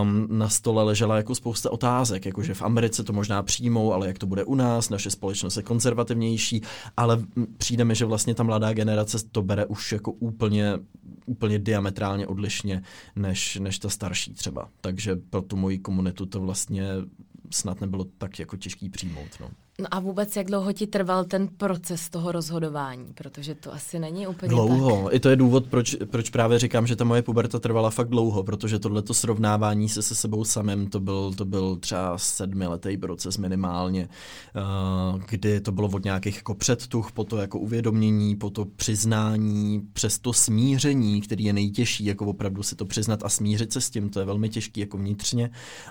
um, 0.01 0.27
na 0.37 0.49
stole 0.49 0.83
ležela 0.83 1.17
jako 1.17 1.35
spousta 1.35 1.71
otázek, 1.71 2.25
jakože 2.25 2.53
v 2.53 2.61
Americe 2.61 3.03
to 3.03 3.13
možná 3.13 3.43
přijmou, 3.43 3.93
ale 3.93 4.07
jak 4.07 4.17
to 4.17 4.27
bude 4.27 4.43
u 4.43 4.55
nás, 4.55 4.89
naše 4.89 5.09
společnost 5.09 5.57
je 5.57 5.63
konzervativnější, 5.63 6.61
ale 6.97 7.19
přijde 7.57 7.85
mi, 7.85 7.95
že 7.95 8.05
vlastně 8.05 8.35
ta 8.35 8.43
mladá 8.43 8.73
generace 8.73 9.17
to 9.31 9.41
bere 9.41 9.65
už 9.65 9.91
jako 9.91 10.11
úplně, 10.11 10.79
úplně 11.27 11.59
diametrálně 11.59 12.27
odlišně 12.27 12.83
než, 13.15 13.55
než 13.55 13.79
ta 13.79 13.89
starší 13.89 14.33
třeba. 14.33 14.69
Takže 14.81 15.15
pro 15.15 15.41
tu 15.41 15.55
moji 15.55 15.79
komunitu 15.79 16.25
to 16.25 16.39
vlastně 16.39 16.87
snad 17.51 17.81
nebylo 17.81 18.05
tak 18.17 18.39
jako 18.39 18.57
těžký 18.57 18.89
přijmout. 18.89 19.29
No. 19.39 19.49
No 19.81 19.87
a 19.91 19.99
vůbec, 19.99 20.35
jak 20.35 20.47
dlouho 20.47 20.73
ti 20.73 20.87
trval 20.87 21.25
ten 21.25 21.47
proces 21.47 22.09
toho 22.09 22.31
rozhodování? 22.31 23.05
Protože 23.13 23.55
to 23.55 23.73
asi 23.73 23.99
není 23.99 24.27
úplně 24.27 24.49
Dlouho. 24.49 25.03
tak. 25.03 25.13
I 25.13 25.19
to 25.19 25.29
je 25.29 25.35
důvod, 25.35 25.67
proč, 25.67 25.95
proč 26.05 26.29
právě 26.29 26.59
říkám, 26.59 26.87
že 26.87 26.95
ta 26.95 27.03
moje 27.03 27.21
puberta 27.21 27.59
trvala 27.59 27.89
fakt 27.89 28.09
dlouho, 28.09 28.43
protože 28.43 28.79
tohleto 28.79 29.13
srovnávání 29.13 29.89
se 29.89 30.01
se 30.01 30.15
sebou 30.15 30.43
samým, 30.43 30.89
to 30.89 30.99
byl, 30.99 31.33
to 31.33 31.45
byl 31.45 31.75
třeba 31.75 32.17
sedmiletý 32.17 32.97
proces 32.97 33.37
minimálně, 33.37 34.09
uh, 35.13 35.21
kdy 35.29 35.61
to 35.61 35.71
bylo 35.71 35.87
od 35.87 36.03
nějakých 36.03 36.35
jako 36.35 36.55
předtuch, 36.55 37.11
po 37.11 37.23
to 37.23 37.37
jako 37.37 37.59
uvědomění, 37.59 38.35
po 38.35 38.49
to 38.49 38.65
přiznání, 38.65 39.81
přes 39.93 40.19
to 40.19 40.33
smíření, 40.33 41.21
který 41.21 41.43
je 41.43 41.53
nejtěžší, 41.53 42.05
jako 42.05 42.25
opravdu 42.25 42.63
si 42.63 42.75
to 42.75 42.85
přiznat 42.85 43.23
a 43.23 43.29
smířit 43.29 43.73
se 43.73 43.81
s 43.81 43.89
tím, 43.89 44.09
to 44.09 44.19
je 44.19 44.25
velmi 44.25 44.49
těžký 44.49 44.79
jako 44.79 44.97
vnitřně. 44.97 45.49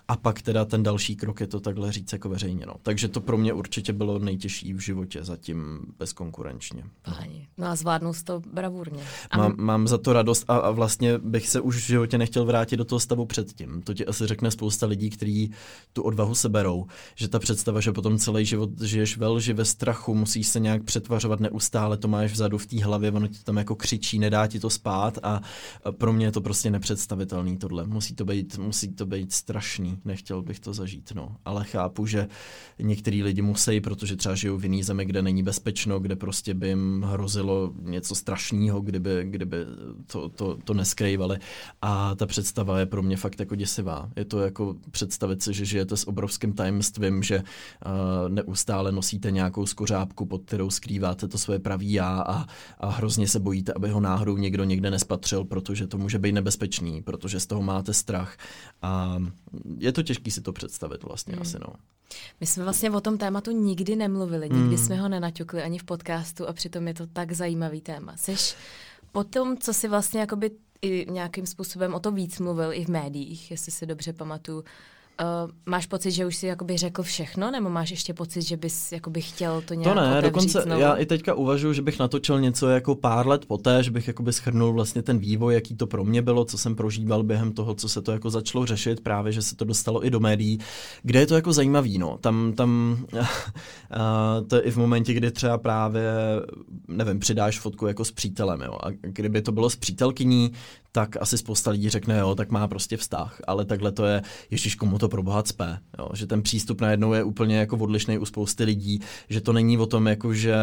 A 0.09 0.17
pak 0.17 0.43
teda 0.43 0.65
ten 0.65 0.83
další 0.83 1.17
krok 1.17 1.41
je 1.41 1.47
to 1.47 1.61
takhle 1.61 1.93
říct 1.93 2.13
jako 2.13 2.29
veřejně. 2.29 2.67
No. 2.67 2.75
Takže 2.83 3.09
to 3.09 3.21
pro 3.21 3.37
mě 3.37 3.53
určitě 3.53 3.76
určitě 3.77 3.93
bylo 3.93 4.19
nejtěžší 4.19 4.73
v 4.73 4.79
životě, 4.79 5.25
zatím 5.25 5.79
bezkonkurenčně. 5.99 6.85
Páni. 7.03 7.49
No 7.59 7.67
a 7.67 7.77
zvládnu 7.77 8.13
to 8.25 8.43
bravurně. 8.53 9.03
Mám, 9.37 9.55
mám 9.57 9.89
za 9.89 9.99
to 9.99 10.13
radost 10.13 10.45
a, 10.49 10.57
a 10.57 10.71
vlastně 10.71 11.19
bych 11.19 11.49
se 11.49 11.61
už 11.61 11.77
v 11.77 11.87
životě 11.87 12.19
nechtěl 12.19 12.45
vrátit 12.45 12.77
do 12.77 12.85
toho 12.85 13.01
stavu 13.01 13.27
předtím. 13.27 13.83
To 13.83 13.95
ti 13.95 14.07
asi 14.07 14.27
řekne 14.27 14.51
spousta 14.51 14.87
lidí, 14.87 15.11
kteří 15.11 15.51
tu 15.93 16.03
odvahu 16.03 16.35
seberou, 16.35 16.87
že 17.15 17.29
ta 17.29 17.39
představa, 17.39 17.81
že 17.81 17.93
potom 17.93 18.19
celý 18.19 18.45
život 18.45 18.81
žiješ 18.81 19.17
ve 19.17 19.27
lži, 19.27 19.53
ve 19.53 19.65
strachu, 19.65 20.15
musíš 20.15 20.49
se 20.49 20.61
nějak 20.61 20.85
přetvařovat 20.85 21.41
neustále, 21.41 21.97
to 21.97 22.09
máš 22.09 22.33
vzadu 22.33 22.59
v 22.59 22.67
té 22.67 22.85
hlavě, 22.85 23.13
ono 23.13 23.29
ti 23.29 23.45
tam 23.45 23.57
jako 23.57 23.75
křičí, 23.75 24.19
nedá 24.19 24.47
ti 24.47 24.61
to 24.61 24.71
spát 24.71 25.19
a, 25.23 25.41
a 25.85 25.93
pro 25.93 26.13
mě 26.13 26.27
je 26.27 26.33
to 26.33 26.41
prostě 26.41 26.71
nepředstavitelný 26.71 27.57
tohle. 27.57 27.87
Musí 27.87 28.15
to 28.15 28.25
být, 28.25 28.59
musí 28.59 28.89
to 28.89 29.07
být 29.07 29.33
strašný, 29.33 29.99
nechtěl 30.05 30.43
bych 30.43 30.61
to 30.61 30.75
zažít, 30.75 31.13
no. 31.15 31.37
Ale 31.45 31.65
chápu, 31.65 32.07
že 32.07 32.29
některý 32.79 33.23
lidi 33.23 33.43
musí 33.43 33.66
musí, 33.67 33.81
protože 33.81 34.17
třeba 34.17 34.35
žijou 34.35 34.57
v 34.57 34.65
jiný 34.65 34.83
zemi, 34.83 35.05
kde 35.05 35.23
není 35.23 35.43
bezpečno, 35.43 36.01
kde 36.01 36.17
prostě 36.17 36.55
by 36.55 36.69
jim 36.69 37.03
hrozilo 37.03 37.73
něco 37.81 38.15
strašného, 38.15 38.81
kdyby, 38.81 39.25
kdyby 39.25 39.57
to, 40.07 40.29
to, 40.29 40.59
to 40.65 40.75
neskrývali. 40.75 41.39
A 41.83 42.15
ta 42.15 42.27
představa 42.27 42.79
je 42.79 42.87
pro 42.87 43.03
mě 43.03 43.17
fakt 43.17 43.41
jako 43.41 43.55
děsivá. 43.55 44.11
Je 44.17 44.25
to 44.25 44.41
jako 44.41 44.77
představit 44.91 45.43
si, 45.43 45.55
že 45.55 45.65
žijete 45.65 45.97
s 45.97 46.09
obrovským 46.09 46.53
tajemstvím, 46.53 47.23
že 47.23 47.39
uh, 47.39 48.29
neustále 48.29 48.93
nosíte 48.93 49.31
nějakou 49.31 49.67
skořápku, 49.67 50.27
pod 50.27 50.43
kterou 50.45 50.71
skrýváte 50.71 51.29
to 51.29 51.39
své 51.39 51.59
pravý 51.59 51.93
já 51.93 52.21
a, 52.21 52.47
a 52.81 52.91
hrozně 52.91 53.29
se 53.29 53.41
bojíte, 53.41 53.73
aby 53.73 53.89
ho 53.89 54.01
náhodou 54.01 54.37
někdo 54.37 54.65
někde 54.65 54.91
nespatřil, 54.91 55.45
protože 55.45 55.87
to 55.87 55.99
může 55.99 56.19
být 56.19 56.33
nebezpečný, 56.33 57.03
protože 57.03 57.41
z 57.41 57.47
toho 57.47 57.63
máte 57.63 57.95
strach. 57.95 58.37
A 58.83 59.19
je 59.79 59.93
to 59.93 60.03
těžké 60.03 60.31
si 60.31 60.41
to 60.41 60.53
představit 60.53 61.03
vlastně 61.03 61.33
hmm. 61.33 61.43
asi, 61.43 61.59
no. 61.59 61.75
My 62.41 62.47
jsme 62.47 62.65
vlastně 62.65 62.91
o 62.91 63.01
tom 63.01 63.19
tématu 63.19 63.51
nikdy 63.51 63.97
nemluvili, 63.97 64.49
nikdy 64.49 64.77
hmm. 64.77 64.79
jsme 64.79 64.97
ho 64.97 65.09
nenaťukli 65.09 65.63
ani 65.63 65.79
v 65.79 65.85
podcastu 65.85 66.49
a 66.49 66.53
přitom 66.53 66.89
je 66.89 66.95
to 66.95 67.07
tak 67.07 67.33
zajímavý 67.33 67.81
téma. 67.81 68.17
Jsi 68.17 68.55
po 69.13 69.25
tom, 69.25 69.59
co 69.59 69.75
si 69.75 69.89
vlastně 69.89 70.21
jakoby 70.21 70.51
i 70.83 71.07
nějakým 71.11 71.47
způsobem 71.47 71.95
o 71.95 72.01
to 72.01 72.11
víc 72.13 72.39
mluvil 72.39 72.73
i 72.73 72.85
v 72.85 72.89
médiích, 72.89 73.51
jestli 73.51 73.73
si 73.73 73.87
dobře 73.87 74.13
pamatuju, 74.13 74.65
Uh, 75.23 75.51
máš 75.67 75.87
pocit, 75.87 76.11
že 76.11 76.27
už 76.27 76.37
si 76.37 76.47
jakoby 76.47 76.77
řekl 76.77 77.03
všechno, 77.03 77.51
nebo 77.51 77.71
máš 77.71 77.91
ještě 77.91 78.15
pocit, 78.15 78.43
že 78.43 78.57
bys 78.57 78.93
jakoby 78.93 79.21
chtěl 79.21 79.63
to 79.63 79.75
nějak 79.75 79.95
To 79.95 80.01
ne, 80.01 80.23
dokonce 80.23 80.63
znovu? 80.63 80.81
já 80.81 80.95
i 80.95 81.07
teďka 81.07 81.35
uvažuji, 81.35 81.73
že 81.73 81.83
bych 81.83 81.99
natočil 81.99 82.41
něco 82.41 82.69
jako 82.69 82.95
pár 82.95 83.27
let 83.27 83.47
poté, 83.47 83.83
že 83.83 83.91
bych 83.91 84.09
jakoby 84.09 84.33
schrnul 84.33 84.73
vlastně 84.73 85.03
ten 85.03 85.19
vývoj, 85.19 85.55
jaký 85.55 85.75
to 85.77 85.87
pro 85.87 86.05
mě 86.05 86.23
bylo, 86.23 86.45
co 86.45 86.59
jsem 86.59 86.77
prožíval 86.77 87.23
během 87.23 87.53
toho, 87.53 87.75
co 87.75 87.89
se 87.89 88.03
to 88.03 88.13
jako 88.13 88.31
začalo 88.31 88.67
řešit, 88.67 89.01
právě, 89.01 89.33
že 89.33 89.43
se 89.43 89.57
to 89.57 89.65
dostalo 89.65 90.07
i 90.07 90.11
do 90.11 90.21
médií, 90.21 90.59
kde 91.03 91.21
je 91.21 91.27
to 91.27 91.35
jako 91.35 91.53
zajímavý, 91.53 91.99
no. 91.99 92.19
Tam, 92.19 92.53
tam 92.53 92.99
uh, 93.13 93.27
to 94.49 94.57
je 94.57 94.63
i 94.63 94.71
v 94.71 94.77
momentě, 94.77 95.13
kdy 95.13 95.31
třeba 95.31 95.59
právě, 95.59 96.13
nevím, 96.89 97.19
přidáš 97.19 97.61
fotku 97.61 97.87
jako 97.87 98.05
s 98.05 98.11
přítelem, 98.13 98.61
jo, 98.61 98.79
a 98.83 98.91
kdyby 99.01 99.43
to 99.43 99.53
bylo 99.53 99.71
s 99.71 99.77
přítelkyní, 99.77 100.53
tak 100.97 101.17
asi 101.21 101.39
spousta 101.39 101.71
lidí 101.71 101.91
řekne, 101.91 102.19
jo, 102.19 102.35
tak 102.35 102.51
má 102.51 102.69
prostě 102.69 102.97
vztah, 102.97 103.41
ale 103.47 103.65
takhle 103.65 103.93
to 103.93 104.05
je, 104.05 104.23
ježiš, 104.51 104.75
komu 104.75 104.99
to 104.99 105.06
pro 105.09 105.23
boha 105.23 105.43
cpe, 105.43 105.79
jo, 105.99 106.09
že 106.15 106.27
ten 106.27 106.43
přístup 106.43 106.81
najednou 106.81 107.13
je 107.13 107.25
úplně 107.25 107.59
jako 107.59 107.77
odlišný 107.77 108.19
u 108.19 108.25
spousty 108.25 108.65
lidí, 108.65 109.01
že 109.29 109.41
to 109.41 109.53
není 109.53 109.79
o 109.79 109.87
tom, 109.87 110.07
jako 110.07 110.35
že 110.35 110.57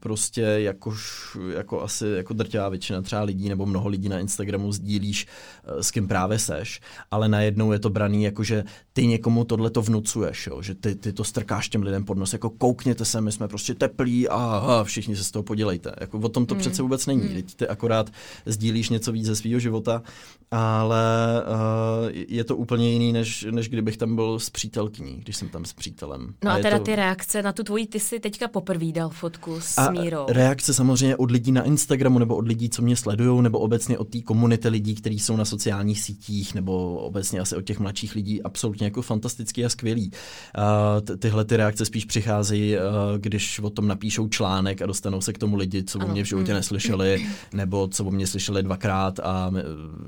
prostě 0.00 0.40
jakož, 0.40 1.36
jako 1.56 1.82
asi 1.82 2.06
jako 2.06 2.34
drtivá 2.34 2.68
většina 2.68 3.02
třeba 3.02 3.22
lidí 3.22 3.48
nebo 3.48 3.66
mnoho 3.66 3.88
lidí 3.88 4.08
na 4.08 4.18
Instagramu 4.18 4.72
sdílíš, 4.72 5.26
eh, 5.64 5.82
s 5.82 5.90
kým 5.90 6.08
právě 6.08 6.38
seš, 6.38 6.80
ale 7.10 7.28
najednou 7.28 7.72
je 7.72 7.78
to 7.78 7.90
braný 7.90 8.22
jako, 8.22 8.42
že 8.44 8.64
ty 8.92 9.06
někomu 9.06 9.44
tohle 9.44 9.70
to 9.70 9.82
vnucuješ, 9.82 10.46
jo, 10.46 10.62
že 10.62 10.74
ty, 10.74 10.94
ty 10.94 11.12
to 11.12 11.24
strkáš 11.24 11.68
těm 11.68 11.82
lidem 11.82 12.04
pod 12.04 12.18
nos, 12.18 12.32
jako 12.32 12.50
koukněte 12.50 13.04
se, 13.04 13.20
my 13.20 13.32
jsme 13.32 13.48
prostě 13.48 13.74
teplí 13.74 14.28
a, 14.28 14.36
a 14.36 14.84
všichni 14.84 15.16
se 15.16 15.24
z 15.24 15.30
toho 15.30 15.42
podělejte. 15.42 15.92
Jako 16.00 16.18
o 16.18 16.28
tom 16.28 16.46
to 16.46 16.54
mm. 16.54 16.60
přece 16.60 16.82
vůbec 16.82 17.06
není, 17.06 17.28
mm. 17.28 17.42
ty 17.56 17.68
akorát 17.68 18.10
sdílíš 18.46 18.88
něco 18.88 19.12
víc 19.12 19.26
ze 19.26 19.36
svého 19.36 19.60
života, 19.60 20.02
ale 20.50 21.42
uh, 21.42 22.10
je 22.28 22.44
to 22.44 22.56
úplně 22.56 22.92
jiný, 22.92 23.12
než, 23.12 23.46
než 23.50 23.68
kdybych 23.68 23.96
tam 23.96 24.16
byl 24.16 24.38
s 24.38 24.50
přítelkyní, 24.50 25.16
když 25.16 25.36
jsem 25.36 25.48
tam 25.48 25.64
s 25.64 25.72
přítelem. 25.72 26.34
No 26.44 26.50
a, 26.50 26.54
a 26.54 26.58
teda 26.58 26.78
to... 26.78 26.84
ty 26.84 26.96
reakce 26.96 27.42
na 27.42 27.52
tu 27.52 27.62
tvoji, 27.62 27.86
ty 27.86 28.00
si 28.00 28.20
teďka 28.20 28.48
poprvé 28.48 28.92
dal 28.92 29.08
fotku 29.08 29.60
s 29.60 29.78
a 29.78 29.90
Mírou. 29.90 30.26
reakce 30.28 30.74
samozřejmě 30.74 31.16
od 31.16 31.30
lidí 31.30 31.52
na 31.52 31.62
Instagramu, 31.62 32.18
nebo 32.18 32.36
od 32.36 32.48
lidí, 32.48 32.70
co 32.70 32.82
mě 32.82 32.96
sledují, 32.96 33.42
nebo 33.42 33.58
obecně 33.58 33.98
od 33.98 34.08
té 34.08 34.20
komunity 34.20 34.68
lidí, 34.68 34.94
kteří 34.94 35.18
jsou 35.18 35.36
na 35.36 35.44
sociálních 35.44 36.00
sítích, 36.00 36.54
nebo 36.54 36.96
obecně 36.96 37.40
asi 37.40 37.56
od 37.56 37.62
těch 37.62 37.78
mladších 37.78 38.14
lidí, 38.14 38.42
absolutně 38.42 38.86
jako 38.86 39.02
fantastický 39.02 39.64
a 39.64 39.68
skvělý. 39.68 40.10
Uh, 40.58 41.16
tyhle 41.18 41.44
ty 41.44 41.56
reakce 41.56 41.84
spíš 41.84 42.04
přicházejí, 42.04 42.76
uh, 42.76 42.82
když 43.18 43.58
o 43.58 43.70
tom 43.70 43.88
napíšou 43.88 44.28
článek 44.28 44.82
a 44.82 44.86
dostanou 44.86 45.20
se 45.20 45.32
k 45.32 45.38
tomu 45.38 45.56
lidi, 45.56 45.84
co 45.84 45.98
o 45.98 46.08
mě 46.08 46.24
v 46.24 46.26
životě 46.26 46.52
mm. 46.52 46.56
neslyšeli, 46.56 47.26
nebo 47.52 47.88
co 47.88 48.04
o 48.04 48.10
mě 48.10 48.26
slyšeli 48.26 48.62
dvakrát 48.62 49.20
a 49.20 49.52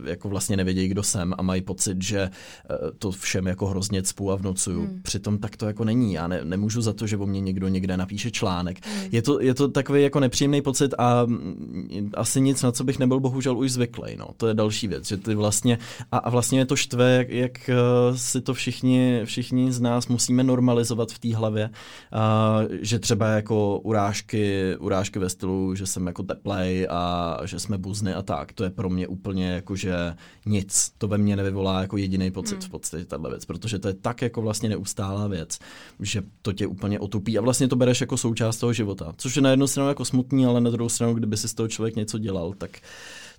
jako 0.04 0.27
vlastně 0.28 0.56
nevědějí, 0.56 0.88
kdo 0.88 1.02
jsem 1.02 1.34
a 1.38 1.42
mají 1.42 1.62
pocit, 1.62 2.02
že 2.02 2.20
eh, 2.20 2.76
to 2.98 3.10
všem 3.10 3.46
jako 3.46 3.66
hrozně 3.66 4.02
cpu 4.02 4.32
a 4.32 4.36
vnucuju. 4.36 4.80
Hmm. 4.80 5.02
Přitom 5.02 5.38
tak 5.38 5.56
to 5.56 5.66
jako 5.66 5.84
není. 5.84 6.12
Já 6.12 6.28
ne, 6.28 6.40
nemůžu 6.44 6.80
za 6.80 6.92
to, 6.92 7.06
že 7.06 7.16
o 7.16 7.26
mě 7.26 7.40
někdo 7.40 7.68
někde 7.68 7.96
napíše 7.96 8.30
článek. 8.30 8.86
Hmm. 8.86 9.08
Je, 9.12 9.22
to, 9.22 9.40
je 9.40 9.54
to 9.54 9.68
takový 9.68 10.02
jako 10.02 10.20
nepříjemný 10.20 10.62
pocit 10.62 10.94
a 10.98 11.24
mm, 11.26 12.10
asi 12.14 12.40
nic, 12.40 12.62
na 12.62 12.72
co 12.72 12.84
bych 12.84 12.98
nebyl 12.98 13.20
bohužel 13.20 13.58
už 13.58 13.70
zvyklý. 13.70 14.16
No. 14.16 14.28
To 14.36 14.46
je 14.46 14.54
další 14.54 14.88
věc, 14.88 15.08
že 15.08 15.16
ty 15.16 15.34
vlastně, 15.34 15.78
a, 16.12 16.18
a 16.18 16.30
vlastně 16.30 16.58
je 16.58 16.66
to 16.66 16.76
štve, 16.76 17.12
jak, 17.12 17.30
jak 17.30 17.68
eh, 17.68 17.74
si 18.16 18.40
to 18.40 18.54
všichni, 18.54 19.20
všichni 19.24 19.72
z 19.72 19.80
nás 19.80 20.08
musíme 20.08 20.44
normalizovat 20.44 21.12
v 21.12 21.18
té 21.18 21.36
hlavě, 21.36 21.70
a, 22.12 22.60
že 22.80 22.98
třeba 22.98 23.26
jako 23.26 23.78
urážky, 23.78 24.76
urážky 24.78 25.18
ve 25.18 25.28
stylu, 25.28 25.74
že 25.74 25.86
jsem 25.86 26.06
jako 26.06 26.22
teplej 26.22 26.86
a 26.90 27.38
že 27.44 27.58
jsme 27.58 27.78
buzny 27.78 28.14
a 28.14 28.22
tak, 28.22 28.52
to 28.52 28.64
je 28.64 28.70
pro 28.70 28.90
mě 28.90 29.08
úplně 29.08 29.50
jakože 29.50 30.14
nic. 30.46 30.92
To 30.98 31.08
ve 31.08 31.18
mně 31.18 31.36
nevyvolá 31.36 31.80
jako 31.80 31.96
jediný 31.96 32.30
pocit 32.30 32.58
hmm. 32.58 32.68
v 32.68 32.70
podstatě 32.70 33.04
tahle 33.04 33.30
věc, 33.30 33.44
protože 33.44 33.78
to 33.78 33.88
je 33.88 33.94
tak 33.94 34.22
jako 34.22 34.42
vlastně 34.42 34.68
neustálá 34.68 35.26
věc, 35.26 35.58
že 36.00 36.22
to 36.42 36.52
tě 36.52 36.66
úplně 36.66 37.00
otupí 37.00 37.38
a 37.38 37.40
vlastně 37.40 37.68
to 37.68 37.76
bereš 37.76 38.00
jako 38.00 38.16
součást 38.16 38.56
toho 38.56 38.72
života. 38.72 39.14
Což 39.16 39.36
je 39.36 39.42
na 39.42 39.50
jednu 39.50 39.66
stranu 39.66 39.88
jako 39.88 40.04
smutný, 40.04 40.46
ale 40.46 40.60
na 40.60 40.70
druhou 40.70 40.88
stranu, 40.88 41.14
kdyby 41.14 41.36
si 41.36 41.48
z 41.48 41.54
toho 41.54 41.68
člověk 41.68 41.96
něco 41.96 42.18
dělal, 42.18 42.52
tak 42.58 42.70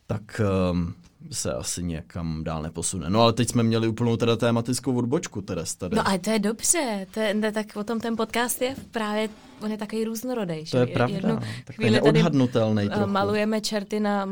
tak 0.08 0.42
um, 0.72 0.94
se 1.32 1.54
asi 1.54 1.84
někam 1.84 2.44
dál 2.44 2.62
neposune. 2.62 3.10
No 3.10 3.22
ale 3.22 3.34
teď 3.34 3.50
jsme 3.50 3.64
měli 3.64 3.88
úplnou 3.88 4.18
teda 4.18 4.36
tématickou 4.36 4.98
odbočku 4.98 5.42
teda 5.42 5.64
tady. 5.78 5.96
No 5.96 6.08
ale 6.08 6.20
to 6.20 6.30
je 6.30 6.40
dobře, 6.40 7.08
to 7.14 7.20
je, 7.20 7.52
tak 7.52 7.66
o 7.76 7.84
tom 7.84 8.00
ten 8.00 8.18
podcast 8.18 8.62
je 8.62 8.76
právě, 8.92 9.30
on 9.62 9.72
je 9.72 9.78
takový 9.78 10.04
různorodý. 10.04 10.66
To 10.72 10.78
je 10.78 10.88
že? 10.88 10.94
pravda, 10.94 11.16
Jednu 11.16 11.40
takový 11.66 11.90
neodhadnutelný 11.90 12.90
trochu. 12.90 13.12
Malujeme 13.12 13.62
čerty 13.62 14.00
na 14.00 14.30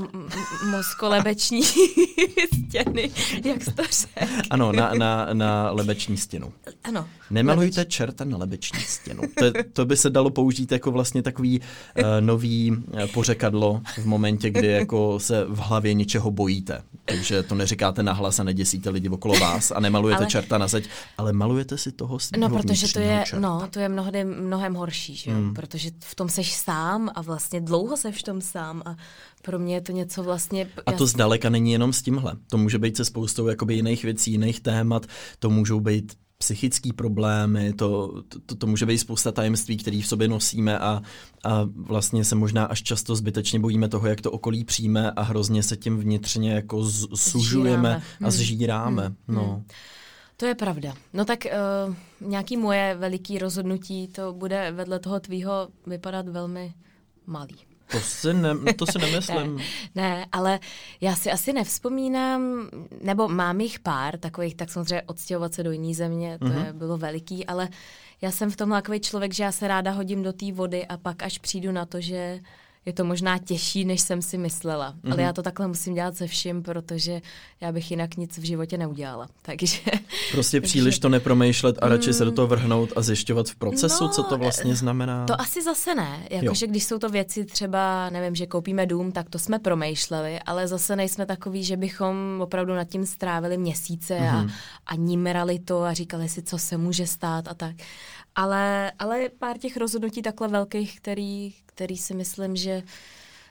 moskolebeční 0.72 1.64
stěny, 2.68 3.12
jak 3.46 3.64
jsi 3.64 3.72
to 3.72 3.84
řekl. 3.84 4.34
Ano, 4.50 4.72
na, 4.72 4.92
na, 4.94 5.28
na 5.34 5.72
lebeční 5.72 6.18
stěnu. 6.18 6.54
Ano. 6.84 7.08
Nemalujte 7.30 7.80
lebeč. 7.80 7.94
čerta 7.94 8.26
na 8.26 8.38
lebeční 8.38 8.80
stěnu. 8.80 9.24
To, 9.40 9.46
to 9.74 9.86
by 9.86 9.98
se 9.98 10.10
dalo 10.10 10.30
použít 10.30 10.72
jako 10.72 10.92
vlastně 10.92 11.22
takový 11.22 11.60
uh, 11.60 12.04
nový 12.20 12.72
uh, 12.72 13.06
pořekadlo 13.14 13.82
v 13.98 14.06
momentě, 14.06 14.50
kdy 14.50 14.68
jako 14.68 15.20
se 15.20 15.46
v 15.46 15.58
hlavě 15.58 15.94
něčeho 15.94 16.32
bojíte 16.32 16.77
takže 17.06 17.44
to 17.44 17.56
neříkáte 17.56 18.04
nahlas 18.04 18.40
a 18.40 18.44
neděsíte 18.44 18.90
lidi 18.90 19.10
okolo 19.10 19.40
vás 19.40 19.72
a 19.72 19.80
nemalujete 19.80 20.18
ale... 20.24 20.28
čerta 20.28 20.58
na 20.58 20.68
zeď, 20.68 20.90
ale 21.18 21.34
malujete 21.34 21.78
si 21.78 21.92
toho 21.92 22.18
No, 22.38 22.50
protože 22.50 22.94
to 22.94 23.00
je, 23.00 23.24
no, 23.40 23.68
to 23.70 23.80
je 23.80 23.90
mnohdy 23.90 24.26
mnohem 24.26 24.74
horší, 24.74 25.16
že 25.16 25.32
jo? 25.32 25.38
Hmm. 25.38 25.54
protože 25.54 25.90
v 26.00 26.16
tom 26.16 26.30
seš 26.30 26.54
sám 26.54 27.10
a 27.16 27.22
vlastně 27.22 27.62
dlouho 27.62 27.98
seš 27.98 28.20
v 28.20 28.24
tom 28.24 28.42
sám 28.42 28.82
a 28.86 28.96
pro 29.42 29.60
mě 29.60 29.76
je 29.76 29.82
to 29.82 29.92
něco 29.92 30.24
vlastně... 30.24 30.70
A 30.86 30.92
to 30.92 31.08
zdaleka 31.08 31.50
není 31.50 31.72
jenom 31.72 31.94
s 31.94 32.02
tímhle. 32.02 32.34
To 32.50 32.58
může 32.58 32.80
být 32.80 32.98
se 32.98 33.06
spoustou 33.06 33.48
jakoby 33.48 33.76
jiných 33.76 34.04
věcí, 34.04 34.32
jiných 34.32 34.60
témat, 34.60 35.06
to 35.40 35.50
můžou 35.50 35.80
být 35.80 36.14
psychické 36.38 36.94
problémy, 36.94 37.74
to, 37.74 38.22
to, 38.46 38.56
to 38.56 38.68
může 38.68 38.86
být 38.86 38.98
spousta 38.98 39.32
tajemství, 39.32 39.78
které 39.78 40.02
v 40.02 40.08
sobě 40.08 40.28
nosíme 40.28 40.80
a, 40.80 41.02
a 41.44 41.70
vlastně 41.76 42.26
se 42.26 42.36
možná 42.36 42.66
až 42.66 42.84
často 42.84 43.16
zbytečně 43.16 43.60
bojíme 43.60 43.90
toho, 43.90 44.08
jak 44.08 44.22
to 44.22 44.32
okolí 44.32 44.64
přijme 44.64 45.12
a 45.12 45.22
hrozně 45.22 45.64
se 45.64 45.78
tím 45.78 45.98
vnitřně 45.98 46.52
jako 46.52 46.84
z, 46.84 47.08
sužujeme 47.16 47.96
a 47.96 48.02
hmm. 48.20 48.32
zžíráme. 48.32 49.04
Hmm. 49.06 49.16
No. 49.28 49.64
To 50.38 50.46
je 50.46 50.56
pravda. 50.56 50.94
No 51.14 51.26
tak 51.26 51.40
uh, 51.46 51.96
nějaký 52.30 52.58
moje 52.58 52.96
veliký 52.96 53.38
rozhodnutí, 53.38 54.08
to 54.08 54.34
bude 54.34 54.72
vedle 54.72 55.00
toho 55.00 55.20
tvýho 55.20 55.68
vypadat 55.88 56.28
velmi 56.28 56.74
malý. 57.26 57.56
To 57.92 58.00
si, 58.00 58.34
ne, 58.34 58.74
to 58.78 58.86
si 58.86 59.00
nemyslím. 59.00 59.58
ne, 59.96 60.10
ne, 60.10 60.26
ale 60.32 60.60
já 61.02 61.16
si 61.16 61.32
asi 61.32 61.54
nevzpomínám, 61.54 62.70
nebo 63.02 63.28
mám 63.28 63.62
jich 63.62 63.80
pár 63.80 64.18
takových, 64.18 64.56
tak 64.56 64.70
samozřejmě 64.70 65.02
odstěhovat 65.02 65.54
se 65.54 65.64
do 65.64 65.72
jiné 65.72 65.94
země, 65.94 66.40
to 66.40 66.46
mm-hmm. 66.46 66.66
je, 66.66 66.74
bylo 66.74 66.98
veliký, 66.98 67.46
ale 67.46 67.70
já 68.22 68.32
jsem 68.32 68.52
v 68.52 68.56
tom 68.56 68.70
takový 68.70 69.00
člověk, 69.00 69.34
že 69.34 69.44
já 69.44 69.52
se 69.52 69.68
ráda 69.68 69.92
hodím 69.92 70.24
do 70.24 70.34
té 70.34 70.52
vody 70.52 70.86
a 70.86 70.98
pak 70.98 71.24
až 71.24 71.38
přijdu 71.38 71.72
na 71.72 71.86
to, 71.86 72.02
že 72.02 72.40
je 72.88 72.94
to 72.94 73.06
možná 73.06 73.38
těžší, 73.38 73.86
než 73.86 74.02
jsem 74.02 74.22
si 74.22 74.38
myslela. 74.38 74.92
Mm-hmm. 74.92 75.06
Ale 75.06 75.16
mhm. 75.16 75.24
já 75.24 75.34
to 75.34 75.44
takhle 75.44 75.68
musím 75.68 75.94
dělat 75.94 76.18
se 76.18 76.28
vším, 76.28 76.64
protože 76.64 77.22
já 77.62 77.72
bych 77.72 77.92
jinak 77.92 78.18
nic 78.18 78.38
v 78.38 78.44
životě 78.44 78.78
neudělala. 78.78 79.28
Takže, 79.42 79.78
prostě 80.32 80.62
příliš 80.62 81.00
to 81.00 81.10
nepromýšlet 81.10 81.76
a 81.82 81.90
radši 81.90 82.10
mm, 82.10 82.14
se 82.14 82.26
do 82.26 82.32
toho 82.32 82.48
vrhnout 82.48 82.90
a 82.96 83.02
zjišťovat 83.02 83.50
v 83.50 83.56
procesu, 83.56 84.04
no, 84.04 84.10
co 84.10 84.24
to 84.24 84.38
vlastně 84.38 84.76
znamená. 84.76 85.26
To 85.26 85.42
asi 85.42 85.64
zase 85.64 85.96
ne. 85.96 86.28
Jakože 86.30 86.68
když 86.68 86.84
jsou 86.84 87.00
to 87.00 87.10
věci 87.10 87.46
třeba, 87.46 88.10
nevím, 88.10 88.36
že 88.36 88.46
koupíme 88.46 88.86
dům, 88.86 89.12
tak 89.12 89.30
to 89.30 89.40
jsme 89.40 89.60
promýšleli, 89.60 90.40
ale 90.40 90.68
zase 90.68 90.96
nejsme 90.96 91.26
takový, 91.26 91.64
že 91.64 91.78
bychom 91.78 92.16
opravdu 92.42 92.74
nad 92.74 92.84
tím 92.84 93.06
strávili 93.06 93.58
měsíce 93.58 94.14
mm-hmm. 94.14 94.38
a, 94.38 94.42
mhm. 94.42 94.52
a 94.86 94.96
nímerali 94.96 95.60
to 95.60 95.84
a 95.84 95.94
říkali 95.94 96.30
si, 96.30 96.42
co 96.42 96.58
se 96.58 96.78
může 96.78 97.08
stát 97.08 97.48
a 97.48 97.54
tak. 97.54 97.76
Ale, 98.36 98.92
ale 99.00 99.30
pár 99.40 99.58
těch 99.58 99.78
rozhodnutí 99.78 100.22
takhle 100.22 100.48
velkých, 100.48 101.00
který, 101.00 101.54
který 101.78 101.98
si 101.98 102.14
myslím, 102.14 102.56
že 102.56 102.84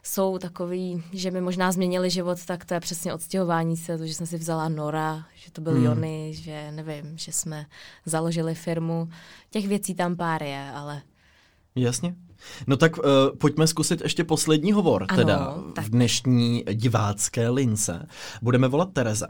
jsou 0.02 0.38
takový, 0.38 1.02
že 1.12 1.30
mi 1.30 1.40
možná 1.40 1.72
změnili 1.72 2.10
život, 2.10 2.44
tak 2.44 2.64
to 2.64 2.74
je 2.74 2.80
přesně 2.80 3.14
odstěhování 3.14 3.76
se, 3.76 3.98
to, 3.98 4.06
že 4.06 4.14
jsem 4.14 4.26
si 4.26 4.38
vzala 4.38 4.68
Nora, 4.68 5.24
že 5.34 5.50
to 5.50 5.60
byl 5.60 5.72
hmm. 5.72 5.84
Jony, 5.84 6.34
že 6.34 6.72
nevím, 6.72 7.18
že 7.18 7.32
jsme 7.32 7.66
založili 8.06 8.54
firmu. 8.54 9.08
Těch 9.50 9.68
věcí 9.68 9.94
tam 9.94 10.16
pár 10.16 10.42
je, 10.42 10.70
ale... 10.74 11.02
Jasně. 11.74 12.14
No 12.66 12.76
tak 12.76 12.98
uh, 12.98 13.04
pojďme 13.38 13.66
zkusit 13.66 14.00
ještě 14.00 14.24
poslední 14.24 14.72
hovor, 14.72 15.06
ano, 15.08 15.16
teda 15.16 15.54
tak. 15.74 15.84
v 15.84 15.90
dnešní 15.90 16.64
divácké 16.72 17.48
lince. 17.48 18.06
Budeme 18.42 18.68
volat 18.68 18.92
Tereze. 18.92 19.26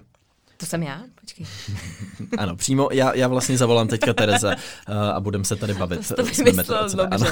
To 0.56 0.66
jsem 0.66 0.82
já? 0.82 1.02
Počkej. 1.20 1.46
ano, 2.38 2.56
přímo, 2.56 2.88
já, 2.92 3.14
já 3.14 3.28
vlastně 3.28 3.58
zavolám 3.58 3.88
teďka 3.88 4.12
Tereze 4.14 4.54
uh, 4.88 4.94
a 4.96 5.20
budeme 5.20 5.44
se 5.44 5.56
tady 5.56 5.74
bavit. 5.74 6.08
To, 6.08 6.14
to 6.14 6.22
vymyslel 6.22 6.88
dobře. 6.88 7.26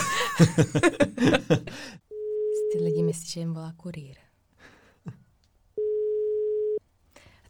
Ty 2.73 2.79
lidi 2.85 3.03
myslí, 3.03 3.27
že 3.27 3.41
jim 3.41 3.55
volá 3.55 3.73
kurýr. 3.77 4.17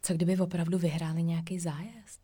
Co 0.03 0.14
kdyby 0.14 0.37
opravdu 0.39 0.79
vyhráli 0.79 1.22
nějaký 1.22 1.59
zájezd? 1.59 2.20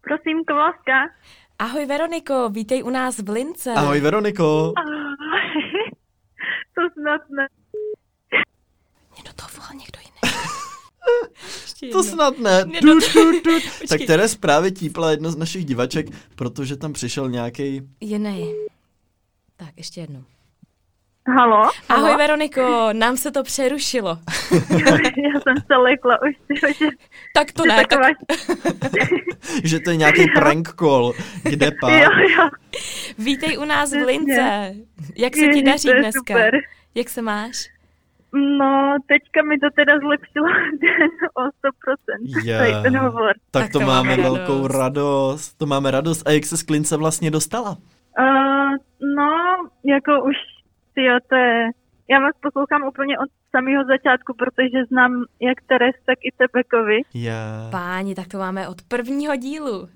Prosím, 0.00 0.44
Kovaska. 0.44 1.14
Ahoj 1.58 1.86
Veroniko, 1.86 2.48
vítej 2.48 2.82
u 2.82 2.90
nás 2.90 3.18
v 3.18 3.28
Lince. 3.28 3.72
Ahoj 3.72 4.00
Veroniko. 4.00 4.72
to 6.74 6.82
snad 6.92 7.20
ne. 7.30 7.48
Mě 9.12 9.22
do 9.26 9.32
toho 9.32 9.48
volal 9.56 9.72
někdo 9.74 9.98
jiný. 10.00 10.34
To 11.92 12.02
snad 12.02 12.38
ne. 12.38 12.64
Du, 12.64 12.94
du, 12.94 13.32
du. 13.44 13.60
tak 13.88 14.00
Teres 14.06 14.36
právě 14.36 14.70
típla 14.70 15.10
jedno 15.10 15.30
z 15.30 15.36
našich 15.36 15.64
divaček, 15.64 16.06
protože 16.34 16.76
tam 16.76 16.92
přišel 16.92 17.30
nějaký. 17.30 17.82
Jiný. 18.00 18.54
Tak, 19.56 19.68
ještě 19.76 20.00
jednou. 20.00 20.24
Halo? 21.28 21.70
Ahoj 21.88 22.04
Halo? 22.04 22.18
Veroniko, 22.18 22.88
nám 22.92 23.16
se 23.16 23.30
to 23.30 23.42
přerušilo. 23.42 24.18
Já 24.52 25.40
jsem 25.40 25.56
se 25.66 25.76
lekla 25.76 26.18
už, 26.22 26.34
že... 26.78 26.86
Tak 27.34 27.52
to 27.52 27.64
ne. 27.66 27.76
Taková... 27.76 28.08
Tak... 28.78 28.90
že 29.64 29.80
to 29.80 29.90
je 29.90 29.96
nějaký 29.96 30.26
prank 30.34 30.68
call. 30.78 31.12
Kde 31.42 31.70
pán? 31.80 31.92
Jo, 31.92 32.10
jo. 32.36 32.48
Vítej 33.18 33.58
u 33.58 33.64
nás 33.64 33.90
v 33.92 34.06
Lince. 34.06 34.74
Jak 35.16 35.36
se 35.36 35.48
ti 35.48 35.62
daří 35.62 35.88
dneska? 35.88 36.20
Super. 36.34 36.54
Jak 36.94 37.08
se 37.08 37.22
máš? 37.22 37.68
No, 38.32 38.96
teďka 39.06 39.42
mi 39.44 39.60
to 39.60 39.68
teda 39.76 40.00
zlepšilo 40.00 40.48
o 41.40 41.42
100%. 41.44 42.44
Yeah. 42.44 42.82
ten 42.82 42.96
hovor. 42.96 43.34
Tak, 43.50 43.62
tak 43.62 43.72
to, 43.72 43.78
to 43.78 43.86
máme, 43.86 44.16
máme 44.16 44.22
velkou 44.22 44.66
radost. 44.66 45.58
To 45.58 45.66
máme 45.66 45.90
radost. 45.90 46.28
A 46.28 46.30
jak 46.30 46.44
se 46.44 46.56
z 46.56 46.62
Klince 46.62 46.96
vlastně 46.96 47.30
dostala? 47.30 47.76
Uh, 48.18 48.72
no, 49.16 49.32
jako 49.84 50.24
už, 50.24 50.36
tyjo, 50.94 51.18
to 51.28 51.36
je... 51.36 51.70
Já 52.10 52.20
vás 52.20 52.34
poslouchám 52.42 52.82
úplně 52.88 53.18
od 53.18 53.28
samého 53.50 53.84
začátku, 53.84 54.34
protože 54.38 54.84
znám 54.88 55.24
jak 55.40 55.58
Teres, 55.66 55.94
tak 56.06 56.18
i 56.22 56.30
Tebekovi. 56.36 57.00
Yeah. 57.14 57.70
Páni, 57.70 58.14
tak 58.14 58.28
to 58.28 58.38
máme 58.38 58.68
od 58.68 58.82
prvního 58.88 59.36
dílu. 59.36 59.88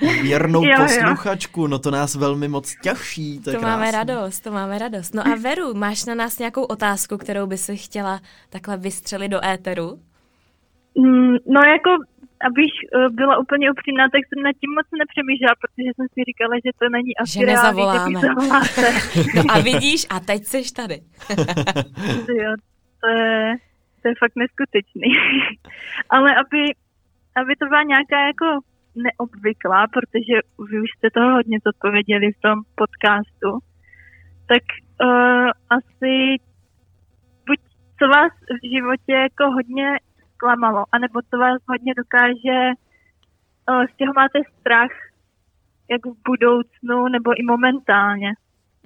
Věrnou 0.22 0.64
jo, 0.64 0.76
posluchačku, 0.76 1.60
jo. 1.60 1.68
no 1.68 1.78
to 1.78 1.90
nás 1.90 2.14
velmi 2.14 2.48
moc 2.48 2.74
těší. 2.82 3.40
To, 3.40 3.52
to 3.52 3.60
máme 3.60 3.90
radost, 3.90 4.40
to 4.40 4.50
máme 4.50 4.78
radost. 4.78 5.14
No 5.14 5.22
a 5.26 5.34
Veru, 5.42 5.74
máš 5.74 6.04
na 6.04 6.14
nás 6.14 6.38
nějakou 6.38 6.62
otázku, 6.62 7.18
kterou 7.18 7.46
by 7.46 7.56
si 7.56 7.76
chtěla 7.76 8.20
takhle 8.50 8.76
vystřelit 8.76 9.30
do 9.30 9.44
éteru? 9.44 9.98
Mm, 10.98 11.32
no 11.46 11.60
jako, 11.66 11.90
abych 12.48 12.74
eh, 12.84 13.08
byla 13.20 13.34
úplně 13.44 13.70
upřímná, 13.70 14.04
tak 14.14 14.22
jsem 14.26 14.42
nad 14.42 14.54
tím 14.60 14.72
moc 14.78 14.86
nepřemýšlela, 15.00 15.54
protože 15.62 15.88
jsem 15.92 16.06
si 16.14 16.20
říkala, 16.28 16.54
že 16.64 16.70
to 16.80 16.86
není 16.96 17.12
asi 17.22 17.38
že 17.38 17.46
nezavoláme. 17.46 18.20
no 19.36 19.42
a 19.52 19.54
vidíš, 19.70 20.00
a 20.14 20.16
teď 20.20 20.40
jsi 20.44 20.60
tady. 20.80 20.96
jo, 22.42 22.52
to 23.00 23.08
je, 23.08 23.56
to 24.00 24.04
je 24.08 24.14
fakt 24.22 24.36
neskutečný. 24.42 25.08
Ale 26.14 26.30
aby, 26.42 26.62
aby 27.40 27.52
to 27.56 27.64
byla 27.66 27.82
nějaká 27.82 28.18
jako 28.32 28.46
neobvyklá, 29.04 29.86
protože 29.86 30.34
vy 30.70 30.76
už 30.80 30.90
jste 30.96 31.10
toho 31.10 31.30
hodně 31.32 31.58
zodpověděli 31.66 32.32
v 32.32 32.40
tom 32.40 32.56
podcastu, 32.74 33.50
tak 34.50 34.64
uh, 35.04 35.50
asi 35.78 36.12
buď 37.46 37.58
co 37.98 38.04
vás 38.08 38.32
v 38.62 38.68
životě 38.74 39.12
jako 39.12 39.44
hodně 39.50 39.88
zklamalo, 40.44 40.84
anebo 40.92 41.20
co 41.30 41.38
vás 41.38 41.60
hodně 41.68 41.92
dokáže, 41.96 42.58
z 43.90 43.96
čeho 43.96 44.12
máte 44.16 44.38
strach, 44.60 44.90
jak 45.90 46.06
v 46.06 46.16
budoucnu, 46.28 47.08
nebo 47.08 47.30
i 47.40 47.42
momentálně. 47.42 48.32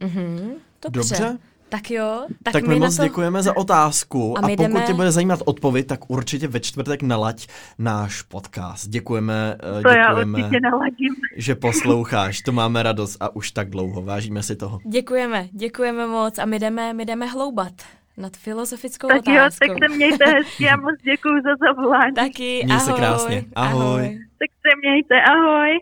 Mm-hmm, 0.00 0.54
dobře. 0.82 1.14
dobře. 1.14 1.38
Tak 1.70 1.90
jo. 1.90 2.26
Tak, 2.42 2.52
tak 2.52 2.62
my, 2.62 2.68
my 2.68 2.80
moc 2.80 2.96
to... 2.96 3.02
děkujeme 3.02 3.42
za 3.42 3.56
otázku 3.56 4.38
a, 4.38 4.40
a 4.40 4.42
pokud 4.42 4.62
jdeme... 4.62 4.80
tě 4.80 4.94
bude 4.94 5.12
zajímat 5.12 5.40
odpověď, 5.44 5.86
tak 5.86 6.10
určitě 6.10 6.48
ve 6.48 6.60
čtvrtek 6.60 7.02
nalaď 7.02 7.46
náš 7.78 8.22
podcast. 8.22 8.88
Děkujeme, 8.88 9.56
eh, 9.78 9.82
to 9.82 9.88
děkujeme 9.88 10.40
já 10.40 10.70
naladím. 10.70 11.14
že 11.36 11.54
posloucháš, 11.54 12.42
to 12.42 12.52
máme 12.52 12.82
radost 12.82 13.16
a 13.20 13.36
už 13.36 13.50
tak 13.50 13.70
dlouho, 13.70 14.02
vážíme 14.02 14.42
si 14.42 14.56
toho. 14.56 14.78
Děkujeme, 14.84 15.48
děkujeme 15.52 16.06
moc 16.06 16.38
a 16.38 16.44
my 16.44 16.58
jdeme, 16.58 16.92
my 16.92 17.04
jdeme 17.04 17.26
hloubat 17.26 17.72
nad 18.18 18.36
filozofickou 18.36 19.08
tak 19.08 19.18
otázkou. 19.18 19.58
Tak 19.58 19.68
jo, 19.68 19.74
tak 19.80 19.90
se 19.90 19.96
mějte 19.96 20.24
hezky 20.24 20.68
a 20.68 20.76
moc 20.76 20.94
děkuji 21.04 21.42
za 21.42 21.66
zavolání. 21.66 22.14
Taky, 22.24 22.62
Měj 22.64 22.76
ahoj. 22.76 22.86
se 22.86 22.92
krásně, 22.92 23.44
ahoj. 23.54 23.82
ahoj. 23.82 24.18
Tak 24.38 24.50
se 24.62 24.76
mějte, 24.82 25.14
ahoj. 25.32 25.78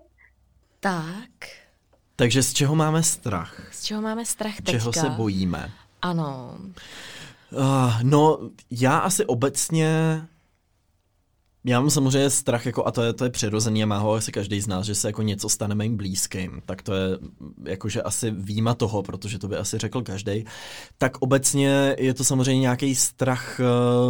Tak. 0.80 1.48
Takže 2.16 2.42
z 2.42 2.52
čeho 2.52 2.74
máme 2.74 3.02
strach? 3.02 3.62
Z 3.72 3.84
čeho 3.84 4.02
máme 4.02 4.24
strach 4.24 4.56
teďka? 4.56 4.72
Čeho 4.72 4.92
se 4.92 5.08
bojíme? 5.10 5.70
Ano. 6.02 6.58
Uh, 7.50 8.02
no, 8.02 8.38
já 8.70 8.98
asi 8.98 9.24
obecně 9.26 10.20
já 11.66 11.80
mám 11.80 11.90
samozřejmě 11.90 12.30
strach, 12.30 12.66
jako, 12.66 12.86
a 12.86 12.90
to 12.90 13.02
je, 13.02 13.12
to 13.12 13.24
je 13.24 13.30
přirozený 13.30 13.82
a 13.82 13.86
má 13.86 13.98
ho 13.98 14.12
asi 14.12 14.32
každý 14.32 14.60
z 14.60 14.66
nás, 14.66 14.86
že 14.86 14.94
se 14.94 15.08
jako 15.08 15.22
něco 15.22 15.48
stane 15.48 15.74
mým 15.74 15.96
blízkým, 15.96 16.62
tak 16.66 16.82
to 16.82 16.94
je 16.94 17.18
jakože 17.64 18.02
asi 18.02 18.30
výjima 18.30 18.74
toho, 18.74 19.02
protože 19.02 19.38
to 19.38 19.48
by 19.48 19.56
asi 19.56 19.78
řekl 19.78 20.02
každý. 20.02 20.44
Tak 20.98 21.16
obecně 21.18 21.96
je 21.98 22.14
to 22.14 22.24
samozřejmě 22.24 22.60
nějaký 22.60 22.94
strach, 22.94 23.60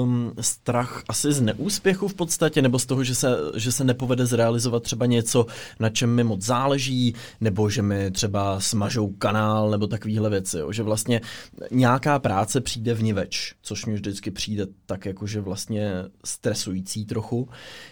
um, 0.03 0.33
strach 0.41 1.03
asi 1.09 1.33
z 1.33 1.41
neúspěchu 1.41 2.09
v 2.09 2.15
podstatě, 2.15 2.63
nebo 2.63 2.79
z 2.79 2.87
toho, 2.87 3.05
že 3.05 3.15
se, 3.15 3.37
že 3.55 3.73
se 3.73 3.85
nepovede 3.85 4.27
zrealizovat 4.27 4.83
třeba 4.83 5.07
něco, 5.07 5.47
na 5.81 5.91
čem 5.91 6.15
mi 6.15 6.25
moc 6.25 6.43
záleží, 6.43 7.15
nebo 7.41 7.71
že 7.71 7.83
mi 7.83 8.11
třeba 8.11 8.61
smažou 8.61 9.09
kanál, 9.09 9.71
nebo 9.71 9.87
takovéhle 9.87 10.31
věci, 10.31 10.59
jo. 10.59 10.73
že 10.73 10.83
vlastně 10.83 11.21
nějaká 11.71 12.19
práce 12.19 12.61
přijde 12.61 12.95
v 12.95 13.03
niveč, 13.03 13.55
což 13.63 13.87
mi 13.87 13.95
vždycky 13.95 14.31
přijde 14.31 14.67
tak 14.87 15.07
jakože 15.07 15.41
vlastně 15.41 15.93
stresující 16.25 17.05
trochu 17.05 17.45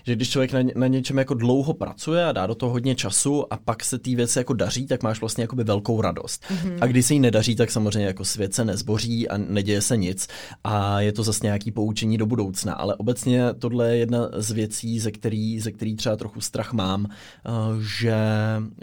že 0.07 0.17
když 0.17 0.31
člověk 0.31 0.53
na, 0.53 0.61
na 0.75 0.87
něčem 0.87 1.19
jako 1.19 1.35
dlouho 1.35 1.75
pracuje 1.75 2.25
a 2.25 2.33
dá 2.33 2.47
do 2.47 2.55
toho 2.55 2.73
hodně 2.73 2.95
času 2.95 3.53
a 3.53 3.57
pak 3.57 3.85
se 3.85 3.99
ty 3.99 4.15
věci 4.15 4.39
jako 4.39 4.53
daří, 4.53 4.87
tak 4.87 5.03
máš 5.03 5.21
vlastně 5.21 5.45
jakoby 5.45 5.65
velkou 5.65 6.01
radost. 6.01 6.45
Mm-hmm. 6.45 6.79
A 6.81 6.87
když 6.87 7.07
se 7.07 7.15
jí 7.15 7.21
nedaří, 7.21 7.57
tak 7.57 7.71
samozřejmě 7.71 8.07
jako 8.07 8.25
svět 8.25 8.55
se 8.55 8.65
nezboří 8.65 9.29
a 9.29 9.37
neděje 9.37 9.83
se 9.83 9.97
nic 9.97 10.29
a 10.65 11.01
je 11.01 11.13
to 11.13 11.23
zase 11.23 11.47
nějaký 11.47 11.71
poučení 11.71 12.19
do 12.19 12.27
budoucna. 12.27 12.75
Ale 12.75 12.97
obecně 12.97 13.55
tohle 13.59 13.91
je 13.91 13.97
jedna 13.97 14.29
z 14.37 14.51
věcí, 14.51 15.01
ze 15.01 15.11
který, 15.11 15.61
ze 15.61 15.73
který 15.73 15.97
třeba 15.97 16.17
trochu 16.17 16.41
strach 16.41 16.73
mám, 16.73 17.05
uh, 17.05 17.81
že, 17.83 18.17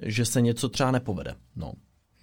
že 0.04 0.26
se 0.26 0.42
něco 0.42 0.70
třeba 0.70 0.92
nepovede. 0.92 1.36
No. 1.56 1.72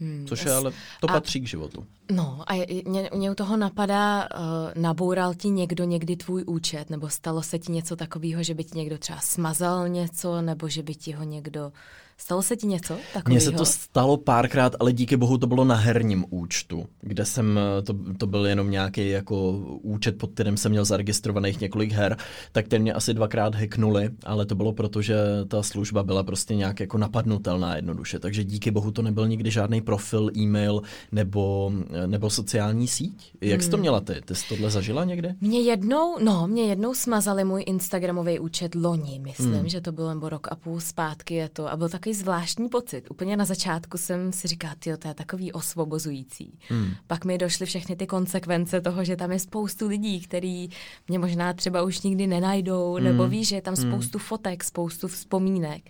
Hmm, 0.00 0.26
což 0.28 0.44
je 0.44 0.52
ale, 0.52 0.72
to 1.00 1.10
a, 1.10 1.12
patří 1.12 1.40
k 1.40 1.46
životu. 1.46 1.86
No 2.10 2.44
a 2.46 2.66
mě, 2.86 3.10
mě 3.14 3.30
u 3.30 3.34
toho 3.34 3.56
napadá, 3.56 4.22
uh, 4.22 4.82
naboural 4.82 5.34
ti 5.34 5.48
někdo 5.48 5.84
někdy 5.84 6.16
tvůj 6.16 6.44
účet, 6.46 6.90
nebo 6.90 7.08
stalo 7.08 7.42
se 7.42 7.58
ti 7.58 7.72
něco 7.72 7.96
takového, 7.96 8.42
že 8.42 8.54
by 8.54 8.64
ti 8.64 8.78
někdo 8.78 8.98
třeba 8.98 9.20
smazal 9.20 9.88
něco, 9.88 10.42
nebo 10.42 10.68
že 10.68 10.82
by 10.82 10.94
ti 10.94 11.12
ho 11.12 11.24
někdo 11.24 11.72
Stalo 12.20 12.42
se 12.42 12.56
ti 12.56 12.66
něco 12.66 12.94
takového? 13.14 13.34
Mně 13.34 13.40
se 13.40 13.52
to 13.52 13.64
stalo 13.64 14.16
párkrát, 14.16 14.76
ale 14.80 14.92
díky 14.92 15.16
bohu 15.16 15.38
to 15.38 15.46
bylo 15.46 15.64
na 15.64 15.74
herním 15.74 16.24
účtu, 16.30 16.86
kde 17.00 17.24
jsem, 17.24 17.60
to, 17.84 17.94
to 18.18 18.26
byl 18.26 18.46
jenom 18.46 18.70
nějaký 18.70 19.10
jako 19.10 19.50
účet, 19.82 20.18
pod 20.18 20.30
kterým 20.32 20.56
jsem 20.56 20.70
měl 20.72 20.84
zaregistrovaných 20.84 21.60
několik 21.60 21.92
her, 21.92 22.16
tak 22.52 22.68
ten 22.68 22.82
mě 22.82 22.92
asi 22.92 23.14
dvakrát 23.14 23.54
hacknuli, 23.54 24.10
ale 24.24 24.46
to 24.46 24.54
bylo 24.54 24.72
proto, 24.72 25.02
že 25.02 25.16
ta 25.48 25.62
služba 25.62 26.02
byla 26.02 26.22
prostě 26.22 26.54
nějak 26.54 26.80
jako 26.80 26.98
napadnutelná 26.98 27.76
jednoduše, 27.76 28.18
takže 28.18 28.44
díky 28.44 28.70
bohu 28.70 28.90
to 28.90 29.02
nebyl 29.02 29.28
nikdy 29.28 29.50
žádný 29.50 29.80
profil, 29.80 30.30
e-mail 30.36 30.82
nebo, 31.12 31.72
nebo 32.06 32.30
sociální 32.30 32.88
síť. 32.88 33.32
Jak 33.40 33.60
hmm. 33.60 33.62
jsi 33.64 33.70
to 33.70 33.76
hmm. 33.76 33.80
měla 33.80 34.00
ty? 34.00 34.20
Ty 34.24 34.34
jsi 34.34 34.48
tohle 34.48 34.70
zažila 34.70 35.04
někdy? 35.04 35.34
Mě 35.40 35.60
jednou, 35.60 36.18
no, 36.24 36.46
mě 36.46 36.62
jednou 36.62 36.94
smazali 36.94 37.44
můj 37.44 37.64
Instagramový 37.66 38.38
účet 38.38 38.74
loni, 38.74 39.18
myslím, 39.18 39.54
hmm. 39.54 39.68
že 39.68 39.80
to 39.80 39.92
bylo 39.92 40.14
nebo 40.14 40.28
rok 40.28 40.48
a 40.50 40.54
půl 40.54 40.80
zpátky 40.80 41.34
je 41.34 41.48
to 41.48 41.72
a 41.72 41.76
byl 41.76 41.88
takový 41.88 42.07
zvláštní 42.14 42.68
pocit. 42.68 43.10
Úplně 43.10 43.36
na 43.36 43.44
začátku 43.44 43.98
jsem 43.98 44.32
si 44.32 44.48
říkala, 44.48 44.74
ty 44.78 44.96
to 44.96 45.08
je 45.08 45.14
takový 45.14 45.52
osvobozující. 45.52 46.58
Hmm. 46.68 46.90
Pak 47.06 47.24
mi 47.24 47.38
došly 47.38 47.66
všechny 47.66 47.96
ty 47.96 48.06
konsekvence 48.06 48.80
toho, 48.80 49.04
že 49.04 49.16
tam 49.16 49.32
je 49.32 49.38
spoustu 49.38 49.88
lidí, 49.88 50.20
který 50.20 50.68
mě 51.08 51.18
možná 51.18 51.52
třeba 51.52 51.82
už 51.82 52.00
nikdy 52.00 52.26
nenajdou, 52.26 52.94
hmm. 52.94 53.04
nebo 53.04 53.28
ví, 53.28 53.44
že 53.44 53.56
je 53.56 53.62
tam 53.62 53.74
hmm. 53.74 53.90
spoustu 53.90 54.18
fotek, 54.18 54.64
spoustu 54.64 55.08
vzpomínek. 55.08 55.82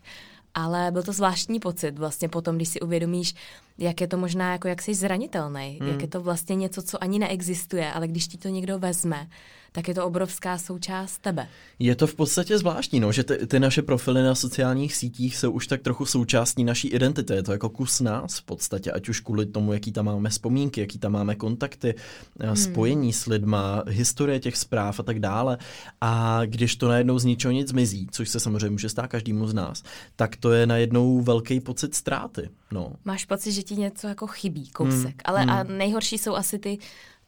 Ale 0.55 0.91
byl 0.91 1.03
to 1.03 1.13
zvláštní 1.13 1.61
pocit 1.61 1.99
vlastně 1.99 2.29
potom, 2.29 2.57
když 2.57 2.69
si 2.69 2.81
uvědomíš, 2.81 3.35
jak 3.79 4.01
je 4.01 4.09
to 4.09 4.17
možná 4.17 4.53
jako 4.53 4.69
jak 4.69 4.83
jsi 4.83 4.95
zranitelný, 4.95 5.79
hmm. 5.81 5.91
jak 5.91 6.03
je 6.03 6.09
to 6.09 6.21
vlastně 6.21 6.57
něco, 6.57 6.83
co 6.83 7.03
ani 7.03 7.19
neexistuje, 7.19 7.93
ale 7.93 8.09
když 8.09 8.29
ti 8.29 8.39
to 8.39 8.49
někdo 8.49 8.79
vezme, 8.79 9.29
tak 9.73 9.89
je 9.89 9.95
to 9.95 10.07
obrovská 10.07 10.59
součást 10.59 11.19
tebe. 11.19 11.49
Je 11.79 11.97
to 11.97 12.07
v 12.07 12.15
podstatě 12.15 12.59
zvláštní, 12.59 13.01
no, 13.01 13.13
že 13.13 13.25
ty, 13.25 13.47
ty 13.47 13.61
naše 13.61 13.83
profily 13.83 14.23
na 14.23 14.35
sociálních 14.35 14.95
sítích 14.95 15.37
jsou 15.37 15.51
už 15.51 15.67
tak 15.67 15.83
trochu 15.83 16.07
součástí 16.07 16.65
naší 16.65 16.89
identity. 16.89 17.33
Je 17.33 17.43
to 17.43 17.53
jako 17.53 17.69
kus 17.69 18.01
nás 18.01 18.39
v 18.39 18.43
podstatě, 18.43 18.93
ať 18.93 19.09
už 19.09 19.21
kvůli 19.21 19.47
tomu, 19.47 19.73
jaký 19.73 19.93
tam 19.93 20.07
máme 20.07 20.31
vzpomínky, 20.31 20.81
jaký 20.81 20.99
tam 20.99 21.13
máme 21.13 21.35
kontakty, 21.35 21.95
eh, 22.41 22.47
hmm. 22.47 22.57
spojení 22.57 23.13
s 23.13 23.27
lidma, 23.27 23.83
historie 23.89 24.41
těch 24.41 24.57
zpráv 24.57 25.01
a 25.01 25.03
tak 25.03 25.21
dále. 25.21 25.59
A 26.01 26.41
když 26.45 26.77
to 26.77 26.89
najednou 26.89 27.19
z 27.19 27.25
ničeho 27.25 27.53
nic 27.53 27.69
zmizí, 27.69 28.07
což 28.11 28.29
se 28.29 28.41
samozřejmě 28.41 28.71
může 28.71 28.89
stát 28.89 29.07
každému 29.07 29.47
z 29.47 29.55
nás, 29.55 29.83
tak 30.17 30.37
to 30.37 30.53
je 30.53 30.67
najednou 30.67 31.21
velký 31.21 31.61
pocit 31.61 31.95
ztráty. 31.95 32.51
No. 32.73 32.93
Máš 33.05 33.25
pocit, 33.25 33.53
že 33.53 33.63
ti 33.63 33.77
něco 33.77 34.07
jako 34.07 34.27
chybí, 34.27 34.71
kousek. 34.71 35.05
Hmm. 35.05 35.21
Ale 35.25 35.41
hmm. 35.41 35.51
a 35.51 35.63
nejhorší 35.63 36.19
jsou 36.19 36.35
asi 36.35 36.59
ty 36.59 36.79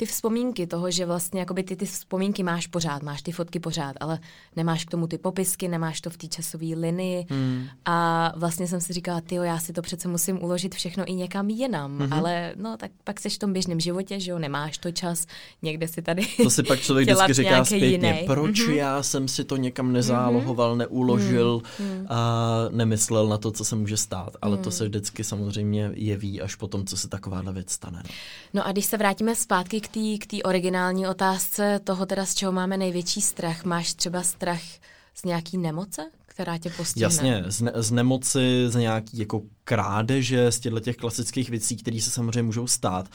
ty 0.00 0.06
vzpomínky 0.06 0.66
toho, 0.66 0.90
že 0.90 1.06
vlastně 1.06 1.40
jakoby 1.40 1.62
ty, 1.62 1.76
ty 1.76 1.86
vzpomínky 1.86 2.42
máš 2.42 2.66
pořád, 2.66 3.02
máš 3.02 3.22
ty 3.22 3.32
fotky 3.32 3.60
pořád, 3.60 3.96
ale 4.00 4.18
nemáš 4.56 4.84
k 4.84 4.90
tomu 4.90 5.06
ty 5.06 5.18
popisky, 5.18 5.68
nemáš 5.68 6.00
to 6.00 6.10
v 6.10 6.16
té 6.16 6.26
časové 6.26 6.66
linii 6.76 7.26
hmm. 7.30 7.64
a 7.84 8.32
vlastně 8.36 8.68
jsem 8.68 8.80
si 8.80 8.92
říkala, 8.92 9.20
ty 9.20 9.34
já 9.34 9.58
si 9.58 9.72
to 9.72 9.82
přece 9.82 10.08
musím 10.08 10.44
uložit 10.44 10.74
všechno 10.74 11.04
i 11.04 11.12
někam 11.12 11.50
jinam, 11.50 11.98
hmm. 11.98 12.12
ale 12.12 12.52
no 12.56 12.76
tak 12.76 12.90
pak 13.04 13.20
seš 13.20 13.34
v 13.34 13.38
tom 13.38 13.52
běžném 13.52 13.80
životě, 13.80 14.20
že 14.20 14.30
jo, 14.30 14.38
nemáš 14.38 14.78
to 14.78 14.92
čas, 14.92 15.26
někde 15.62 15.88
si 15.88 16.02
tady 16.02 16.26
To 16.42 16.50
si 16.50 16.62
pak 16.62 16.80
člověk 16.80 17.08
vždycky 17.08 17.32
říká 17.34 17.64
zpětně, 17.64 18.08
jiný. 18.08 18.22
proč 18.26 18.60
mm-hmm. 18.60 18.74
já 18.74 19.02
jsem 19.02 19.28
si 19.28 19.44
to 19.44 19.56
někam 19.56 19.92
nezálohoval, 19.92 20.74
mm-hmm. 20.74 20.78
neuložil 20.78 21.62
mm-hmm. 21.62 22.06
a 22.08 22.68
nemyslel 22.70 23.28
na 23.28 23.38
to, 23.38 23.50
co 23.50 23.64
se 23.64 23.76
může 23.76 23.96
stát, 23.96 24.36
ale 24.42 24.56
mm. 24.56 24.62
to 24.62 24.70
se 24.70 24.84
vždycky 24.84 25.24
samozřejmě 25.24 25.90
jeví 25.94 26.40
až 26.40 26.54
po 26.54 26.66
tom, 26.66 26.86
co 26.86 26.96
se 26.96 27.08
takováhle 27.08 27.52
věc 27.52 27.70
stane. 27.70 28.02
No. 28.04 28.10
no 28.54 28.66
a 28.66 28.72
když 28.72 28.84
se 28.84 28.96
vrátíme 28.96 29.34
zpátky 29.34 29.80
k 29.80 29.89
k 30.20 30.26
té 30.26 30.42
originální 30.42 31.06
otázce 31.06 31.80
toho 31.84 32.06
teda, 32.06 32.26
z 32.26 32.34
čeho 32.34 32.52
máme 32.52 32.76
největší 32.76 33.20
strach. 33.20 33.64
Máš 33.64 33.94
třeba 33.94 34.22
strach 34.22 34.62
z 35.14 35.24
nějaký 35.24 35.58
nemoce, 35.58 36.10
která 36.26 36.58
tě 36.58 36.70
postihne? 36.70 37.04
Jasně, 37.04 37.44
z, 37.46 37.60
ne, 37.60 37.72
z 37.74 37.90
nemoci, 37.90 38.64
z 38.68 38.74
nějaký 38.74 39.18
jako 39.18 39.42
krádeže, 39.64 40.52
z 40.52 40.60
těchto 40.60 40.80
těch 40.80 40.96
klasických 40.96 41.50
věcí, 41.50 41.76
které 41.76 42.00
se 42.00 42.10
samozřejmě 42.10 42.42
můžou 42.42 42.66
stát. 42.66 43.08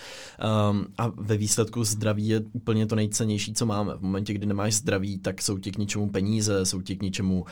Um, 0.72 0.88
a 0.98 1.08
ve 1.08 1.38
výsledku 1.38 1.84
zdraví 1.84 2.28
je 2.28 2.42
úplně 2.54 2.86
to 2.86 2.96
nejcennější, 2.96 3.54
co 3.54 3.66
máme. 3.66 3.96
V 3.96 4.02
momentě, 4.02 4.34
kdy 4.34 4.46
nemáš 4.46 4.74
zdraví, 4.74 5.20
tak 5.20 5.42
jsou 5.42 5.58
ti 5.58 5.72
k 5.72 5.78
ničemu 5.78 6.10
peníze, 6.10 6.66
jsou 6.66 6.82
ti 6.82 6.96
k 6.96 7.02
ničemu 7.02 7.46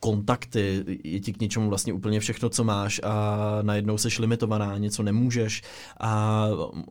kontakty, 0.00 0.84
je 1.04 1.20
ti 1.20 1.32
k 1.32 1.40
něčemu 1.40 1.68
vlastně 1.68 1.92
úplně 1.92 2.20
všechno, 2.20 2.48
co 2.48 2.64
máš 2.64 3.00
a 3.04 3.38
najednou 3.62 3.98
seš 3.98 4.18
limitovaná, 4.18 4.78
něco 4.78 5.02
nemůžeš 5.02 5.62
a 6.00 6.46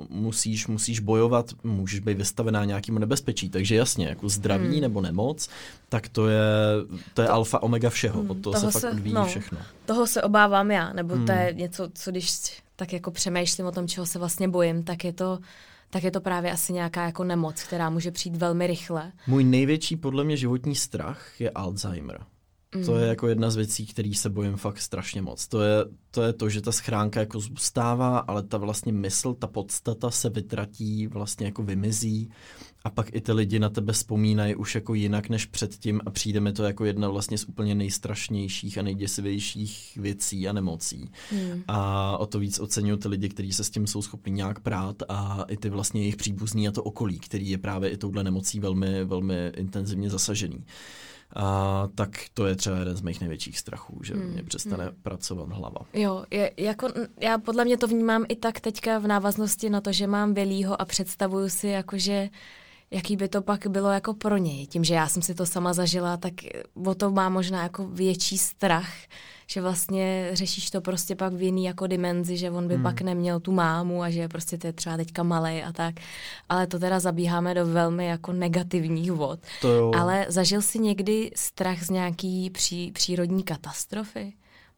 musíš, 0.09 0.67
musíš 0.67 0.99
bojovat, 0.99 1.51
můžeš 1.63 1.99
být 1.99 2.17
vystavená 2.17 2.65
nějakému 2.65 2.99
nebezpečí. 2.99 3.49
Takže 3.49 3.75
jasně, 3.75 4.07
jako 4.07 4.29
zdraví 4.29 4.67
hmm. 4.67 4.81
nebo 4.81 5.01
nemoc, 5.01 5.49
tak 5.89 6.09
to 6.09 6.27
je, 6.27 6.41
to 7.13 7.21
je 7.21 7.27
to, 7.27 7.33
alfa 7.33 7.63
omega 7.63 7.89
všeho, 7.89 8.19
hmm, 8.19 8.31
od 8.31 8.37
toho, 8.41 8.53
toho 8.53 8.71
se, 8.71 8.79
fakt 8.79 8.93
odvíjí 8.93 9.15
no, 9.15 9.25
všechno. 9.25 9.57
Toho 9.85 10.07
se 10.07 10.21
obávám 10.21 10.71
já, 10.71 10.93
nebo 10.93 11.15
hmm. 11.15 11.25
to 11.25 11.31
je 11.31 11.53
něco, 11.53 11.89
co 11.93 12.11
když 12.11 12.61
tak 12.75 12.93
jako 12.93 13.11
přemýšlím 13.11 13.67
o 13.67 13.71
tom, 13.71 13.87
čeho 13.87 14.05
se 14.05 14.19
vlastně 14.19 14.47
bojím, 14.47 14.83
tak 14.83 15.03
je 15.03 15.13
to 15.13 15.39
tak 15.89 16.03
je 16.03 16.11
to 16.11 16.21
právě 16.21 16.51
asi 16.51 16.73
nějaká 16.73 17.05
jako 17.05 17.23
nemoc, 17.23 17.63
která 17.63 17.89
může 17.89 18.11
přijít 18.11 18.35
velmi 18.35 18.67
rychle. 18.67 19.11
Můj 19.27 19.43
největší 19.43 19.95
podle 19.95 20.23
mě 20.23 20.37
životní 20.37 20.75
strach 20.75 21.41
je 21.41 21.49
Alzheimer. 21.49 22.19
To 22.85 22.95
je 22.95 23.03
mm. 23.03 23.09
jako 23.09 23.27
jedna 23.27 23.49
z 23.49 23.55
věcí, 23.55 23.85
který 23.85 24.13
se 24.13 24.29
bojím 24.29 24.55
fakt 24.55 24.79
strašně 24.81 25.21
moc. 25.21 25.47
To 25.47 25.61
je, 25.61 25.85
to 26.11 26.21
je 26.21 26.33
to, 26.33 26.49
že 26.49 26.61
ta 26.61 26.71
schránka 26.71 27.19
jako 27.19 27.39
zůstává, 27.39 28.17
ale 28.17 28.43
ta 28.43 28.57
vlastně 28.57 28.93
mysl, 28.93 29.33
ta 29.33 29.47
podstata 29.47 30.11
se 30.11 30.29
vytratí, 30.29 31.07
vlastně 31.07 31.45
jako 31.45 31.63
vymizí 31.63 32.29
a 32.85 32.89
pak 32.89 33.15
i 33.15 33.21
ty 33.21 33.31
lidi 33.31 33.59
na 33.59 33.69
tebe 33.69 33.93
vzpomínají 33.93 34.55
už 34.55 34.75
jako 34.75 34.93
jinak 34.93 35.29
než 35.29 35.45
předtím 35.45 36.01
a 36.05 36.11
přijde 36.11 36.39
mi 36.39 36.53
to 36.53 36.63
jako 36.63 36.85
jedna 36.85 37.09
vlastně 37.09 37.37
z 37.37 37.43
úplně 37.43 37.75
nejstrašnějších 37.75 38.77
a 38.77 38.81
nejděsivějších 38.81 39.97
věcí 40.01 40.47
a 40.47 40.53
nemocí. 40.53 41.09
Hmm. 41.31 41.63
A 41.67 42.17
o 42.17 42.25
to 42.25 42.39
víc 42.39 42.59
oceňují 42.59 42.99
ty 42.99 43.07
lidi, 43.07 43.29
kteří 43.29 43.53
se 43.53 43.63
s 43.63 43.69
tím 43.69 43.87
jsou 43.87 44.01
schopni 44.01 44.31
nějak 44.31 44.59
prát 44.59 45.03
a 45.09 45.45
i 45.47 45.57
ty 45.57 45.69
vlastně 45.69 46.01
jejich 46.01 46.15
příbuzní 46.15 46.67
a 46.67 46.71
to 46.71 46.83
okolí, 46.83 47.19
který 47.19 47.49
je 47.49 47.57
právě 47.57 47.89
i 47.89 47.97
touhle 47.97 48.23
nemocí 48.23 48.59
velmi, 48.59 49.05
velmi 49.05 49.51
intenzivně 49.55 50.09
zasažený 50.09 50.65
a, 51.35 51.87
tak 51.95 52.09
to 52.33 52.47
je 52.47 52.55
třeba 52.55 52.77
jeden 52.77 52.95
z 52.95 53.01
mých 53.01 53.19
největších 53.19 53.59
strachů, 53.59 53.99
že 54.03 54.13
hmm. 54.13 54.23
mě 54.23 54.43
přestane 54.43 54.83
hmm. 54.83 54.95
pracovat 55.03 55.49
hlava. 55.49 55.81
Jo, 55.93 56.25
je, 56.31 56.51
jako, 56.57 56.87
já 57.21 57.37
podle 57.37 57.65
mě 57.65 57.77
to 57.77 57.87
vnímám 57.87 58.25
i 58.27 58.35
tak 58.35 58.59
teďka 58.59 58.99
v 58.99 59.07
návaznosti 59.07 59.69
na 59.69 59.81
to, 59.81 59.91
že 59.91 60.07
mám 60.07 60.33
Velího 60.33 60.81
a 60.81 60.85
představuju 60.85 61.49
si 61.49 61.67
jako, 61.67 61.97
že 61.97 62.29
jaký 62.95 63.15
by 63.15 63.27
to 63.27 63.41
pak 63.41 63.67
bylo 63.67 63.89
jako 63.89 64.13
pro 64.13 64.37
něj. 64.37 64.67
Tím, 64.67 64.83
že 64.83 64.93
já 64.93 65.07
jsem 65.07 65.21
si 65.21 65.35
to 65.35 65.45
sama 65.45 65.73
zažila, 65.73 66.17
tak 66.17 66.33
o 66.85 66.95
to 66.95 67.11
má 67.11 67.29
možná 67.29 67.63
jako 67.63 67.87
větší 67.87 68.37
strach, 68.37 68.89
že 69.47 69.61
vlastně 69.61 70.29
řešíš 70.33 70.69
to 70.69 70.81
prostě 70.81 71.15
pak 71.15 71.33
v 71.33 71.41
jiný 71.41 71.65
jako 71.65 71.87
dimenzi, 71.87 72.37
že 72.37 72.51
on 72.51 72.67
by 72.67 72.73
hmm. 72.73 72.83
pak 72.83 73.01
neměl 73.01 73.39
tu 73.39 73.51
mámu 73.51 74.03
a 74.03 74.09
že 74.09 74.27
prostě 74.27 74.57
to 74.57 74.67
je 74.67 74.73
třeba 74.73 74.97
teďka 74.97 75.23
malej 75.23 75.63
a 75.63 75.71
tak. 75.71 75.95
Ale 76.49 76.67
to 76.67 76.79
teda 76.79 76.99
zabíháme 76.99 77.53
do 77.53 77.65
velmi 77.65 78.05
jako 78.05 78.33
negativních 78.33 79.11
vod. 79.11 79.39
To 79.61 79.67
jo. 79.67 79.91
Ale 79.95 80.25
zažil 80.29 80.61
jsi 80.61 80.79
někdy 80.79 81.31
strach 81.35 81.83
z 81.83 81.89
nějaký 81.89 82.49
pří, 82.49 82.91
přírodní 82.91 83.43
katastrofy? 83.43 84.33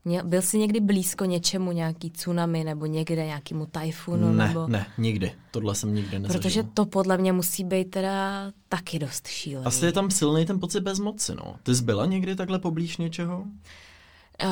Měl, 0.05 0.23
byl 0.25 0.41
jsi 0.41 0.59
někdy 0.59 0.79
blízko 0.79 1.25
něčemu, 1.25 1.71
nějaký 1.71 2.11
tsunami 2.11 2.63
nebo 2.63 2.85
někde 2.85 3.25
nějakému 3.25 3.65
tajfunu? 3.65 4.33
Ne, 4.33 4.47
nebo... 4.47 4.67
ne, 4.67 4.87
nikdy. 4.97 5.31
Tohle 5.51 5.75
jsem 5.75 5.95
nikdy 5.95 6.19
nezažil. 6.19 6.41
Protože 6.41 6.63
to 6.63 6.85
podle 6.85 7.17
mě 7.17 7.33
musí 7.33 7.63
být 7.63 7.91
teda 7.91 8.51
taky 8.69 8.99
dost 8.99 9.27
šílený. 9.27 9.65
Asi 9.65 9.85
je 9.85 9.91
tam 9.91 10.11
silný 10.11 10.45
ten 10.45 10.59
pocit 10.59 10.81
bezmoci, 10.81 11.35
no. 11.35 11.55
Ty 11.63 11.75
jsi 11.75 11.83
byla 11.83 12.05
někdy 12.05 12.35
takhle 12.35 12.59
poblíž 12.59 12.97
něčeho? 12.97 13.43
Uh, 14.43 14.49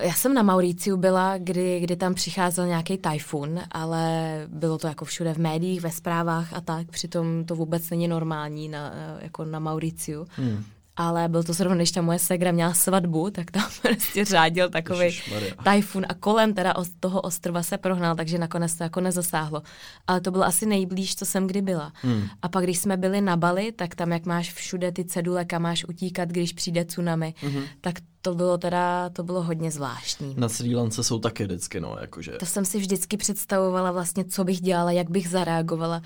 já 0.00 0.12
jsem 0.14 0.34
na 0.34 0.42
Mauriciu 0.42 0.96
byla, 0.96 1.38
kdy, 1.38 1.80
kdy 1.80 1.96
tam 1.96 2.14
přicházel 2.14 2.66
nějaký 2.66 2.98
tajfun, 2.98 3.60
ale 3.70 4.44
bylo 4.48 4.78
to 4.78 4.86
jako 4.86 5.04
všude 5.04 5.34
v 5.34 5.38
médiích, 5.38 5.80
ve 5.80 5.90
zprávách 5.90 6.52
a 6.52 6.60
tak, 6.60 6.90
přitom 6.90 7.44
to 7.44 7.54
vůbec 7.54 7.90
není 7.90 8.08
normální 8.08 8.68
na, 8.68 8.92
jako 9.20 9.44
na 9.44 9.58
Mauriciu. 9.58 10.26
Hmm 10.36 10.64
ale 10.96 11.28
byl 11.28 11.42
to 11.42 11.52
zrovna, 11.52 11.76
když 11.76 11.92
ta 11.92 12.02
moje 12.02 12.18
segra 12.18 12.52
měla 12.52 12.74
svatbu, 12.74 13.30
tak 13.30 13.50
tam 13.50 13.70
prostě 13.82 14.24
řádil 14.24 14.70
takový 14.70 15.20
tajfun 15.64 16.06
a 16.08 16.14
kolem 16.14 16.54
teda 16.54 16.74
toho 17.00 17.20
ostrova 17.20 17.62
se 17.62 17.78
prohnal, 17.78 18.16
takže 18.16 18.38
nakonec 18.38 18.74
to 18.74 18.82
jako 18.82 19.00
nezasáhlo. 19.00 19.62
Ale 20.06 20.20
to 20.20 20.30
bylo 20.30 20.44
asi 20.44 20.66
nejblíž, 20.66 21.16
co 21.16 21.24
jsem 21.24 21.46
kdy 21.46 21.62
byla. 21.62 21.92
Hmm. 21.94 22.28
A 22.42 22.48
pak, 22.48 22.64
když 22.64 22.78
jsme 22.78 22.96
byli 22.96 23.20
na 23.20 23.36
Bali, 23.36 23.72
tak 23.72 23.94
tam, 23.94 24.12
jak 24.12 24.26
máš 24.26 24.52
všude 24.52 24.92
ty 24.92 25.04
cedule, 25.04 25.44
kam 25.44 25.62
máš 25.62 25.84
utíkat, 25.84 26.28
když 26.28 26.52
přijde 26.52 26.84
tsunami, 26.84 27.34
hmm. 27.40 27.62
tak 27.80 27.94
to 28.26 28.34
bylo 28.34 28.58
teda, 28.58 29.08
to 29.08 29.22
bylo 29.22 29.42
hodně 29.42 29.70
zvláštní. 29.70 30.34
Na 30.38 30.48
Sri 30.48 30.74
Lance 30.74 31.04
jsou 31.04 31.18
taky 31.18 31.44
vždycky, 31.44 31.80
no, 31.80 31.96
jakože. 32.00 32.32
To 32.32 32.46
jsem 32.46 32.64
si 32.64 32.78
vždycky 32.78 33.16
představovala 33.16 33.92
vlastně, 33.92 34.24
co 34.24 34.44
bych 34.44 34.60
dělala, 34.60 34.90
jak 34.90 35.10
bych 35.10 35.28
zareagovala. 35.28 36.02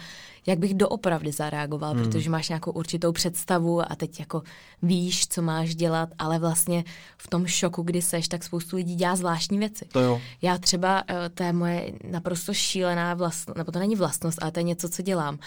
Jak 0.47 0.59
bych 0.59 0.75
doopravdy 0.75 1.33
zareagoval, 1.33 1.95
hmm. 1.95 2.05
protože 2.05 2.31
máš 2.31 2.49
nějakou 2.49 2.71
určitou 2.71 3.13
představu 3.13 3.93
a 3.93 3.97
teď 3.97 4.21
jako 4.21 4.43
víš, 4.83 5.29
co 5.29 5.43
máš 5.43 5.75
dělat, 5.75 6.09
ale 6.19 6.39
vlastně 6.39 6.85
v 7.19 7.29
tom 7.29 7.47
šoku, 7.47 7.83
kdy 7.83 8.03
seš, 8.03 8.29
tak 8.29 8.45
spoustu 8.45 8.77
lidí 8.77 8.95
dělá 8.95 9.17
zvláštní 9.17 9.59
věci. 9.59 9.85
To 9.93 10.01
jo. 10.01 10.21
Já 10.43 10.59
třeba, 10.59 11.05
eh, 11.09 11.29
to 11.29 11.43
je 11.43 11.53
moje 11.53 11.93
naprosto 12.11 12.55
šílená 12.55 13.15
vlastnost, 13.15 13.59
nebo 13.59 13.73
to 13.73 13.79
není 13.79 13.97
vlastnost, 13.97 14.43
ale 14.43 14.53
to 14.53 14.61
je 14.61 14.65
něco, 14.65 14.89
co 14.89 15.03
dělám. 15.03 15.39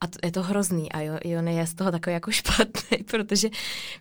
A 0.00 0.06
to, 0.06 0.18
je 0.24 0.32
to 0.32 0.42
hrozný 0.42 0.92
a 0.92 1.20
Jony 1.24 1.54
je 1.54 1.66
z 1.66 1.74
toho 1.74 1.90
takový 1.90 2.14
jako 2.14 2.30
špatný, 2.40 2.98
protože 3.10 3.48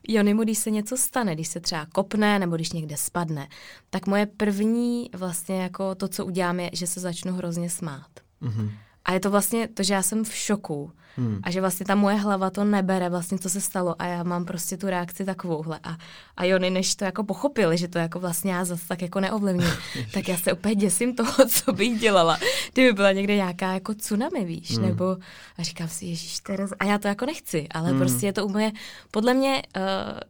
Jony 0.07 0.33
mu, 0.33 0.43
když 0.43 0.57
se 0.57 0.71
něco 0.71 0.97
stane, 0.97 1.35
když 1.35 1.47
se 1.47 1.59
třeba 1.59 1.85
kopne 1.85 2.39
nebo 2.39 2.55
když 2.55 2.71
někde 2.71 2.97
spadne, 2.97 3.47
tak 3.89 4.07
moje 4.07 4.25
první 4.25 5.09
vlastně 5.13 5.61
jako 5.61 5.95
to, 5.95 6.07
co 6.07 6.25
udělám, 6.25 6.59
je, 6.59 6.69
že 6.73 6.87
se 6.87 6.99
začnu 6.99 7.33
hrozně 7.33 7.69
smát. 7.69 8.09
Mm-hmm. 8.41 8.71
A 9.05 9.13
je 9.13 9.19
to 9.19 9.31
vlastně 9.31 9.67
to, 9.67 9.83
že 9.83 9.93
já 9.93 10.03
jsem 10.03 10.23
v 10.23 10.35
šoku 10.35 10.91
Hmm. 11.19 11.39
A 11.43 11.51
že 11.51 11.61
vlastně 11.61 11.85
ta 11.85 11.95
moje 11.95 12.15
hlava 12.15 12.49
to 12.49 12.63
nebere 12.63 13.09
vlastně, 13.09 13.39
co 13.39 13.49
se 13.49 13.61
stalo 13.61 13.95
a 13.99 14.05
já 14.05 14.23
mám 14.23 14.45
prostě 14.45 14.77
tu 14.77 14.87
reakci 14.87 15.25
takovouhle. 15.25 15.79
A, 15.83 15.97
a 16.37 16.45
Jony, 16.45 16.69
než 16.69 16.95
to 16.95 17.05
jako 17.05 17.23
pochopili, 17.23 17.77
že 17.77 17.87
to 17.87 17.97
jako 17.97 18.19
vlastně 18.19 18.51
já 18.51 18.65
zase 18.65 18.87
tak 18.87 19.01
jako 19.01 19.19
neovlivním, 19.19 19.69
tak 20.13 20.27
já 20.27 20.37
se 20.37 20.53
úplně 20.53 20.75
děsím 20.75 21.15
toho, 21.15 21.33
co 21.49 21.73
bych 21.73 21.99
dělala. 21.99 22.37
Kdyby 22.73 22.93
byla 22.93 23.11
někde 23.11 23.35
nějaká 23.35 23.73
jako 23.73 23.93
tsunami, 23.93 24.45
víš, 24.45 24.77
hmm. 24.77 24.85
nebo 24.85 25.17
a 25.57 25.63
říkám 25.63 25.87
si, 25.87 26.05
ježíš, 26.05 26.39
teraz, 26.39 26.71
a 26.79 26.85
já 26.85 26.97
to 26.97 27.07
jako 27.07 27.25
nechci, 27.25 27.67
ale 27.71 27.89
hmm. 27.89 27.99
prostě 27.99 28.25
je 28.25 28.33
to 28.33 28.45
úplně, 28.45 28.73
podle 29.11 29.33
mě, 29.33 29.63
uh, 29.77 29.83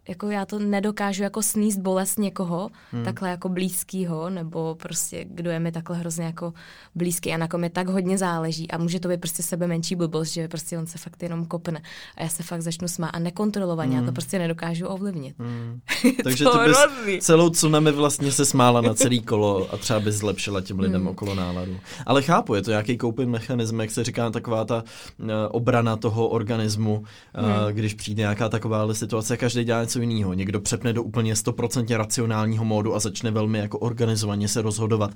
jako 0.07 0.29
já 0.29 0.45
to 0.45 0.59
nedokážu 0.59 1.23
jako 1.23 1.41
sníst 1.41 1.79
bolest 1.79 2.19
někoho, 2.19 2.69
hmm. 2.91 3.03
takhle 3.03 3.29
jako 3.29 3.49
blízkýho, 3.49 4.29
nebo 4.29 4.75
prostě 4.75 5.25
kdo 5.29 5.51
je 5.51 5.59
mi 5.59 5.71
takhle 5.71 5.97
hrozně 5.97 6.25
jako 6.25 6.53
blízký 6.95 7.33
a 7.33 7.37
na 7.37 7.47
kom 7.47 7.63
je 7.63 7.69
tak 7.69 7.87
hodně 7.87 8.17
záleží 8.17 8.71
a 8.71 8.77
může 8.77 8.99
to 8.99 9.07
být 9.07 9.21
prostě 9.21 9.43
sebe 9.43 9.67
menší 9.67 9.95
blbost, 9.95 10.33
že 10.33 10.47
prostě 10.47 10.78
on 10.79 10.87
se 10.87 10.97
fakt 10.97 11.23
jenom 11.23 11.45
kopne. 11.45 11.81
A 12.17 12.23
já 12.23 12.29
se 12.29 12.43
fakt 12.43 12.61
začnu 12.61 12.87
smát 12.87 13.09
a 13.09 13.19
nekontrolovaně, 13.19 13.89
mm. 13.89 13.95
já 13.95 14.01
to 14.01 14.05
hmm. 14.05 14.13
prostě 14.13 14.39
nedokážu 14.39 14.87
ovlivnit. 14.87 15.35
Mm. 15.49 15.79
Takže 16.23 16.45
ty 16.45 16.57
bys 16.65 17.25
celou 17.25 17.49
tsunami 17.49 17.91
vlastně 17.91 18.31
se 18.31 18.45
smála 18.45 18.81
na 18.81 18.93
celý 18.93 19.21
kolo 19.21 19.67
a 19.73 19.77
třeba 19.77 19.99
bys 19.99 20.15
zlepšila 20.15 20.61
těm 20.61 20.79
lidem 20.79 21.01
mm. 21.01 21.07
okolo 21.07 21.35
náladu. 21.35 21.77
Ale 22.05 22.21
chápu, 22.21 22.55
je 22.55 22.61
to 22.61 22.69
nějaký 22.69 22.97
koupin 22.97 23.29
mechanism, 23.29 23.79
jak 23.81 23.91
se 23.91 24.03
říká, 24.03 24.29
taková 24.29 24.65
ta 24.65 24.83
uh, 25.19 25.27
obrana 25.51 25.95
toho 25.95 26.27
organismu, 26.27 26.97
uh, 26.97 27.03
mm. 27.45 27.75
když 27.75 27.93
přijde 27.93 28.21
nějaká 28.21 28.49
taková 28.49 28.93
situace, 28.93 29.37
každý 29.37 29.63
dělá 29.63 29.81
něco 29.81 30.01
jiného. 30.01 30.33
Někdo 30.33 30.59
přepne 30.59 30.93
do 30.93 31.03
úplně 31.03 31.33
100% 31.33 31.97
racionálního 31.97 32.65
módu 32.65 32.95
a 32.95 32.99
začne 32.99 33.31
velmi 33.31 33.59
jako 33.59 33.79
organizovaně 33.79 34.47
se 34.47 34.61
rozhodovat. 34.61 35.11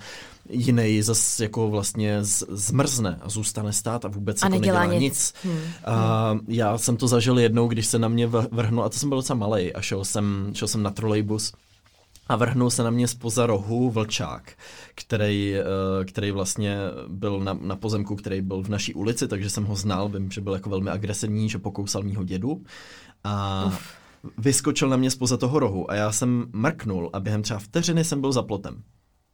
Jiný 0.50 1.02
zase 1.02 1.44
jako 1.44 1.70
vlastně 1.70 2.18
zmrzne 2.22 3.20
a 3.22 3.30
zůstane 3.30 3.74
stát 3.74 4.06
a 4.06 4.08
vůbec 4.08 4.44
a 4.44 4.46
jako 4.46 4.56
nedělá, 4.56 4.80
nedělá 4.80 5.00
nic. 5.00 5.14
nic. 5.14 5.43
Hmm. 5.44 5.60
A 5.86 6.38
já 6.48 6.78
jsem 6.78 6.98
to 6.98 7.08
zažil 7.08 7.40
jednou, 7.40 7.68
když 7.68 7.86
se 7.86 8.00
na 8.00 8.08
mě 8.08 8.28
vrhnul, 8.28 8.84
a 8.84 8.90
to 8.90 8.98
jsem 8.98 9.10
byl 9.10 9.18
docela 9.18 9.40
malý, 9.40 9.74
a 9.74 9.82
šel 9.82 10.06
jsem, 10.06 10.52
šel 10.54 10.68
jsem 10.68 10.84
na 10.84 10.92
trolejbus 10.92 11.54
a 12.28 12.36
vrhnul 12.36 12.70
se 12.70 12.84
na 12.84 12.90
mě 12.90 13.08
spoza 13.08 13.46
rohu 13.46 13.90
vlčák, 13.90 14.54
který, 14.96 15.56
eh, 15.56 16.06
který 16.06 16.32
vlastně 16.32 16.78
byl 17.08 17.40
na, 17.40 17.58
na 17.62 17.76
pozemku, 17.76 18.16
který 18.16 18.42
byl 18.42 18.64
v 18.64 18.70
naší 18.70 18.94
ulici, 18.94 19.28
takže 19.28 19.50
jsem 19.50 19.66
ho 19.66 19.76
znal, 19.76 20.10
vím, 20.10 20.32
že 20.32 20.42
byl 20.42 20.54
jako 20.54 20.70
velmi 20.70 20.90
agresivní, 20.90 21.50
že 21.50 21.58
pokousal 21.58 22.04
mýho 22.04 22.24
dědu 22.24 22.64
a 23.24 23.64
Uf. 23.68 23.88
vyskočil 24.38 24.90
na 24.90 24.98
mě 24.98 25.12
spoza 25.12 25.38
toho 25.38 25.60
rohu 25.60 25.92
a 25.92 25.96
já 25.96 26.12
jsem 26.12 26.46
mrknul 26.54 27.10
a 27.14 27.20
během 27.20 27.42
třeba 27.42 27.60
vteřiny 27.60 28.04
jsem 28.04 28.22
byl 28.22 28.32
za 28.32 28.42
plotem. 28.42 28.84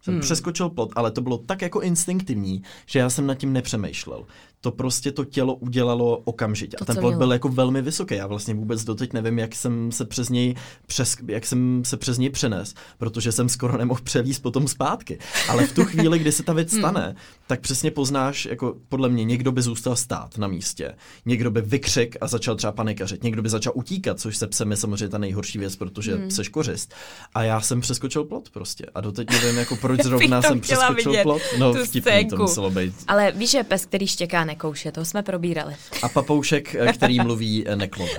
Jsem 0.01 0.13
hmm. 0.13 0.21
přeskočil 0.21 0.69
plot, 0.69 0.91
ale 0.95 1.11
to 1.11 1.21
bylo 1.21 1.37
tak 1.37 1.61
jako 1.61 1.81
instinktivní, 1.81 2.63
že 2.85 2.99
já 2.99 3.09
jsem 3.09 3.27
nad 3.27 3.35
tím 3.35 3.53
nepřemýšlel 3.53 4.25
to 4.61 4.71
prostě 4.71 5.11
to 5.11 5.25
tělo 5.25 5.55
udělalo 5.55 6.17
okamžitě. 6.17 6.77
To, 6.77 6.83
a 6.83 6.85
ten 6.85 6.97
plot 6.97 7.15
byl 7.15 7.33
jako 7.33 7.49
velmi 7.49 7.81
vysoký. 7.81 8.15
Já 8.15 8.27
vlastně 8.27 8.53
vůbec 8.53 8.83
doteď 8.83 9.13
nevím, 9.13 9.39
jak 9.39 9.55
jsem 9.55 9.91
se 9.91 10.05
přes 10.05 10.29
něj, 10.29 10.55
přes, 10.85 11.17
jak 11.27 11.45
jsem 11.45 11.81
se 11.85 11.97
přes 11.97 12.17
něj 12.17 12.29
přenes, 12.29 12.73
protože 12.97 13.31
jsem 13.31 13.49
skoro 13.49 13.77
nemohl 13.77 14.01
převíst 14.03 14.41
potom 14.41 14.67
zpátky. 14.67 15.19
Ale 15.49 15.67
v 15.67 15.73
tu 15.73 15.83
chvíli, 15.85 16.19
kdy 16.19 16.31
se 16.31 16.43
ta 16.43 16.53
věc 16.53 16.71
hmm. 16.71 16.81
stane, 16.81 17.05
hmm. 17.05 17.15
tak 17.47 17.59
přesně 17.59 17.91
poznáš, 17.91 18.45
jako 18.45 18.75
podle 18.89 19.09
mě 19.09 19.23
někdo 19.23 19.51
by 19.51 19.61
zůstal 19.61 19.95
stát 19.95 20.37
na 20.37 20.47
místě, 20.47 20.95
někdo 21.25 21.51
by 21.51 21.61
vykřik 21.61 22.17
a 22.21 22.27
začal 22.27 22.55
třeba 22.55 22.71
panikařit, 22.71 23.23
někdo 23.23 23.41
by 23.41 23.49
začal 23.49 23.73
utíkat, 23.75 24.19
což 24.19 24.37
se 24.37 24.47
psem 24.47 24.71
je 24.71 24.77
samozřejmě 24.77 25.09
ta 25.09 25.17
nejhorší 25.17 25.59
věc, 25.59 25.75
protože 25.75 26.15
hmm. 26.15 26.31
seš 26.31 26.49
kořist. 26.49 26.93
A 27.33 27.43
já 27.43 27.61
jsem 27.61 27.81
přeskočil 27.81 28.23
plot 28.23 28.49
prostě. 28.49 28.85
A 28.95 29.01
doteď 29.01 29.29
nevím, 29.31 29.57
jako 29.57 29.75
proč 29.75 30.01
zrovna 30.03 30.41
jsem 30.41 30.59
přeskočil 30.59 31.13
plot. 31.23 31.41
No, 31.57 31.73
vtipný 31.73 32.27
to 32.29 32.37
muselo 32.37 32.71
být. 32.71 32.93
Ale 33.07 33.31
víš, 33.31 33.51
že 33.51 33.63
pes, 33.63 33.85
který 33.85 34.07
štěká, 34.07 34.45
nekouše, 34.49 34.91
to 34.91 35.05
jsme 35.05 35.23
probírali. 35.23 35.75
A 36.03 36.09
papoušek, 36.09 36.75
eh, 36.75 36.93
který 36.93 37.19
mluví 37.19 37.67
eh, 37.67 37.75
neklone. 37.75 38.11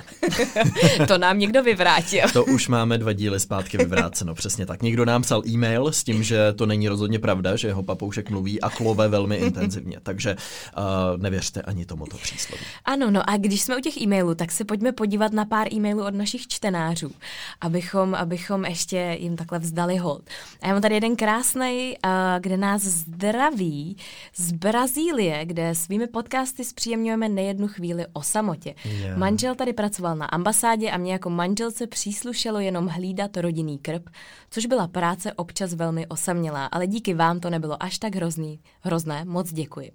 to 1.07 1.17
nám 1.17 1.39
někdo 1.39 1.63
vyvrátil. 1.63 2.23
to 2.33 2.45
už 2.45 2.67
máme 2.67 2.97
dva 2.97 3.13
díly 3.13 3.39
zpátky 3.39 3.77
vyvráceno, 3.77 4.35
přesně 4.35 4.65
tak. 4.65 4.81
Někdo 4.81 5.05
nám 5.05 5.21
psal 5.21 5.41
e-mail 5.47 5.91
s 5.91 6.03
tím, 6.03 6.23
že 6.23 6.53
to 6.53 6.65
není 6.65 6.87
rozhodně 6.87 7.19
pravda, 7.19 7.55
že 7.55 7.67
jeho 7.67 7.83
papoušek 7.83 8.29
mluví 8.29 8.61
a 8.61 8.69
klove 8.69 9.07
velmi 9.07 9.35
intenzivně, 9.35 9.97
takže 10.03 10.35
uh, 10.35 11.21
nevěřte 11.21 11.61
ani 11.61 11.85
tomuto 11.85 12.17
přísloví. 12.17 12.63
Ano, 12.85 13.11
no 13.11 13.29
a 13.29 13.37
když 13.37 13.61
jsme 13.61 13.77
u 13.77 13.79
těch 13.79 13.97
e-mailů, 13.97 14.35
tak 14.35 14.51
se 14.51 14.65
pojďme 14.65 14.91
podívat 14.91 15.31
na 15.33 15.45
pár 15.45 15.73
e-mailů 15.73 16.05
od 16.05 16.13
našich 16.13 16.47
čtenářů, 16.47 17.11
abychom, 17.61 18.15
abychom 18.15 18.65
ještě 18.65 19.17
jim 19.19 19.35
takhle 19.35 19.59
vzdali 19.59 19.97
hold. 19.97 20.23
A 20.61 20.67
já 20.67 20.73
mám 20.73 20.81
tady 20.81 20.95
jeden 20.95 21.15
krásný, 21.15 21.95
uh, 22.05 22.11
kde 22.39 22.57
nás 22.57 22.81
zdraví 22.81 23.97
z 24.35 24.51
Brazílie, 24.51 25.45
kde 25.45 25.75
svými 25.75 26.07
podcasty 26.21 26.63
zpříjemňujeme 26.65 27.29
nejednu 27.29 27.67
chvíli 27.67 28.05
o 28.13 28.21
samotě. 28.21 28.75
Yeah. 28.85 29.17
Manžel 29.17 29.55
tady 29.55 29.73
pracoval 29.73 30.15
na 30.15 30.25
ambasádě 30.25 30.91
a 30.91 30.97
mě 30.97 31.11
jako 31.11 31.29
manželce 31.29 31.87
příslušelo 31.87 32.59
jenom 32.59 32.87
hlídat 32.87 33.37
rodinný 33.37 33.77
krb, 33.77 34.09
což 34.49 34.65
byla 34.65 34.87
práce 34.87 35.33
občas 35.33 35.73
velmi 35.73 36.07
osamělá, 36.07 36.65
ale 36.65 36.87
díky 36.87 37.13
vám 37.13 37.39
to 37.39 37.49
nebylo 37.49 37.83
až 37.83 37.99
tak 37.99 38.15
hrozný. 38.15 38.59
Hrozné, 38.81 39.25
moc 39.25 39.53
děkuji. 39.53 39.91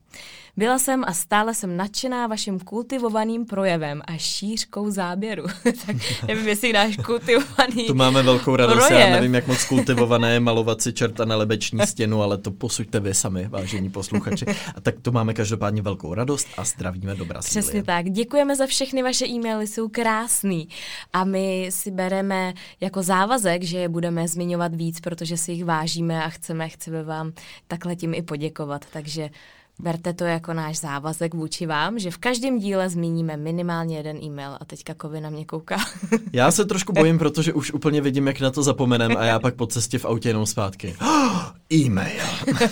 Byla 0.57 0.79
jsem 0.79 1.05
a 1.07 1.13
stále 1.13 1.55
jsem 1.55 1.77
nadšená 1.77 2.27
vaším 2.27 2.61
kultivovaným 2.61 3.47
projevem 3.47 4.03
a 4.07 4.17
šířkou 4.17 4.91
záběru. 4.91 5.45
tak 5.87 5.97
nevím, 6.29 6.49
jestli 6.49 6.73
náš 6.73 6.97
kultivovaný 6.97 7.87
Tu 7.87 7.95
máme 7.95 8.23
velkou 8.23 8.57
radost, 8.57 8.87
projev. 8.87 9.07
já 9.07 9.17
nevím, 9.17 9.35
jak 9.35 9.47
moc 9.47 9.65
kultivované 9.65 10.33
je 10.33 10.41
malovat 10.41 10.83
si 10.83 10.93
čerta 10.93 11.25
na 11.25 11.37
lebeční 11.37 11.81
stěnu, 11.87 12.23
ale 12.23 12.39
to 12.39 12.51
posuďte 12.51 13.01
vy 13.01 13.15
sami, 13.15 13.49
vážení 13.49 13.91
posluchači. 13.91 14.47
A 14.75 14.81
tak 14.81 14.95
to 15.03 15.13
máme 15.13 15.35
každopádně 15.35 15.83
velkou 15.83 16.15
radost 16.17 16.49
a 16.57 16.65
zdravíme 16.65 17.15
do 17.15 17.25
Brazílie. 17.25 17.63
Přesně 17.63 17.83
tak. 17.83 18.11
Děkujeme 18.11 18.57
za 18.57 18.67
všechny 18.67 19.03
vaše 19.03 19.27
e-maily, 19.27 19.67
jsou 19.67 19.89
krásný. 19.89 20.69
A 21.13 21.25
my 21.25 21.67
si 21.71 21.91
bereme 21.91 22.55
jako 22.81 23.03
závazek, 23.03 23.63
že 23.63 23.79
je 23.79 23.89
budeme 23.89 24.29
zmiňovat 24.29 24.75
víc, 24.75 25.01
protože 25.01 25.37
si 25.37 25.53
jich 25.53 25.65
vážíme 25.65 26.25
a 26.25 26.29
chceme, 26.29 26.69
chceme 26.69 27.03
vám 27.03 27.33
takhle 27.69 27.97
tím 27.97 28.15
i 28.15 28.23
poděkovat. 28.23 28.87
Takže 28.93 29.31
Berte 29.79 30.13
to 30.13 30.25
jako 30.25 30.53
náš 30.53 30.79
závazek 30.79 31.35
vůči 31.35 31.67
vám, 31.67 31.99
že 31.99 32.11
v 32.11 32.19
každém 32.19 32.59
díle 32.59 32.89
zmíníme 32.89 33.37
minimálně 33.37 33.97
jeden 33.97 34.17
e-mail 34.23 34.51
a 34.61 34.65
teďka 34.65 34.95
Kovy 34.95 35.21
na 35.21 35.31
mě 35.31 35.45
kouká. 35.45 35.77
Já 36.33 36.51
se 36.51 36.65
trošku 36.65 36.93
bojím, 36.93 37.19
protože 37.19 37.53
už 37.53 37.73
úplně 37.73 38.01
vidím, 38.01 38.27
jak 38.27 38.41
na 38.41 38.51
to 38.51 38.63
zapomenem 38.63 39.17
a 39.17 39.25
já 39.25 39.39
pak 39.39 39.55
po 39.55 39.67
cestě 39.67 39.99
v 39.99 40.05
autě 40.05 40.29
jenom 40.29 40.47
zpátky. 40.47 40.97
Oh, 41.01 41.43
e-mail. 41.73 42.23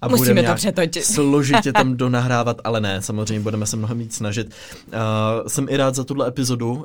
A 0.00 0.08
Musíme 0.08 0.42
to 0.42 0.54
přetočit. 0.54 1.04
složitě 1.04 1.72
tam 1.72 1.96
donahrávat, 1.96 2.60
ale 2.64 2.80
ne, 2.80 3.02
samozřejmě 3.02 3.40
budeme 3.40 3.66
se 3.66 3.76
mnohem 3.76 3.98
víc 3.98 4.16
snažit. 4.16 4.54
Uh, 4.86 4.92
jsem 5.46 5.66
i 5.70 5.76
rád 5.76 5.94
za 5.94 6.04
tuhle 6.04 6.28
epizodu, 6.28 6.72
uh, 6.72 6.84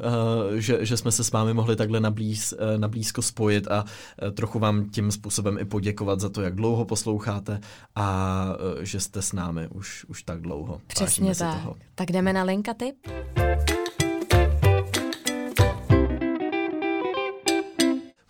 že, 0.56 0.86
že 0.86 0.98
jsme 0.98 1.12
se 1.12 1.24
s 1.24 1.32
vámi 1.32 1.54
mohli 1.54 1.76
takhle 1.76 2.00
nablíz, 2.00 2.54
uh, 2.54 2.78
nablízko 2.78 3.22
spojit 3.22 3.68
a 3.68 3.84
uh, 3.84 4.30
trochu 4.32 4.60
vám 4.60 4.90
tím 4.90 5.12
způsobem 5.12 5.58
i 5.58 5.66
poděkovat 5.66 6.20
za 6.20 6.30
to, 6.30 6.42
jak 6.42 6.56
dlouho 6.56 6.86
posloucháte 6.86 7.60
a 7.96 8.46
uh, 8.78 8.84
že 8.84 9.00
jste 9.00 9.22
s 9.22 9.34
námi 9.34 9.49
známe 9.52 9.68
už, 9.68 10.06
už 10.06 10.24
tak 10.24 10.42
dlouho. 10.42 10.82
Přesně 10.88 11.36
tak. 11.36 11.62
Toho. 11.62 11.76
Tak 11.96 12.12
jdeme 12.12 12.34
na 12.34 12.44
linka 12.44 12.74
tip. 12.74 12.96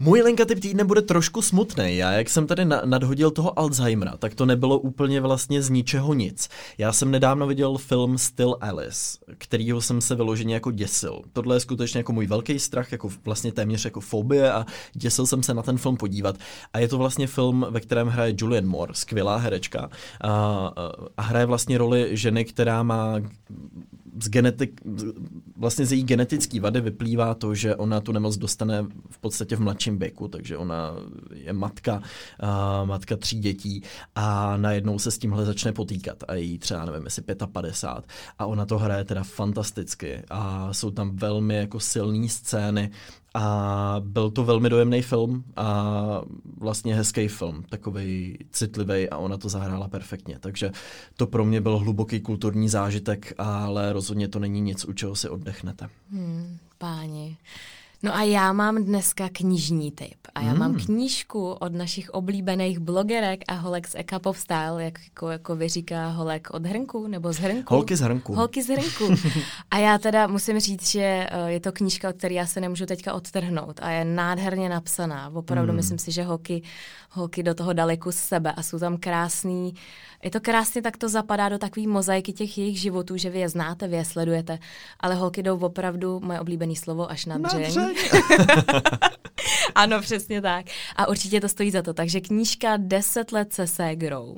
Můj 0.02 0.22
linkatyp 0.22 0.60
týdne 0.60 0.84
bude 0.84 1.02
trošku 1.02 1.42
smutný. 1.42 1.98
Já, 1.98 2.12
jak 2.12 2.30
jsem 2.30 2.48
tady 2.48 2.66
na- 2.66 2.82
nadhodil 2.86 3.32
toho 3.32 3.60
Alzheimera, 3.60 4.18
tak 4.18 4.36
to 4.36 4.46
nebylo 4.46 4.80
úplně 4.80 5.22
vlastně 5.22 5.62
z 5.62 5.70
ničeho 5.70 6.14
nic. 6.14 6.50
Já 6.78 6.94
jsem 6.94 7.12
nedávno 7.12 7.48
viděl 7.48 7.78
film 7.78 8.18
Still 8.18 8.58
Alice, 8.62 9.18
kterýho 9.38 9.82
jsem 9.82 10.02
se 10.02 10.16
vyloženě 10.16 10.54
jako 10.54 10.72
děsil. 10.72 11.22
Tohle 11.34 11.56
je 11.56 11.60
skutečně 11.60 11.98
jako 11.98 12.14
můj 12.14 12.28
velký 12.28 12.60
strach, 12.60 12.92
jako 12.92 13.10
vlastně 13.26 13.52
téměř 13.52 13.86
jako 13.86 14.00
fobie 14.00 14.52
a 14.52 14.66
děsil 14.94 15.28
jsem 15.28 15.44
se 15.44 15.54
na 15.54 15.62
ten 15.64 15.78
film 15.78 15.98
podívat. 15.98 16.36
A 16.74 16.80
je 16.80 16.88
to 16.88 16.98
vlastně 16.98 17.28
film, 17.28 17.66
ve 17.70 17.80
kterém 17.80 18.08
hraje 18.08 18.36
Julian 18.38 18.66
Moore, 18.66 18.94
skvělá 18.94 19.38
herečka. 19.38 19.90
A, 20.22 20.32
a 21.18 21.22
hraje 21.22 21.46
vlastně 21.46 21.78
roli 21.78 22.10
ženy, 22.12 22.46
která 22.46 22.84
má 22.84 23.16
z 24.24 24.30
genetik, 24.30 24.82
vlastně 25.58 25.86
z 25.86 25.92
její 25.92 26.04
genetické 26.04 26.60
vady 26.60 26.82
vyplývá 26.82 27.34
to, 27.34 27.56
že 27.56 27.76
ona 27.76 28.02
tu 28.02 28.12
nemoc 28.12 28.38
dostane 28.38 28.86
v 29.10 29.20
podstatě 29.20 29.56
v 29.56 29.60
mladším 29.60 30.00
věku, 30.00 30.28
takže 30.28 30.58
ona 30.58 30.96
je 31.34 31.54
matka, 31.54 32.02
uh, 32.44 32.88
matka 32.88 33.18
tří 33.18 33.40
dětí 33.40 33.84
a 34.16 34.58
najednou 34.58 35.00
se 35.00 35.12
s 35.12 35.18
tímhle 35.18 35.46
začne 35.46 35.72
potýkat 35.72 36.24
a 36.28 36.34
jí 36.36 36.58
třeba, 36.58 36.86
nevím, 36.86 37.04
jestli 37.04 37.22
55 37.52 38.14
a 38.40 38.46
ona 38.46 38.66
to 38.66 38.78
hraje 38.78 39.04
teda 39.04 39.24
fantasticky 39.24 40.22
a 40.30 40.74
jsou 40.74 40.92
tam 40.92 41.16
velmi 41.16 41.56
jako 41.56 41.80
silné 41.80 42.30
scény 42.30 42.92
a 43.34 43.96
byl 44.00 44.32
to 44.32 44.44
velmi 44.44 44.70
dojemný 44.70 45.02
film 45.02 45.44
a 45.56 46.22
vlastně 46.58 46.96
hezký 46.96 47.28
film, 47.28 47.64
takový 47.70 48.38
citlivý 48.52 49.10
a 49.10 49.18
ona 49.18 49.38
to 49.38 49.50
zahrála 49.50 49.88
perfektně. 49.88 50.38
Takže 50.40 50.72
to 51.18 51.28
pro 51.28 51.46
mě 51.46 51.62
byl 51.62 51.78
hluboký 51.78 52.20
kulturní 52.20 52.70
zážitek, 52.70 53.34
ale 53.38 53.94
rozhodně 53.94 54.28
to 54.28 54.40
není 54.40 54.62
nic, 54.62 54.86
u 54.86 54.94
čeho 54.94 55.16
si 55.16 55.30
oddechnete. 55.30 55.90
Hmm, 56.12 56.58
páni. 56.78 57.38
No 58.04 58.16
a 58.16 58.24
já 58.24 58.54
mám 58.54 58.84
dneska 58.84 59.30
knižní 59.32 59.92
tip. 59.92 60.18
A 60.36 60.42
já 60.42 60.54
mm. 60.54 60.60
mám 60.60 60.72
hmm. 60.72 60.80
knížku 60.86 61.52
od 61.52 61.74
našich 61.74 62.10
oblíbených 62.10 62.80
blogerek 62.80 63.44
a 63.48 63.54
holek 63.54 63.88
z 63.88 63.96
Eka 63.96 64.20
Pop 64.20 64.36
Style, 64.36 64.84
jak, 64.84 65.00
jako, 65.04 65.28
jako 65.28 65.56
vyříká 65.56 66.10
holek 66.10 66.48
od 66.52 66.66
hrnku, 66.66 67.08
nebo 67.08 67.34
z 67.34 67.38
hrnku. 67.38 67.74
Holky 67.74 67.96
z 67.96 68.02
hrnku. 68.02 68.36
Holky 68.36 68.64
z 68.64 68.68
hrnku. 68.68 69.16
a 69.72 69.78
já 69.78 69.98
teda 69.98 70.28
musím 70.28 70.60
říct, 70.60 70.92
že 70.92 71.28
eh, 71.30 71.52
je 71.52 71.60
to 71.60 71.72
knížka, 71.72 72.10
od 72.10 72.16
které 72.16 72.34
já 72.34 72.46
se 72.46 72.62
nemůžu 72.62 72.86
teďka 72.86 73.14
odtrhnout 73.14 73.80
a 73.82 73.90
je 73.90 74.06
nádherně 74.06 74.70
napsaná. 74.70 75.32
Opravdu 75.34 75.72
mm. 75.72 75.76
myslím 75.76 75.98
si, 75.98 76.12
že 76.12 76.24
holky, 76.24 76.62
holky 77.10 77.44
do 77.44 77.54
toho 77.54 77.74
dali 77.74 77.98
kus 77.98 78.16
sebe 78.16 78.52
a 78.52 78.64
jsou 78.64 78.80
tam 78.80 78.98
krásný 78.98 79.74
je 80.24 80.32
to 80.32 80.40
krásně, 80.40 80.82
tak 80.82 80.98
to 80.98 81.10
zapadá 81.10 81.50
do 81.50 81.58
takové 81.58 81.88
mozaiky 81.88 82.34
těch 82.34 82.58
jejich 82.58 82.80
životů, 82.82 83.18
že 83.18 83.30
vy 83.30 83.40
je 83.40 83.50
znáte, 83.50 83.88
vy 83.88 83.96
je 83.96 84.06
sledujete, 84.06 84.60
ale 85.00 85.16
holky 85.16 85.44
jdou 85.44 85.60
opravdu, 85.60 86.20
moje 86.20 86.40
oblíbené 86.40 86.76
slovo, 86.76 87.12
až 87.12 87.26
na 87.26 87.38
dřeň. 87.38 87.89
Ano, 89.76 90.02
přesně 90.02 90.42
tak. 90.42 90.66
A 90.96 91.08
určitě 91.08 91.42
to 91.42 91.50
stojí 91.50 91.72
za 91.72 91.82
to. 91.82 91.94
Takže 91.94 92.22
knížka 92.22 92.78
10 92.78 93.32
let 93.32 93.54
se 93.54 93.68
ségrou. 93.68 94.38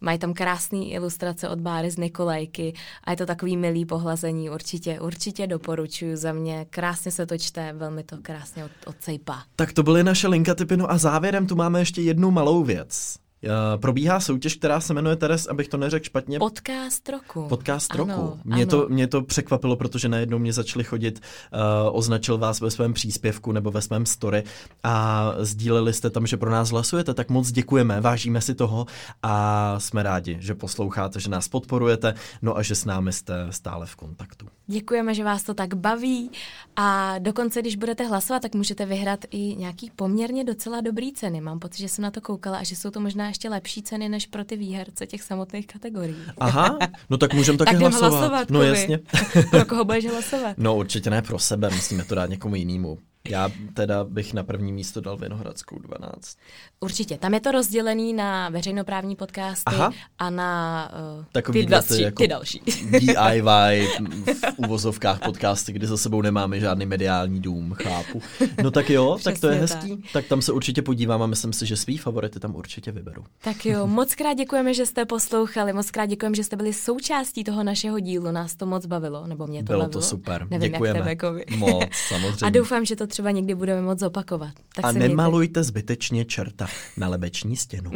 Mají 0.00 0.18
tam 0.18 0.34
krásné 0.34 0.78
ilustrace 0.78 1.48
od 1.48 1.60
Báry 1.60 1.90
z 1.90 1.96
Nikolajky 1.96 2.74
a 3.04 3.10
je 3.10 3.16
to 3.16 3.26
takový 3.26 3.56
milý 3.56 3.84
pohlazení. 3.84 4.50
Určitě, 4.50 5.00
určitě 5.00 5.46
doporučuji 5.46 6.16
za 6.16 6.32
mě. 6.32 6.66
Krásně 6.70 7.10
se 7.10 7.26
to 7.26 7.38
čte, 7.38 7.72
velmi 7.72 8.02
to 8.02 8.16
krásně 8.22 8.64
od, 8.64 8.70
odsejpá. 8.86 9.42
Tak 9.56 9.72
to 9.72 9.82
byly 9.82 10.04
naše 10.04 10.28
linka 10.28 10.54
typy. 10.54 10.76
No 10.76 10.90
a 10.90 10.98
závěrem 10.98 11.46
tu 11.46 11.56
máme 11.56 11.78
ještě 11.78 12.02
jednu 12.02 12.30
malou 12.30 12.64
věc. 12.64 13.16
Uh, 13.42 13.80
probíhá 13.80 14.20
soutěž, 14.20 14.54
která 14.54 14.80
se 14.80 14.94
jmenuje 14.94 15.16
Teres, 15.16 15.46
abych 15.46 15.68
to 15.68 15.76
neřekl 15.76 16.04
špatně. 16.04 16.38
Podcast 16.38 17.08
roku. 17.08 17.46
Podcast 17.48 17.94
ano, 17.94 18.04
roku. 18.06 18.40
Mě, 18.44 18.62
ano. 18.62 18.66
To, 18.66 18.86
mě 18.88 19.06
to 19.06 19.22
překvapilo, 19.22 19.76
protože 19.76 20.08
najednou 20.08 20.38
mě 20.38 20.52
začali 20.52 20.84
chodit, 20.84 21.20
uh, 21.52 21.60
označil 21.96 22.38
vás 22.38 22.60
ve 22.60 22.70
svém 22.70 22.92
příspěvku 22.92 23.52
nebo 23.52 23.70
ve 23.70 23.82
svém 23.82 24.06
story 24.06 24.44
a 24.82 25.34
sdíleli 25.38 25.92
jste 25.92 26.10
tam, 26.10 26.26
že 26.26 26.36
pro 26.36 26.50
nás 26.50 26.70
hlasujete, 26.70 27.14
tak 27.14 27.30
moc 27.30 27.50
děkujeme, 27.52 28.00
vážíme 28.00 28.40
si 28.40 28.54
toho 28.54 28.86
a 29.22 29.74
jsme 29.80 30.02
rádi, 30.02 30.36
že 30.40 30.54
posloucháte, 30.54 31.20
že 31.20 31.30
nás 31.30 31.48
podporujete, 31.48 32.14
no 32.42 32.56
a 32.56 32.62
že 32.62 32.74
s 32.74 32.84
námi 32.84 33.12
jste 33.12 33.46
stále 33.50 33.86
v 33.86 33.96
kontaktu. 33.96 34.46
Děkujeme, 34.66 35.14
že 35.14 35.24
vás 35.24 35.42
to 35.42 35.54
tak 35.54 35.74
baví 35.74 36.30
a 36.76 37.18
dokonce, 37.18 37.60
když 37.60 37.76
budete 37.76 38.06
hlasovat, 38.06 38.42
tak 38.42 38.54
můžete 38.54 38.86
vyhrát 38.86 39.24
i 39.30 39.56
nějaký 39.56 39.90
poměrně 39.96 40.44
docela 40.44 40.80
dobrý 40.80 41.12
ceny. 41.12 41.40
Mám 41.40 41.58
pocit, 41.58 41.78
že 41.78 41.88
jsem 41.88 42.02
na 42.02 42.10
to 42.10 42.20
koukala 42.20 42.58
a 42.58 42.62
že 42.64 42.76
jsou 42.76 42.90
to 42.90 43.00
možná 43.00 43.26
ještě 43.36 43.48
lepší 43.48 43.82
ceny 43.82 44.08
než 44.08 44.26
pro 44.26 44.44
ty 44.44 44.56
výherce 44.56 45.06
těch 45.06 45.22
samotných 45.22 45.66
kategorií. 45.66 46.16
Aha, 46.38 46.78
no 47.10 47.16
tak 47.18 47.34
můžeme 47.34 47.58
taky 47.64 47.70
tak 47.70 47.80
hlasovat. 47.80 48.10
hlasovat. 48.10 48.50
No 48.50 48.62
jasně. 48.62 48.98
pro 49.50 49.64
koho 49.64 49.84
budeš 49.84 50.06
hlasovat? 50.06 50.58
No 50.58 50.76
určitě 50.76 51.10
ne 51.10 51.22
pro 51.22 51.38
sebe, 51.38 51.70
musíme 51.70 52.04
to 52.04 52.14
dát 52.14 52.30
někomu 52.30 52.54
jinému. 52.54 52.98
Já 53.28 53.50
teda 53.74 54.04
bych 54.04 54.34
na 54.34 54.42
první 54.42 54.72
místo 54.72 55.00
dal 55.00 55.16
Vinohradskou 55.16 55.78
12. 55.78 56.36
Určitě. 56.80 57.18
Tam 57.18 57.34
je 57.34 57.40
to 57.40 57.52
rozdělený 57.52 58.12
na 58.12 58.48
veřejnoprávní 58.48 59.16
podcasty 59.16 59.62
Aha. 59.66 59.92
a 60.18 60.30
na 60.30 60.90
uh, 61.18 61.24
Takový 61.32 61.60
ty, 61.60 61.66
další, 61.66 62.02
jako 62.02 62.22
ty 62.22 62.28
další. 62.28 62.60
DIY 62.90 63.88
v 64.24 64.58
uvozovkách 64.58 65.20
podcasty, 65.20 65.72
kdy 65.72 65.86
za 65.86 65.96
sebou 65.96 66.22
nemáme 66.22 66.60
žádný 66.60 66.86
mediální 66.86 67.40
dům, 67.40 67.74
chápu. 67.82 68.22
No 68.62 68.70
tak 68.70 68.90
jo, 68.90 69.18
tak 69.24 69.40
to 69.40 69.48
je 69.48 69.54
hezký. 69.54 69.96
Tak. 69.96 70.12
tak 70.12 70.26
tam 70.26 70.42
se 70.42 70.52
určitě 70.52 70.82
podívám 70.82 71.22
a 71.22 71.26
myslím 71.26 71.52
si, 71.52 71.66
že 71.66 71.76
svý 71.76 71.98
favority 71.98 72.40
tam 72.40 72.54
určitě 72.54 72.92
vyberu. 72.92 73.24
Tak 73.40 73.66
jo, 73.66 73.86
moc 73.86 74.14
krát 74.14 74.34
děkujeme, 74.34 74.74
že 74.74 74.86
jste 74.86 75.04
poslouchali, 75.04 75.72
moc 75.72 75.90
krát 75.90 76.06
děkujeme, 76.06 76.36
že 76.36 76.44
jste 76.44 76.56
byli 76.56 76.72
součástí 76.72 77.44
toho 77.44 77.64
našeho 77.64 78.00
dílu. 78.00 78.30
Nás 78.30 78.56
to 78.56 78.66
moc 78.66 78.86
bavilo, 78.86 79.26
nebo 79.26 79.46
mě 79.46 79.60
to 79.60 79.66
Bylo 79.66 79.78
bavilo. 79.78 79.92
to 79.92 80.02
super. 80.02 80.46
Nevím, 80.50 80.72
děkujeme. 80.72 81.10
Jak 81.10 81.20
tebe, 81.20 81.40
moc, 81.56 81.84
samozřejmě. 82.08 82.46
A 82.46 82.50
doufám, 82.50 82.84
že 82.84 82.96
to 82.96 83.06
třeba 83.06 83.30
někdy 83.30 83.54
budeme 83.54 83.82
moc 83.82 83.98
zopakovat. 83.98 84.52
Tak 84.74 84.84
a 84.84 84.92
nemalujte 84.92 85.60
mějte. 85.60 85.64
zbytečně 85.64 86.24
čerta 86.24 86.65
na 86.96 87.08
lebeční 87.08 87.56
stěnu. 87.56 87.90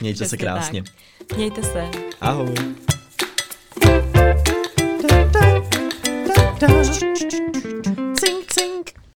Mějte 0.00 0.14
Přesně 0.16 0.28
se 0.28 0.36
krásně. 0.36 0.82
Tak. 0.82 1.36
Mějte 1.36 1.62
se. 1.62 1.90
Ahoj. 2.20 2.54
Sing 8.52 8.96